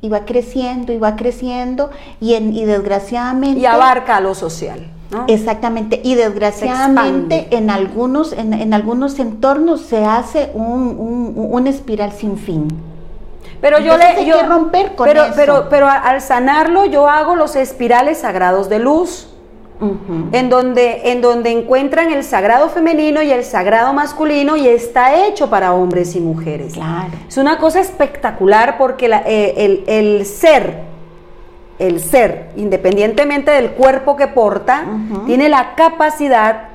y 0.00 0.08
va 0.08 0.24
creciendo 0.24 0.92
y 0.92 0.98
va 0.98 1.16
creciendo 1.16 1.90
y, 2.20 2.34
en, 2.34 2.54
y 2.54 2.64
desgraciadamente... 2.64 3.60
Y 3.60 3.66
abarca 3.66 4.20
lo 4.20 4.34
social. 4.34 4.92
¿no? 5.10 5.24
Exactamente, 5.26 6.00
y 6.04 6.14
desgraciadamente 6.14 7.48
en 7.50 7.70
algunos, 7.70 8.32
en, 8.32 8.52
en, 8.52 8.74
algunos 8.74 9.18
entornos 9.18 9.80
se 9.80 10.04
hace 10.04 10.50
un, 10.52 10.96
un, 10.98 11.34
una 11.50 11.70
espiral 11.70 12.12
sin 12.12 12.36
fin. 12.36 12.68
Pero 13.60 13.80
yo 13.80 13.96
le 13.96 14.04
hay 14.04 14.26
yo, 14.26 14.40
que 14.40 14.46
romper 14.46 14.94
con 14.94 15.06
pero, 15.06 15.24
eso. 15.24 15.32
Pero, 15.36 15.68
pero 15.68 15.88
al 15.88 16.20
sanarlo 16.20 16.84
yo 16.84 17.08
hago 17.08 17.34
los 17.34 17.56
espirales 17.56 18.18
sagrados 18.18 18.68
de 18.68 18.78
luz. 18.78 19.34
Uh 19.80 19.92
-huh. 19.92 20.28
en, 20.32 20.50
donde, 20.50 21.12
en 21.12 21.20
donde 21.20 21.52
encuentran 21.52 22.10
el 22.10 22.24
sagrado 22.24 22.68
femenino 22.68 23.22
y 23.22 23.30
el 23.30 23.44
sagrado 23.44 23.92
masculino 23.92 24.56
y 24.56 24.66
está 24.66 25.24
hecho 25.24 25.48
para 25.50 25.72
hombres 25.72 26.16
y 26.16 26.20
mujeres. 26.20 26.74
Claro. 26.74 27.12
Es 27.28 27.36
una 27.36 27.58
cosa 27.58 27.78
espectacular 27.78 28.76
porque 28.76 29.06
la, 29.06 29.22
eh, 29.24 29.54
el, 29.56 29.84
el, 29.86 30.26
ser, 30.26 30.80
el 31.78 32.00
ser, 32.00 32.50
independientemente 32.56 33.52
del 33.52 33.70
cuerpo 33.70 34.16
que 34.16 34.26
porta, 34.26 34.84
uh 34.84 34.90
-huh. 34.90 35.26
tiene 35.26 35.48
la 35.48 35.76
capacidad 35.76 36.70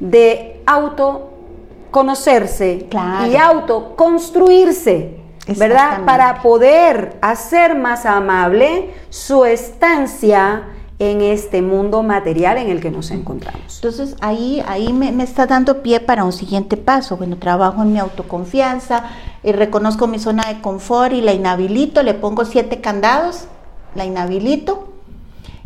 de 0.00 0.60
autoconocerse 0.66 2.88
claro. 2.90 3.30
y 3.30 3.36
autoconstruirse. 3.36 5.19
¿Verdad? 5.46 6.04
Para 6.04 6.42
poder 6.42 7.18
hacer 7.22 7.74
más 7.76 8.06
amable 8.06 8.94
su 9.08 9.44
estancia 9.44 10.64
en 10.98 11.22
este 11.22 11.62
mundo 11.62 12.02
material 12.02 12.58
en 12.58 12.68
el 12.68 12.80
que 12.80 12.90
nos 12.90 13.10
encontramos. 13.10 13.76
Entonces 13.76 14.16
ahí, 14.20 14.62
ahí 14.68 14.92
me, 14.92 15.12
me, 15.12 15.24
está 15.24 15.46
dando 15.46 15.82
pie 15.82 15.98
para 16.00 16.24
un 16.24 16.32
siguiente 16.32 16.76
paso. 16.76 17.16
Bueno, 17.16 17.38
trabajo 17.38 17.82
en 17.82 17.94
mi 17.94 17.98
autoconfianza, 17.98 19.04
y 19.42 19.52
reconozco 19.52 20.06
mi 20.06 20.18
zona 20.18 20.44
de 20.52 20.60
confort 20.60 21.12
y 21.12 21.22
la 21.22 21.32
inhabilito, 21.32 22.02
le 22.02 22.14
pongo 22.14 22.44
siete 22.44 22.80
candados, 22.80 23.46
la 23.94 24.04
inhabilito. 24.04 24.92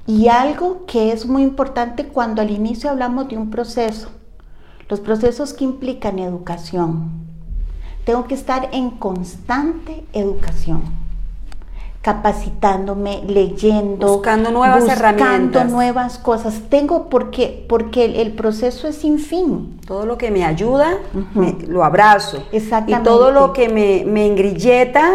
Y 0.06 0.28
algo 0.28 0.84
que 0.86 1.12
es 1.12 1.26
muy 1.26 1.42
importante 1.42 2.06
cuando 2.06 2.42
al 2.42 2.50
inicio 2.50 2.90
hablamos 2.90 3.28
de 3.28 3.38
un 3.38 3.50
proceso, 3.50 4.10
los 4.88 5.00
procesos 5.00 5.54
que 5.54 5.64
implican 5.64 6.18
educación. 6.18 7.33
Tengo 8.04 8.26
que 8.26 8.34
estar 8.34 8.68
en 8.72 8.90
constante 8.90 10.04
educación 10.12 11.04
capacitándome, 12.04 13.22
leyendo, 13.26 14.08
buscando 14.08 14.50
nuevas 14.50 14.84
buscando 14.84 15.06
herramientas, 15.06 15.70
nuevas 15.70 16.18
cosas. 16.18 16.60
Tengo 16.68 17.08
porque 17.08 17.64
porque 17.66 18.04
el, 18.04 18.16
el, 18.16 18.32
proceso 18.32 18.86
es 18.88 18.96
sin 18.96 19.18
fin. 19.18 19.80
Todo 19.86 20.04
lo 20.04 20.18
que 20.18 20.30
me 20.30 20.44
ayuda, 20.44 20.98
uh 21.14 21.18
-huh. 21.18 21.26
me, 21.32 21.66
lo 21.66 21.82
abrazo. 21.82 22.44
Exactamente. 22.52 23.00
Y 23.00 23.10
todo 23.10 23.30
lo 23.30 23.54
que 23.54 23.70
me, 23.70 24.04
me 24.04 24.26
engrilleta, 24.26 25.12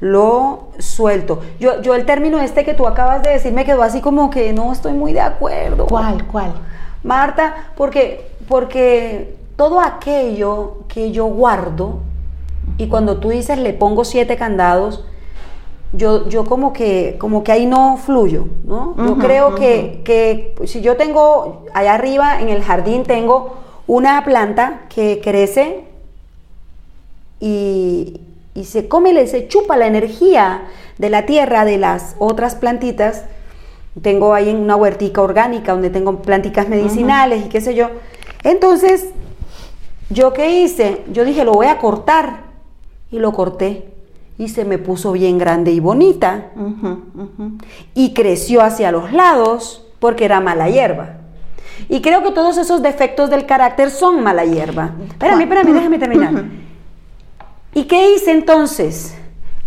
lo 0.00 0.68
suelto. 0.78 1.40
Yo, 1.60 1.82
yo 1.82 1.94
el 1.94 2.06
término 2.06 2.40
este 2.40 2.64
que 2.64 2.72
tú 2.72 2.86
acabas 2.86 3.22
de 3.22 3.30
decir 3.32 3.52
me 3.52 3.66
quedó 3.66 3.82
así 3.82 4.00
como 4.00 4.30
que 4.30 4.54
no 4.54 4.72
estoy 4.72 4.94
muy 4.94 5.12
de 5.12 5.20
acuerdo. 5.20 5.86
¿Cuál? 5.86 6.26
¿Cuál? 6.26 6.54
Marta, 7.04 7.72
porque, 7.76 8.32
porque 8.48 9.36
todo 9.56 9.80
aquello 9.80 10.78
que 10.88 11.12
yo 11.12 11.26
guardo, 11.26 12.00
y 12.82 12.88
cuando 12.88 13.18
tú 13.18 13.28
dices 13.28 13.58
le 13.58 13.72
pongo 13.74 14.04
siete 14.04 14.36
candados, 14.36 15.04
yo, 15.92 16.28
yo 16.28 16.44
como 16.44 16.72
que 16.72 17.16
como 17.20 17.44
que 17.44 17.52
ahí 17.52 17.64
no 17.64 17.96
fluyo, 17.96 18.46
¿no? 18.64 18.96
Yo 18.96 19.04
uh 19.04 19.16
-huh, 19.16 19.22
creo 19.22 19.48
uh 19.48 19.52
-huh. 19.52 19.58
que, 19.58 20.00
que 20.04 20.66
si 20.66 20.80
yo 20.80 20.96
tengo 20.96 21.64
allá 21.74 21.94
arriba 21.94 22.40
en 22.40 22.48
el 22.48 22.62
jardín 22.62 23.04
tengo 23.04 23.54
una 23.86 24.24
planta 24.24 24.80
que 24.92 25.20
crece 25.22 25.84
y, 27.38 28.20
y 28.54 28.64
se 28.64 28.88
come, 28.88 29.26
se 29.28 29.46
chupa 29.46 29.76
la 29.76 29.86
energía 29.86 30.62
de 30.98 31.08
la 31.08 31.24
tierra 31.24 31.64
de 31.64 31.78
las 31.78 32.16
otras 32.18 32.56
plantitas. 32.56 33.26
Tengo 34.00 34.34
ahí 34.34 34.52
una 34.52 34.74
huertica 34.74 35.20
orgánica 35.22 35.72
donde 35.72 35.90
tengo 35.90 36.16
plantitas 36.22 36.68
medicinales 36.68 37.38
uh 37.38 37.42
-huh. 37.42 37.46
y 37.46 37.48
qué 37.50 37.60
sé 37.60 37.74
yo. 37.74 37.90
Entonces, 38.42 39.10
¿yo 40.10 40.32
qué 40.32 40.62
hice? 40.62 41.04
Yo 41.12 41.24
dije, 41.24 41.44
lo 41.44 41.52
voy 41.52 41.66
a 41.66 41.78
cortar 41.78 42.41
y 43.12 43.18
lo 43.18 43.32
corté 43.32 43.92
y 44.38 44.48
se 44.48 44.64
me 44.64 44.78
puso 44.78 45.12
bien 45.12 45.38
grande 45.38 45.70
y 45.70 45.78
bonita 45.78 46.50
uh 46.56 46.60
-huh, 46.60 46.98
uh 47.14 47.28
-huh. 47.38 47.62
y 47.94 48.14
creció 48.14 48.62
hacia 48.62 48.90
los 48.90 49.12
lados 49.12 49.86
porque 50.00 50.24
era 50.24 50.40
mala 50.40 50.68
hierba. 50.68 51.18
Y 51.88 52.00
creo 52.00 52.22
que 52.22 52.32
todos 52.32 52.58
esos 52.58 52.82
defectos 52.82 53.30
del 53.30 53.46
carácter 53.46 53.90
son 53.90 54.22
mala 54.22 54.44
hierba. 54.44 54.92
Espérame, 55.08 55.42
espérame, 55.42 55.72
déjame 55.72 55.98
terminar. 55.98 56.34
Uh 56.34 56.38
-huh. 56.38 56.50
¿Y 57.74 57.84
qué 57.84 58.14
hice 58.14 58.32
entonces? 58.32 59.16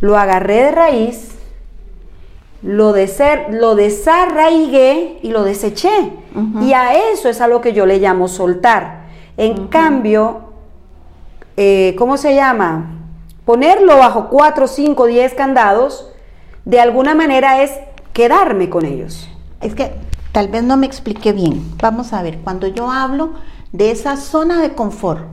Lo 0.02 0.18
agarré 0.18 0.64
de 0.64 0.72
raíz, 0.72 1.36
lo, 2.62 2.92
deser, 2.94 3.48
lo 3.52 3.76
desarraigué 3.76 5.20
y 5.22 5.30
lo 5.30 5.44
deseché. 5.44 6.12
Y 6.62 6.74
a 6.74 6.94
eso 7.14 7.30
es 7.30 7.40
a 7.40 7.48
lo 7.48 7.62
que 7.62 7.72
yo 7.72 7.86
le 7.86 8.00
llamo 8.00 8.28
soltar. 8.28 9.06
En 9.38 9.68
cambio, 9.68 10.42
eh, 11.56 11.96
¿cómo 11.98 12.18
se 12.18 12.36
llama? 12.36 13.05
Ponerlo 13.46 13.98
bajo 13.98 14.28
4, 14.30 14.68
5, 14.68 15.06
10 15.06 15.34
candados, 15.36 16.10
de 16.66 16.80
alguna 16.80 17.16
manera 17.16 17.62
es 17.62 17.72
quedarme 18.12 18.70
con 18.70 18.86
ellos. 18.86 19.30
Es 19.62 19.76
que 19.76 19.94
tal 20.32 20.48
vez 20.50 20.64
no 20.64 20.78
me 20.78 20.88
expliqué 20.88 21.32
bien. 21.32 21.64
Vamos 21.82 22.12
a 22.12 22.22
ver, 22.22 22.40
cuando 22.40 22.68
yo 22.68 22.92
hablo 22.92 23.34
de 23.72 23.92
esa 23.92 24.18
zona 24.18 24.62
de 24.62 24.74
confort, 24.74 25.26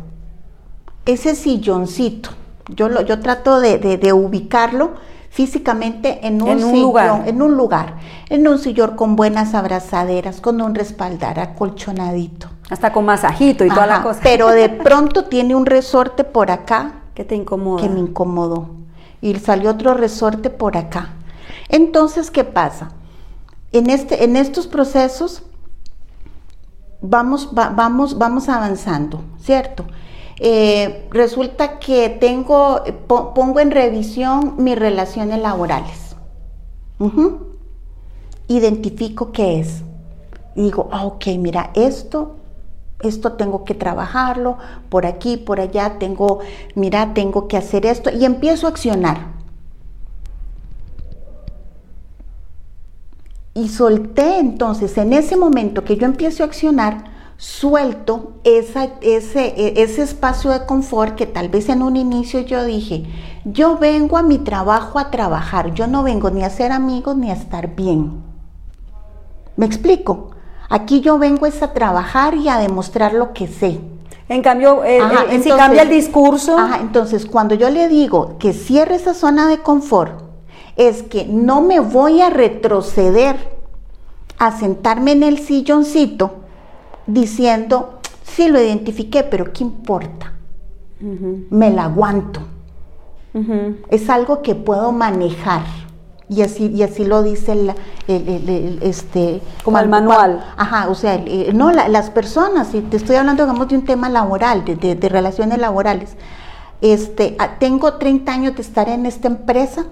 ese 1.06 1.34
silloncito, 1.34 2.30
yo, 2.68 2.88
lo, 2.88 3.00
yo 3.02 3.18
trato 3.20 3.58
de, 3.58 3.78
de, 3.78 3.96
de 3.96 4.12
ubicarlo 4.12 4.92
físicamente 5.30 6.26
en 6.26 6.42
un, 6.42 6.48
en 6.48 6.64
un 6.64 6.70
sillón, 6.70 6.80
lugar. 6.82 7.22
en 7.28 7.42
un 7.42 7.56
lugar, 7.56 7.94
en 8.28 8.46
un 8.46 8.58
sillón 8.58 8.96
con 8.96 9.16
buenas 9.16 9.54
abrazaderas, 9.54 10.40
con 10.40 10.60
un 10.60 10.74
respaldar 10.74 11.40
acolchonadito. 11.40 12.48
Hasta 12.68 12.92
con 12.92 13.06
masajito 13.06 13.64
y 13.64 13.68
Ajá, 13.68 13.74
toda 13.74 13.86
la 13.86 14.02
cosa. 14.02 14.20
Pero 14.22 14.48
de 14.48 14.68
pronto 14.84 15.24
tiene 15.24 15.54
un 15.54 15.66
resorte 15.66 16.24
por 16.24 16.50
acá 16.50 17.01
que 17.14 17.24
te 17.24 17.34
incomoda. 17.34 17.82
Que 17.82 17.88
me 17.88 18.00
incomodó. 18.00 18.70
Y 19.20 19.34
salió 19.36 19.70
otro 19.70 19.94
resorte 19.94 20.50
por 20.50 20.76
acá. 20.76 21.14
Entonces, 21.68 22.30
¿qué 22.30 22.44
pasa? 22.44 22.92
En, 23.72 23.88
este, 23.88 24.24
en 24.24 24.36
estos 24.36 24.66
procesos 24.66 25.42
vamos, 27.00 27.50
va, 27.56 27.70
vamos, 27.70 28.18
vamos 28.18 28.48
avanzando, 28.48 29.22
¿cierto? 29.40 29.84
Eh, 30.38 31.08
resulta 31.10 31.78
que 31.78 32.08
tengo, 32.08 32.82
po, 33.06 33.34
pongo 33.34 33.60
en 33.60 33.70
revisión 33.70 34.54
mis 34.58 34.78
relaciones 34.78 35.40
laborales. 35.40 36.16
Identifico 38.48 39.32
qué 39.32 39.60
es. 39.60 39.82
Y 40.54 40.62
digo, 40.62 40.88
ah, 40.92 41.04
ok, 41.04 41.26
mira, 41.38 41.70
esto 41.74 42.36
esto 43.03 43.32
tengo 43.32 43.64
que 43.64 43.74
trabajarlo, 43.74 44.59
por 44.88 45.07
aquí, 45.07 45.36
por 45.36 45.61
allá, 45.61 45.98
tengo, 45.98 46.40
mira, 46.74 47.14
tengo 47.14 47.48
que 47.48 47.57
hacer 47.57 47.86
esto 47.86 48.11
y 48.11 48.24
empiezo 48.24 48.66
a 48.66 48.70
accionar. 48.70 49.32
Y 53.55 53.68
solté 53.68 54.38
entonces, 54.38 54.96
en 54.96 55.12
ese 55.12 55.36
momento 55.36 55.84
que 55.84 55.96
yo 55.96 56.07
empiezo 56.07 56.42
a 56.42 56.46
accionar, 56.46 57.12
suelto 57.36 58.34
esa, 58.44 58.84
ese, 59.00 59.82
ese 59.82 60.03
espacio 60.03 60.50
de 60.50 60.64
confort 60.64 61.16
que 61.16 61.26
tal 61.26 61.48
vez 61.48 61.68
en 61.68 61.82
un 61.82 61.96
inicio 61.96 62.40
yo 62.40 62.64
dije, 62.64 63.05
yo 63.44 63.78
vengo 63.78 64.16
a 64.16 64.22
mi 64.22 64.38
trabajo 64.38 64.98
a 64.98 65.11
trabajar, 65.11 65.74
yo 65.74 65.86
no 65.86 66.03
vengo 66.03 66.30
ni 66.30 66.44
a 66.44 66.50
ser 66.50 66.72
amigos 66.72 67.16
ni 67.16 67.30
a 67.30 67.34
estar 67.34 67.74
bien. 67.74 68.22
¿Me 69.57 69.66
explico? 69.66 70.30
Aquí 70.72 71.02
yo 71.02 71.18
vengo 71.18 71.44
es 71.44 71.62
a 71.62 71.74
trabajar 71.74 72.34
y 72.34 72.48
a 72.48 72.56
demostrar 72.56 73.12
lo 73.12 73.34
que 73.34 73.46
sé. 73.46 73.78
En 74.30 74.40
cambio, 74.40 74.82
eh, 74.84 75.00
Ajá, 75.02 75.26
eh, 75.30 75.42
si 75.42 75.50
cambia 75.50 75.82
el 75.82 75.90
discurso, 75.90 76.58
Ajá, 76.58 76.78
entonces 76.80 77.26
cuando 77.26 77.54
yo 77.54 77.68
le 77.68 77.88
digo 77.88 78.38
que 78.38 78.54
cierre 78.54 78.94
esa 78.94 79.12
zona 79.12 79.46
de 79.48 79.58
confort, 79.58 80.22
es 80.76 81.02
que 81.02 81.26
no 81.26 81.60
me 81.60 81.80
voy 81.80 82.22
a 82.22 82.30
retroceder 82.30 83.36
a 84.38 84.58
sentarme 84.58 85.12
en 85.12 85.24
el 85.24 85.40
silloncito 85.40 86.36
diciendo, 87.06 87.98
sí 88.24 88.48
lo 88.48 88.58
identifiqué, 88.58 89.24
pero 89.24 89.52
¿qué 89.52 89.64
importa? 89.64 90.32
Me 91.50 91.70
la 91.70 91.84
aguanto. 91.84 92.40
Es 93.90 94.08
algo 94.08 94.40
que 94.40 94.54
puedo 94.54 94.90
manejar. 94.90 95.64
Y 96.32 96.40
así, 96.40 96.68
y 96.68 96.82
así 96.82 97.04
lo 97.04 97.22
dice 97.22 97.52
el, 97.52 97.74
el- 98.08 98.28
el- 98.28 98.48
el- 98.48 98.78
este 98.82 99.42
Como 99.64 99.78
el 99.78 99.88
manual. 99.88 100.42
ajá, 100.56 100.88
o 100.88 100.94
sea, 100.94 101.22
no, 101.52 101.70
la- 101.72 101.88
las 101.88 102.08
personas, 102.08 102.72
y 102.74 102.80
te 102.80 102.96
estoy 102.96 103.16
hablando, 103.16 103.42
digamos, 103.44 103.68
de 103.68 103.76
un 103.76 103.84
tema 103.84 104.08
laboral, 104.08 104.64
de, 104.64 104.76
de- 104.76 104.94
de 104.94 105.08
relaciones 105.10 105.58
laborales. 105.58 106.16
Este, 106.80 107.36
ah, 107.38 107.58
tengo 107.58 107.94
30 107.94 108.32
años 108.32 108.56
de 108.56 108.62
estar 108.62 108.88
en 108.88 109.04
esta 109.06 109.28
empresa. 109.28 109.84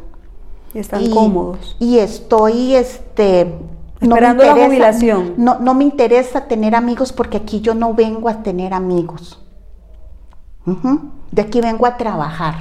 y 0.72 0.78
están 0.78 1.03
y, 1.03 1.11
cómodos. 1.11 1.76
Y 1.78 1.99
estoy, 1.99 2.74
este... 2.76 3.55
Esperando 4.01 4.43
la 4.45 4.55
jubilación. 4.55 5.34
No, 5.36 5.59
no 5.59 5.74
me 5.74 5.84
interesa 5.84 6.47
tener 6.49 6.74
amigos 6.74 7.12
porque 7.12 7.36
aquí 7.36 7.61
yo 7.61 7.74
no 7.74 7.93
vengo 7.93 8.28
a 8.30 8.43
tener 8.43 8.72
amigos. 8.72 9.38
Ujú. 10.66 11.01
De 11.32 11.43
aquí 11.43 11.61
vengo 11.61 11.84
a 11.86 11.97
trabajar. 11.99 12.55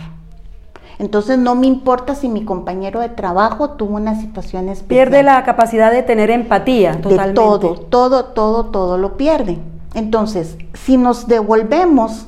Entonces 1.00 1.40
no 1.40 1.56
me 1.56 1.66
importa 1.66 2.14
si 2.14 2.28
mi 2.28 2.44
compañero 2.44 3.00
de 3.00 3.10
trabajo 3.10 3.72
tuvo 3.72 3.96
una 3.96 4.20
situación 4.20 4.68
especial. 4.68 4.88
Pierde 5.10 5.24
la 5.24 5.44
capacidad 5.46 5.92
de 5.92 6.04
tener 6.04 6.30
empatía 6.30 7.02
totalmente. 7.02 7.30
De 7.30 7.34
todo, 7.34 7.74
todo, 7.76 8.26
todo, 8.26 8.66
todo 8.66 8.98
lo 8.98 9.16
pierde. 9.16 9.60
Entonces, 9.94 10.58
si 10.74 10.98
nos 10.98 11.28
devolvemos, 11.28 12.28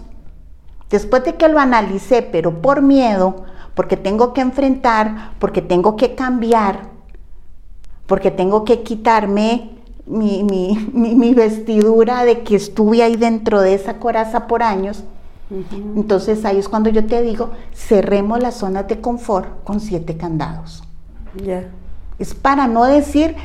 después 0.89 1.25
de 1.25 1.35
que 1.35 1.49
lo 1.49 1.59
analicé, 1.59 2.21
pero 2.21 2.61
por 2.61 2.81
miedo, 2.81 3.43
porque 3.75 3.97
tengo 3.97 4.33
que 4.33 4.41
enfrentar, 4.41 5.33
porque 5.39 5.61
tengo 5.61 5.97
que 5.97 6.15
cambiar, 6.15 6.89
porque 8.07 8.31
tengo 8.31 8.63
que 8.63 8.83
quitarme 8.83 9.71
mi, 10.05 10.43
mi, 10.43 11.33
vestidura 11.33 12.23
de 12.23 12.41
que 12.43 12.55
estuve 12.55 13.03
ahí 13.03 13.15
dentro 13.15 13.61
de 13.61 13.73
esa 13.73 13.97
coraza 13.97 14.47
por 14.47 14.63
años, 14.63 15.03
entonces 15.95 16.45
ahí 16.45 16.57
es 16.57 16.69
cuando 16.69 16.89
yo 16.89 17.05
te 17.05 17.21
digo, 17.21 17.51
cerremos 17.73 18.41
las 18.41 18.55
zonas 18.55 18.87
de 18.87 19.01
confort 19.01 19.63
con 19.63 19.79
siete 19.79 20.15
candados. 20.15 20.83
Es 22.19 22.33
para 22.33 22.67
no 22.67 22.85
decir, 22.85 23.35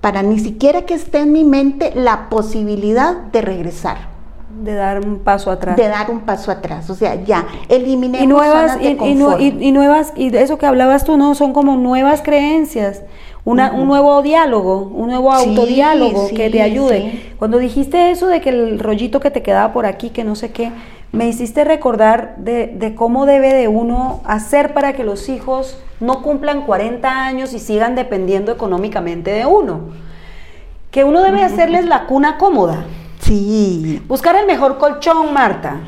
para 0.00 0.22
ni 0.22 0.38
siquiera 0.38 0.82
que 0.82 0.94
esté 0.94 1.20
en 1.20 1.32
mi 1.32 1.44
mente 1.44 1.92
la 1.94 2.28
posibilidad 2.28 3.16
de 3.16 3.40
regresar. 3.40 4.16
De 4.62 4.74
dar 4.74 5.00
un 5.00 5.18
paso 5.18 5.50
atrás. 5.50 5.76
De 5.76 5.86
dar 5.86 6.10
un 6.10 6.20
paso 6.20 6.50
atrás. 6.50 6.88
O 6.88 6.94
sea, 6.94 7.14
ya, 7.24 7.46
eliminemos 7.68 8.24
y 8.24 8.26
nuevas, 8.26 8.78
y, 8.80 8.86
y, 8.86 9.72
nuevas, 9.72 10.12
y 10.16 10.30
de 10.30 10.42
eso 10.42 10.56
que 10.56 10.66
hablabas 10.66 11.04
tú, 11.04 11.16
¿no? 11.16 11.34
Son 11.34 11.52
como 11.52 11.76
nuevas 11.76 12.22
creencias. 12.22 13.02
Una, 13.44 13.70
Un 13.72 13.86
nuevo 13.86 14.22
diálogo, 14.22 14.90
un 14.92 15.08
nuevo 15.08 15.32
autodiálogo 15.32 16.28
que 16.34 16.50
te 16.50 16.62
ayude. 16.62 17.34
Cuando 17.38 17.58
dijiste 17.58 18.10
eso 18.10 18.26
de 18.26 18.40
que 18.40 18.48
el 18.48 18.80
rollito 18.80 19.20
que 19.20 19.30
te 19.30 19.42
quedaba 19.42 19.72
por 19.72 19.86
aquí, 19.86 20.10
que 20.10 20.24
no 20.24 20.34
sé 20.34 20.50
qué, 20.50 20.72
me 21.16 21.26
hiciste 21.26 21.64
recordar 21.64 22.36
de, 22.36 22.94
cómo 22.96 23.26
debe 23.26 23.54
de 23.54 23.68
uno 23.68 24.20
hacer 24.24 24.74
para 24.74 24.92
que 24.92 25.02
los 25.02 25.28
hijos 25.28 25.78
no 25.98 26.22
cumplan 26.22 26.66
40 26.66 27.08
años 27.08 27.54
y 27.54 27.58
sigan 27.58 27.94
dependiendo 27.94 28.52
económicamente 28.52 29.30
de 29.30 29.46
uno. 29.46 29.80
Que 30.90 31.04
uno 31.04 31.22
debe 31.22 31.42
hacerles 31.42 31.86
la 31.86 32.06
cuna 32.06 32.36
cómoda. 32.36 32.84
Sí. 33.20 34.02
Buscar 34.06 34.36
el 34.36 34.46
mejor 34.46 34.78
colchón, 34.78 35.32
Marta. 35.32 35.80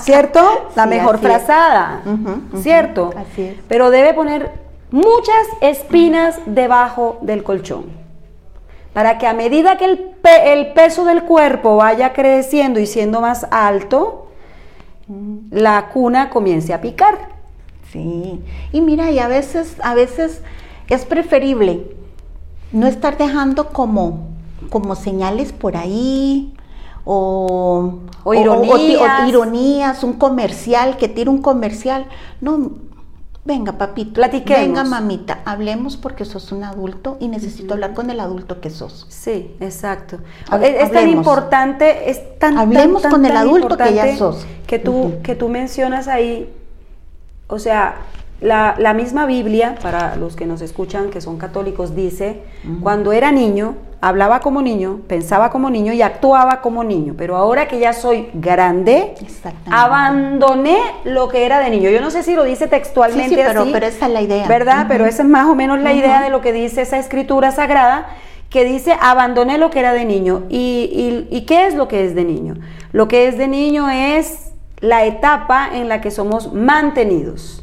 ¿Cierto? 0.00 0.70
La 0.76 0.86
mejor 0.86 1.18
frazada. 1.18 2.02
¿Cierto? 2.60 3.12
Así 3.16 3.42
es. 3.42 3.56
Pero 3.68 3.90
debe 3.90 4.14
poner 4.14 4.52
muchas 4.92 5.46
espinas 5.60 6.38
debajo 6.46 7.18
del 7.22 7.42
colchón 7.42 8.01
para 8.92 9.18
que 9.18 9.26
a 9.26 9.32
medida 9.32 9.78
que 9.78 9.86
el, 9.86 10.10
el, 10.44 10.72
peso 10.72 11.04
del 11.04 11.22
cuerpo 11.24 11.76
vaya 11.76 12.12
creciendo 12.12 12.78
y 12.78 12.86
siendo 12.86 13.20
más 13.20 13.46
alto, 13.50 14.28
la 15.50 15.88
cuna 15.88 16.30
comience 16.30 16.74
a 16.74 16.80
picar. 16.80 17.32
Sí, 17.90 18.40
y 18.72 18.80
mira, 18.80 19.10
y 19.10 19.18
a 19.18 19.28
veces, 19.28 19.76
a 19.82 19.94
veces 19.94 20.42
es 20.88 21.04
preferible 21.04 21.94
no 22.72 22.86
estar 22.86 23.18
dejando 23.18 23.68
como, 23.68 24.28
como 24.70 24.94
señales 24.94 25.52
por 25.52 25.76
ahí, 25.76 26.54
o, 27.04 27.98
o, 28.24 28.34
ironías. 28.34 29.28
ironías, 29.28 30.04
un 30.04 30.14
comercial, 30.14 30.96
que 30.96 31.08
tira 31.08 31.30
un 31.30 31.42
comercial. 31.42 32.06
No, 32.40 32.72
Venga, 33.44 33.72
papito. 33.72 34.14
Platiquemos. 34.14 34.60
Venga, 34.60 34.84
mamita, 34.84 35.40
hablemos 35.44 35.96
porque 35.96 36.24
sos 36.24 36.52
un 36.52 36.62
adulto 36.62 37.16
y 37.18 37.26
necesito 37.26 37.74
hablar 37.74 37.92
con 37.92 38.08
el 38.08 38.20
adulto 38.20 38.60
que 38.60 38.70
sos. 38.70 39.06
Sí, 39.08 39.56
exacto. 39.58 40.18
es, 40.62 40.92
tan 40.92 41.08
importante, 41.08 42.08
es 42.10 42.38
tan 42.38 42.56
Hablemos 42.56 43.02
con 43.04 43.26
el 43.26 43.36
adulto 43.36 43.76
que 43.76 43.94
ya 43.94 44.16
sos. 44.16 44.46
Que 44.66 44.78
tú, 44.78 45.14
que 45.24 45.34
tú 45.34 45.48
mencionas 45.48 46.06
ahí, 46.06 46.52
o 47.48 47.58
sea, 47.58 47.96
la, 48.42 48.74
la, 48.78 48.92
misma 48.92 49.26
Biblia, 49.26 49.76
para 49.80 50.16
los 50.16 50.36
que 50.36 50.46
nos 50.46 50.60
escuchan 50.60 51.10
que 51.10 51.20
son 51.20 51.38
católicos, 51.38 51.94
dice, 51.94 52.42
cuando 52.82 53.12
era 53.12 53.32
niño, 53.32 53.76
hablaba 54.00 54.40
como 54.40 54.62
niño, 54.62 55.00
pensaba 55.06 55.50
como 55.50 55.70
niño 55.70 55.92
y 55.92 56.02
actuaba 56.02 56.60
como 56.60 56.82
niño, 56.82 57.14
pero 57.16 57.36
ahora 57.36 57.68
que 57.68 57.78
ya 57.78 57.92
soy 57.92 58.28
grande, 58.34 59.14
abandoné 59.70 60.76
lo 61.04 61.28
que 61.28 61.46
era 61.46 61.60
de 61.60 61.70
niño. 61.70 61.88
Yo 61.88 62.00
no 62.00 62.10
sé 62.10 62.24
si 62.24 62.34
lo 62.34 62.42
dice 62.42 62.66
textualmente 62.66 63.36
pero, 63.36 63.62
así, 63.62 63.70
pero 63.72 63.86
esa 63.86 64.06
es 64.06 64.12
la 64.12 64.20
idea. 64.20 64.48
¿Verdad? 64.48 64.86
Pero 64.88 65.06
esa 65.06 65.22
es 65.22 65.28
más 65.28 65.46
o 65.46 65.54
menos 65.54 65.80
la 65.80 65.92
idea 65.92 66.20
de 66.20 66.30
lo 66.30 66.40
que 66.40 66.52
dice 66.52 66.82
esa 66.82 66.98
escritura 66.98 67.52
sagrada 67.52 68.08
que 68.50 68.64
dice 68.64 68.94
abandoné 69.00 69.56
lo 69.56 69.70
que 69.70 69.78
era 69.78 69.92
de 69.92 70.04
niño. 70.04 70.44
¿Y, 70.48 71.26
y, 71.30 71.36
y 71.36 71.42
qué 71.42 71.66
es 71.66 71.74
lo 71.74 71.86
que 71.86 72.04
es 72.04 72.14
de 72.16 72.24
niño? 72.24 72.56
Lo 72.90 73.06
que 73.06 73.28
es 73.28 73.38
de 73.38 73.46
niño 73.48 73.88
es 73.88 74.50
la 74.80 75.04
etapa 75.06 75.70
en 75.72 75.88
la 75.88 76.00
que 76.00 76.10
somos 76.10 76.52
mantenidos. 76.52 77.61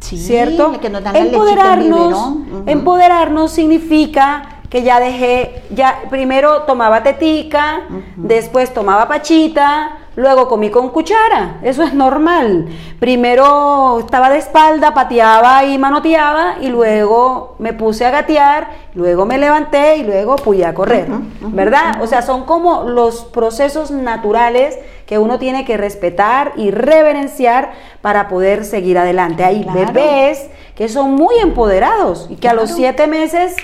¿Cierto? 0.00 0.72
empoderarnos, 1.14 2.36
empoderarnos 2.66 3.50
significa 3.52 4.60
que 4.70 4.82
ya 4.82 5.00
dejé, 5.00 5.62
ya 5.70 6.02
primero 6.10 6.62
tomaba 6.62 7.02
tetica, 7.02 7.82
después 8.16 8.72
tomaba 8.72 9.08
pachita, 9.08 9.98
luego 10.18 10.48
comí 10.48 10.68
con 10.68 10.90
cuchara, 10.90 11.60
eso 11.62 11.84
es 11.84 11.94
normal. 11.94 12.66
Primero 12.98 14.00
estaba 14.00 14.28
de 14.30 14.38
espalda, 14.38 14.92
pateaba 14.92 15.64
y 15.64 15.78
manoteaba 15.78 16.56
y 16.60 16.66
luego 16.68 17.54
me 17.60 17.72
puse 17.72 18.04
a 18.04 18.10
gatear, 18.10 18.68
luego 18.94 19.26
me 19.26 19.38
levanté 19.38 19.98
y 19.98 20.02
luego 20.02 20.36
fui 20.36 20.64
a 20.64 20.74
correr, 20.74 21.06
¿verdad? 21.40 22.02
O 22.02 22.08
sea, 22.08 22.22
son 22.22 22.46
como 22.46 22.82
los 22.82 23.26
procesos 23.26 23.92
naturales 23.92 24.76
que 25.06 25.18
uno 25.18 25.38
tiene 25.38 25.64
que 25.64 25.76
respetar 25.76 26.52
y 26.56 26.72
reverenciar 26.72 27.70
para 28.02 28.28
poder 28.28 28.64
seguir 28.64 28.98
adelante. 28.98 29.44
Hay 29.44 29.64
bebés 29.72 30.50
que 30.74 30.88
son 30.88 31.14
muy 31.14 31.36
empoderados 31.40 32.26
y 32.28 32.34
que 32.34 32.48
a 32.48 32.54
los 32.54 32.72
siete 32.72 33.06
meses 33.06 33.54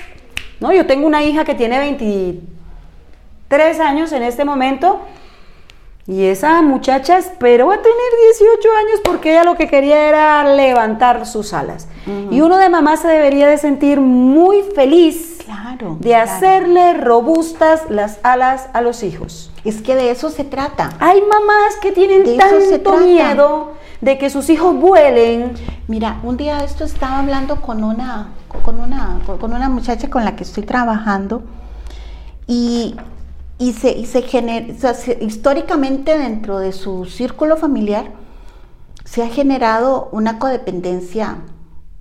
¿no? 0.59 0.71
Yo 0.71 0.87
tengo 0.87 1.05
una 1.05 1.23
hija 1.23 1.43
que 1.43 1.53
tiene 1.53 1.77
23 1.79 3.79
años 3.79 4.11
en 4.13 4.23
este 4.23 4.45
momento 4.45 5.01
y 6.07 6.25
esa 6.25 6.61
muchacha 6.61 7.17
esperó 7.17 7.71
a 7.71 7.77
tener 7.77 7.95
18 8.37 8.69
años 8.77 9.01
porque 9.03 9.31
ella 9.31 9.43
lo 9.43 9.55
que 9.55 9.67
quería 9.67 10.07
era 10.07 10.55
levantar 10.55 11.25
sus 11.25 11.51
alas. 11.51 11.87
Y 12.29 12.41
uno 12.41 12.57
de 12.57 12.69
mamá 12.69 12.95
se 12.97 13.07
debería 13.07 13.47
de 13.47 13.57
sentir 13.57 13.99
muy 13.99 14.61
feliz 14.75 15.39
claro, 15.43 15.97
de 15.99 16.15
hacerle 16.15 16.93
robustas 16.93 17.89
las 17.89 18.19
alas 18.21 18.69
a 18.73 18.81
los 18.81 19.01
hijos. 19.01 19.51
Es 19.63 19.81
que 19.81 19.95
de 19.95 20.11
eso 20.11 20.29
se 20.29 20.43
trata. 20.43 20.91
Hay 20.99 21.21
mamás 21.21 21.77
que 21.81 21.91
tienen 21.91 22.37
tanto 22.37 22.97
miedo 22.97 23.73
de 23.99 24.19
que 24.19 24.29
sus 24.29 24.51
hijos 24.51 24.75
vuelen. 24.75 25.53
Mira, 25.87 26.19
un 26.21 26.37
día 26.37 26.63
esto 26.63 26.83
estaba 26.83 27.17
hablando 27.17 27.61
con 27.61 27.83
una, 27.83 28.29
con 28.63 28.79
una, 28.79 29.19
con 29.25 29.51
una 29.51 29.69
muchacha 29.69 30.07
con 30.11 30.23
la 30.23 30.35
que 30.35 30.43
estoy 30.43 30.63
trabajando 30.63 31.41
y, 32.45 32.95
y 33.57 33.73
se, 33.73 33.91
y 33.91 34.05
se 34.05 34.21
genera, 34.21 34.67
históricamente 35.21 36.17
dentro 36.17 36.59
de 36.59 36.71
su 36.71 37.05
círculo 37.05 37.57
familiar 37.57 38.11
se 39.05 39.23
ha 39.23 39.29
generado 39.29 40.09
una 40.11 40.39
codependencia 40.39 41.37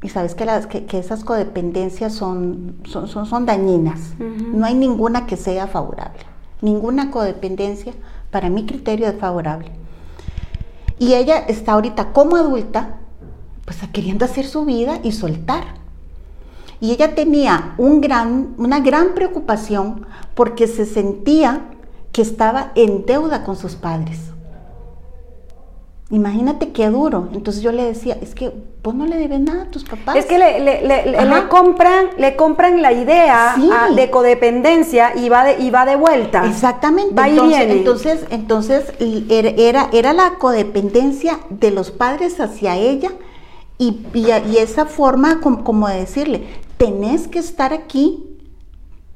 y 0.02 0.08
sabes 0.10 0.34
que, 0.34 0.44
las, 0.44 0.66
que, 0.66 0.86
esas 0.98 1.24
codependencias 1.24 2.12
son, 2.12 2.76
son, 2.84 3.08
son, 3.08 3.46
dañinas. 3.46 4.12
No 4.18 4.66
hay 4.66 4.74
ninguna 4.74 5.24
que 5.24 5.38
sea 5.38 5.66
favorable. 5.66 6.20
Ninguna 6.60 7.10
codependencia, 7.10 7.94
para 8.30 8.50
mi 8.50 8.66
criterio, 8.66 9.06
es 9.06 9.16
favorable. 9.18 9.70
Y 10.98 11.14
ella 11.14 11.38
está 11.38 11.72
ahorita 11.72 12.12
como 12.12 12.36
adulta, 12.36 12.98
pues 13.64 13.78
queriendo 13.94 14.26
hacer 14.26 14.44
su 14.44 14.66
vida 14.66 15.00
y 15.02 15.12
soltar. 15.12 15.64
Y 16.84 16.92
ella 16.92 17.14
tenía 17.14 17.72
un 17.78 18.02
gran, 18.02 18.56
una 18.58 18.78
gran 18.80 19.14
preocupación 19.14 20.06
porque 20.34 20.66
se 20.66 20.84
sentía 20.84 21.62
que 22.12 22.20
estaba 22.20 22.72
en 22.74 23.06
deuda 23.06 23.42
con 23.42 23.56
sus 23.56 23.74
padres. 23.74 24.18
Imagínate 26.10 26.72
qué 26.72 26.90
duro. 26.90 27.30
Entonces 27.32 27.62
yo 27.62 27.72
le 27.72 27.84
decía, 27.84 28.18
es 28.20 28.34
que 28.34 28.52
vos 28.82 28.94
no 28.94 29.06
le 29.06 29.16
debes 29.16 29.40
nada 29.40 29.62
a 29.62 29.70
tus 29.70 29.82
papás. 29.84 30.14
Es 30.16 30.26
que 30.26 30.36
le, 30.36 31.48
compran, 31.48 32.08
le 32.18 32.36
compran 32.36 32.82
la 32.82 32.92
idea 32.92 33.56
de 33.96 34.10
codependencia 34.10 35.16
y 35.16 35.30
va 35.30 35.44
de, 35.44 35.62
y 35.62 35.70
va 35.70 35.86
de 35.86 35.96
vuelta. 35.96 36.44
Exactamente. 36.44 37.14
entonces, 37.16 38.26
entonces, 38.28 38.92
era, 39.30 39.88
era 39.90 40.12
la 40.12 40.34
codependencia 40.38 41.40
de 41.48 41.70
los 41.70 41.90
padres 41.90 42.38
hacia 42.40 42.76
ella 42.76 43.10
y, 43.78 44.06
y, 44.14 44.56
esa 44.58 44.86
forma 44.86 45.40
como, 45.40 45.64
como 45.64 45.88
de 45.88 45.96
decirle, 45.96 46.46
tenés 46.76 47.28
que 47.28 47.38
estar 47.38 47.72
aquí 47.72 48.24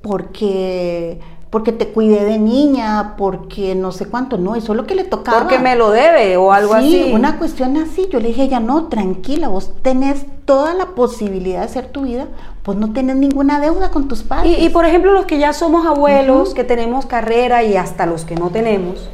porque 0.02 1.20
porque 1.50 1.72
te 1.72 1.88
cuidé 1.88 2.24
de 2.24 2.38
niña, 2.38 3.14
porque 3.16 3.74
no 3.74 3.90
sé 3.90 4.06
cuánto, 4.06 4.36
no, 4.36 4.54
eso 4.54 4.72
es 4.72 4.76
lo 4.76 4.86
que 4.86 4.94
le 4.94 5.04
tocaba. 5.04 5.38
Porque 5.38 5.58
me 5.58 5.76
lo 5.76 5.90
debe 5.90 6.36
o 6.36 6.52
algo 6.52 6.74
así. 6.74 7.04
Sí, 7.04 7.12
una 7.12 7.38
cuestión 7.38 7.76
así. 7.78 8.06
Yo 8.10 8.20
le 8.20 8.28
dije 8.28 8.42
a 8.42 8.44
ella, 8.44 8.60
no, 8.60 8.88
tranquila, 8.88 9.48
vos 9.48 9.72
tenés 9.82 10.26
toda 10.44 10.74
la 10.74 10.88
posibilidad 10.88 11.60
de 11.60 11.64
hacer 11.64 11.86
tu 11.86 12.02
vida, 12.02 12.26
pues 12.62 12.76
no 12.76 12.92
tenés 12.92 13.16
ninguna 13.16 13.60
deuda 13.60 13.90
con 13.90 14.08
tus 14.08 14.22
padres. 14.22 14.58
Y, 14.60 14.68
por 14.68 14.84
ejemplo, 14.84 15.12
los 15.12 15.24
que 15.24 15.38
ya 15.38 15.54
somos 15.54 15.86
abuelos, 15.86 16.52
que 16.52 16.64
tenemos 16.64 17.06
carrera 17.06 17.62
y 17.64 17.76
hasta 17.76 18.04
los 18.04 18.24
que 18.24 18.34
no 18.34 18.50
tenemos, 18.50 19.08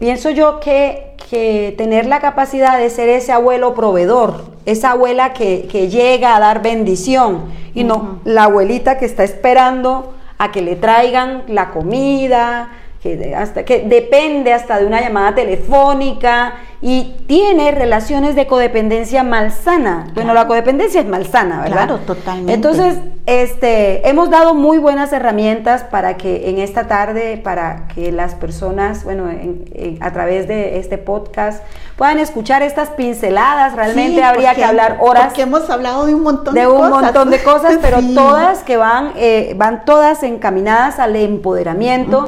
pienso 0.00 0.30
yo 0.30 0.58
que, 0.58 1.14
que 1.30 1.74
tener 1.78 2.06
la 2.06 2.18
capacidad 2.18 2.78
de 2.78 2.90
ser 2.90 3.08
ese 3.10 3.30
abuelo 3.30 3.74
proveedor, 3.74 4.46
esa 4.66 4.92
abuela 4.92 5.34
que, 5.34 5.68
que 5.70 5.88
llega 5.88 6.34
a 6.34 6.40
dar 6.40 6.62
bendición 6.62 7.44
y 7.74 7.84
no 7.84 8.18
la 8.24 8.44
abuelita 8.44 8.98
que 8.98 9.04
está 9.04 9.22
esperando 9.22 10.14
a 10.38 10.50
que 10.50 10.62
le 10.62 10.74
traigan 10.74 11.44
la 11.48 11.70
comida, 11.70 12.70
que, 13.02 13.34
hasta, 13.34 13.64
que 13.64 13.80
depende 13.80 14.52
hasta 14.52 14.78
de 14.78 14.84
una 14.84 15.00
llamada 15.00 15.34
telefónica 15.34 16.54
y 16.82 17.16
tiene 17.26 17.70
relaciones 17.72 18.34
de 18.34 18.46
codependencia 18.46 19.22
malsana. 19.22 20.08
Bueno, 20.14 20.34
la 20.34 20.46
codependencia 20.46 21.00
es 21.00 21.06
malsana, 21.06 21.62
¿verdad? 21.62 21.86
Claro, 21.86 21.98
totalmente. 21.98 22.52
Entonces, 22.52 22.98
este, 23.24 24.06
hemos 24.08 24.28
dado 24.28 24.54
muy 24.54 24.78
buenas 24.78 25.12
herramientas 25.12 25.82
para 25.84 26.16
que 26.18 26.50
en 26.50 26.58
esta 26.58 26.88
tarde, 26.88 27.38
para 27.42 27.88
que 27.88 28.12
las 28.12 28.34
personas, 28.34 29.04
bueno, 29.04 29.30
a 30.00 30.12
través 30.12 30.46
de 30.46 30.78
este 30.78 30.98
podcast, 30.98 31.62
puedan 31.96 32.18
escuchar 32.18 32.62
estas 32.62 32.90
pinceladas. 32.90 33.74
Realmente 33.74 34.22
habría 34.22 34.54
que 34.54 34.64
hablar 34.64 34.98
horas. 35.00 35.26
Porque 35.28 35.42
hemos 35.42 35.68
hablado 35.70 36.06
de 36.06 36.14
un 36.14 36.22
montón 36.22 36.54
de, 36.54 36.64
cosas. 36.64 36.80
De 36.80 36.84
un 36.84 36.90
montón 36.90 37.30
de 37.30 37.42
cosas, 37.42 37.78
pero 37.82 37.98
todas 38.14 38.62
que 38.62 38.76
van, 38.76 39.12
eh, 39.16 39.54
van 39.56 39.84
todas 39.86 40.22
encaminadas 40.22 40.98
al 40.98 41.16
empoderamiento. 41.16 42.26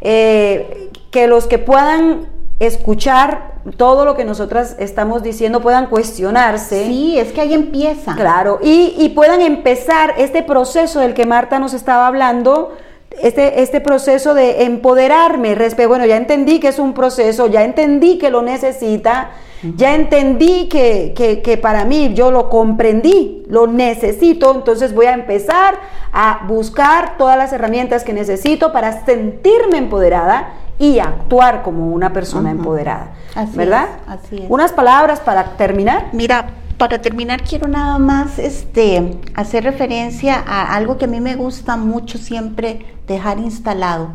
Eh, 0.00 0.90
que 1.10 1.26
los 1.26 1.46
que 1.46 1.58
puedan 1.58 2.28
escuchar 2.60 3.52
todo 3.76 4.04
lo 4.04 4.16
que 4.16 4.24
nosotras 4.24 4.76
estamos 4.78 5.22
diciendo 5.22 5.60
puedan 5.60 5.86
cuestionarse. 5.86 6.86
Sí, 6.86 7.18
es 7.18 7.32
que 7.32 7.40
ahí 7.40 7.54
empieza. 7.54 8.14
Claro, 8.14 8.58
y, 8.62 9.12
puedan 9.14 9.40
empezar 9.40 10.14
este 10.18 10.42
proceso 10.42 11.00
del 11.00 11.14
que 11.14 11.26
Marta 11.26 11.58
nos 11.58 11.74
estaba 11.74 12.06
hablando, 12.06 12.76
este, 13.22 13.62
este 13.62 13.80
proceso 13.80 14.34
de 14.34 14.64
empoderarme. 14.64 15.56
Bueno, 15.86 16.06
ya 16.06 16.16
entendí 16.16 16.60
que 16.60 16.68
es 16.68 16.78
un 16.78 16.94
proceso, 16.94 17.46
ya 17.46 17.64
entendí 17.64 18.18
que 18.18 18.30
lo 18.30 18.42
necesita, 18.42 19.30
ya 19.62 19.94
entendí 19.94 20.68
que, 20.68 21.40
que, 21.42 21.56
para 21.56 21.84
mí 21.84 22.14
yo 22.14 22.30
lo 22.30 22.48
comprendí, 22.48 23.44
lo 23.48 23.66
necesito, 23.66 24.54
entonces 24.54 24.94
voy 24.94 25.06
a 25.06 25.14
empezar 25.14 25.78
a 26.12 26.44
buscar 26.46 27.16
todas 27.16 27.36
las 27.36 27.52
herramientas 27.52 28.04
que 28.04 28.12
necesito 28.12 28.72
para 28.72 29.04
sentirme 29.04 29.78
empoderada 29.78 30.52
y 30.78 31.00
actuar 31.00 31.62
como 31.62 31.88
una 31.88 32.12
persona 32.12 32.50
empoderada. 32.50 33.12
¿Verdad? 33.54 33.88
así 34.06 34.36
es. 34.36 34.44
Unas 34.48 34.72
palabras 34.72 35.20
para 35.20 35.56
terminar. 35.56 36.08
Mira, 36.12 36.46
para 36.76 37.00
terminar 37.02 37.42
quiero 37.42 37.66
nada 37.66 37.98
más 37.98 38.38
este, 38.38 39.18
hacer 39.34 39.64
referencia 39.64 40.36
a 40.46 40.74
algo 40.74 40.96
que 40.98 41.06
a 41.06 41.08
mí 41.08 41.20
me 41.20 41.34
gusta 41.34 41.76
mucho 41.76 42.18
siempre 42.18 42.86
dejar 43.08 43.38
instalado. 43.38 44.10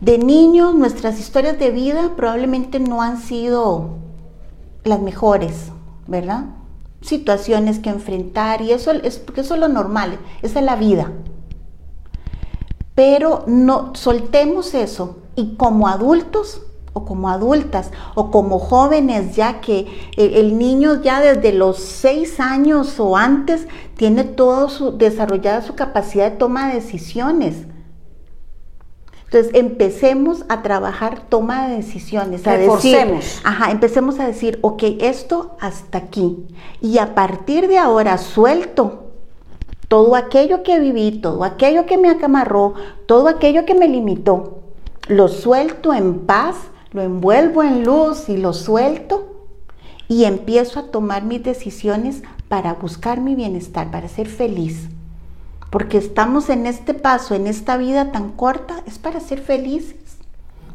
De 0.00 0.18
niños 0.18 0.74
nuestras 0.74 1.20
historias 1.20 1.58
de 1.58 1.70
vida 1.70 2.12
probablemente 2.16 2.80
no 2.80 3.02
han 3.02 3.18
sido 3.18 4.03
las 4.84 5.00
mejores, 5.00 5.72
¿verdad? 6.06 6.44
Situaciones 7.00 7.78
que 7.78 7.90
enfrentar 7.90 8.62
y 8.62 8.72
eso 8.72 8.92
es 8.92 9.18
porque 9.18 9.40
eso 9.40 9.54
es 9.54 9.60
lo 9.60 9.68
normal, 9.68 10.18
esa 10.42 10.60
es 10.60 10.64
la 10.64 10.76
vida. 10.76 11.12
Pero 12.94 13.44
no 13.46 13.94
soltemos 13.94 14.74
eso 14.74 15.18
y 15.34 15.56
como 15.56 15.88
adultos 15.88 16.62
o 16.92 17.04
como 17.04 17.28
adultas 17.28 17.90
o 18.14 18.30
como 18.30 18.58
jóvenes 18.58 19.34
ya 19.34 19.60
que 19.60 20.12
el, 20.16 20.56
niño 20.56 21.02
ya 21.02 21.20
desde 21.20 21.52
los 21.52 21.78
seis 21.78 22.38
años 22.38 23.00
o 23.00 23.16
antes 23.16 23.66
tiene 23.96 24.22
todo 24.22 24.68
su 24.68 24.96
desarrollada 24.96 25.60
su 25.62 25.74
capacidad 25.74 26.30
de 26.30 26.36
toma 26.36 26.68
de 26.68 26.74
decisiones 26.74 27.66
entonces, 29.34 29.52
empecemos 29.60 30.44
a 30.48 30.62
trabajar 30.62 31.22
toma 31.28 31.66
de 31.66 31.76
decisiones. 31.76 32.46
A 32.46 32.56
decir, 32.56 32.96
ajá, 33.42 33.72
empecemos 33.72 34.20
a 34.20 34.28
decir, 34.28 34.60
ok, 34.62 34.82
esto 35.00 35.56
hasta 35.60 35.98
aquí. 35.98 36.46
Y 36.80 36.98
a 36.98 37.16
partir 37.16 37.66
de 37.66 37.78
ahora 37.78 38.16
suelto 38.18 39.10
todo 39.88 40.14
aquello 40.14 40.62
que 40.62 40.78
viví, 40.78 41.18
todo 41.20 41.42
aquello 41.42 41.84
que 41.84 41.98
me 41.98 42.10
acamarró, 42.10 42.74
todo 43.06 43.26
aquello 43.26 43.64
que 43.64 43.74
me 43.74 43.88
limitó. 43.88 44.60
Lo 45.08 45.26
suelto 45.26 45.92
en 45.92 46.20
paz, 46.20 46.54
lo 46.92 47.02
envuelvo 47.02 47.64
en 47.64 47.82
luz 47.82 48.28
y 48.28 48.36
lo 48.36 48.52
suelto. 48.52 49.48
Y 50.06 50.24
empiezo 50.24 50.78
a 50.78 50.90
tomar 50.92 51.24
mis 51.24 51.42
decisiones 51.42 52.22
para 52.46 52.74
buscar 52.74 53.20
mi 53.20 53.34
bienestar, 53.34 53.90
para 53.90 54.06
ser 54.06 54.28
feliz 54.28 54.90
porque 55.74 55.98
estamos 55.98 56.50
en 56.50 56.66
este 56.66 56.94
paso, 56.94 57.34
en 57.34 57.48
esta 57.48 57.76
vida 57.76 58.12
tan 58.12 58.30
corta, 58.30 58.76
es 58.86 59.00
para 59.00 59.18
ser 59.18 59.40
felices. 59.40 60.18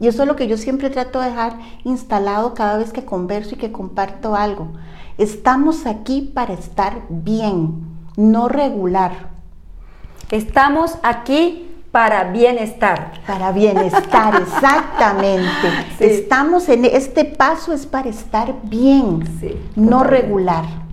Y 0.01 0.09
eso 0.09 0.23
es 0.23 0.27
lo 0.27 0.35
que 0.35 0.49
yo 0.49 0.57
siempre 0.57 0.89
trato 0.89 1.21
de 1.21 1.29
dejar 1.29 1.57
instalado 1.85 2.53
cada 2.53 2.77
vez 2.77 2.91
que 2.91 3.05
converso 3.05 3.55
y 3.55 3.57
que 3.57 3.71
comparto 3.71 4.35
algo. 4.35 4.73
Estamos 5.17 5.85
aquí 5.85 6.29
para 6.33 6.53
estar 6.53 7.03
bien, 7.07 7.81
no 8.17 8.49
regular. 8.49 9.29
Estamos 10.31 10.97
aquí 11.01 11.71
para 11.93 12.25
bienestar. 12.25 13.21
Para 13.25 13.53
bienestar, 13.53 14.41
exactamente. 14.41 15.69
Estamos 16.01 16.67
en 16.67 16.83
este 16.83 17.23
paso 17.23 17.71
es 17.71 17.85
para 17.85 18.09
estar 18.09 18.53
bien, 18.63 19.23
no 19.77 20.03
regular. 20.03 20.88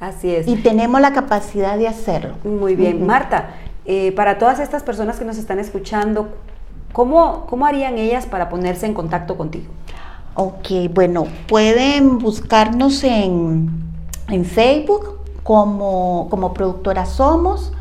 Así 0.00 0.34
es. 0.34 0.48
Y 0.48 0.56
tenemos 0.56 1.00
la 1.00 1.12
capacidad 1.12 1.76
de 1.76 1.86
hacerlo. 1.86 2.34
Muy 2.42 2.74
bien. 2.74 3.06
Marta, 3.06 3.50
eh, 3.84 4.12
para 4.12 4.38
todas 4.38 4.58
estas 4.58 4.82
personas 4.82 5.18
que 5.18 5.26
nos 5.26 5.36
están 5.36 5.58
escuchando, 5.58 6.30
¿cómo, 6.92 7.46
¿cómo 7.48 7.66
harían 7.66 7.98
ellas 7.98 8.24
para 8.24 8.48
ponerse 8.48 8.86
en 8.86 8.94
contacto 8.94 9.36
contigo? 9.36 9.66
Ok, 10.34 10.68
bueno, 10.94 11.26
pueden 11.48 12.18
buscarnos 12.18 13.04
en, 13.04 13.70
en 14.28 14.44
Facebook 14.46 15.18
como, 15.42 16.28
como 16.30 16.54
productora 16.54 17.04
Somos. 17.04 17.72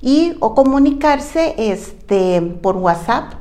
y 0.00 0.36
o 0.40 0.54
comunicarse 0.54 1.54
este, 1.56 2.40
por 2.40 2.76
WhatsApp 2.76 3.34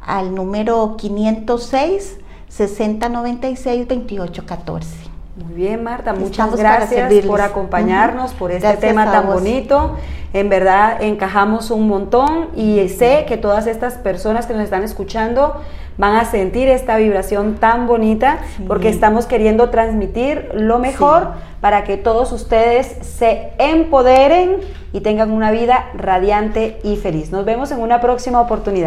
al 0.00 0.34
número 0.34 0.96
506 0.96 2.18
6096 2.48 3.88
2814. 3.88 5.13
Muy 5.36 5.54
bien, 5.54 5.82
Marta, 5.82 6.12
muchas 6.12 6.54
gracias 6.54 7.12
por 7.26 7.40
acompañarnos, 7.40 8.32
por 8.34 8.52
este 8.52 8.76
tema 8.76 9.10
tan 9.10 9.26
bonito. 9.26 9.96
En 10.32 10.48
verdad 10.48 11.02
encajamos 11.02 11.70
un 11.72 11.88
montón 11.88 12.50
y 12.54 12.88
sé 12.88 13.24
que 13.26 13.36
todas 13.36 13.66
estas 13.66 13.94
personas 13.94 14.46
que 14.46 14.52
nos 14.52 14.62
están 14.62 14.84
escuchando 14.84 15.60
van 15.96 16.16
a 16.16 16.24
sentir 16.24 16.68
esta 16.68 16.96
vibración 16.96 17.56
tan 17.56 17.86
bonita 17.86 18.38
porque 18.68 18.88
estamos 18.88 19.26
queriendo 19.26 19.70
transmitir 19.70 20.50
lo 20.54 20.78
mejor 20.78 21.32
para 21.60 21.82
que 21.82 21.96
todos 21.96 22.30
ustedes 22.32 22.86
se 23.02 23.52
empoderen 23.58 24.58
y 24.92 25.00
tengan 25.00 25.32
una 25.32 25.50
vida 25.50 25.86
radiante 25.94 26.78
y 26.84 26.96
feliz. 26.96 27.32
Nos 27.32 27.44
vemos 27.44 27.72
en 27.72 27.80
una 27.80 28.00
próxima 28.00 28.40
oportunidad. 28.40 28.86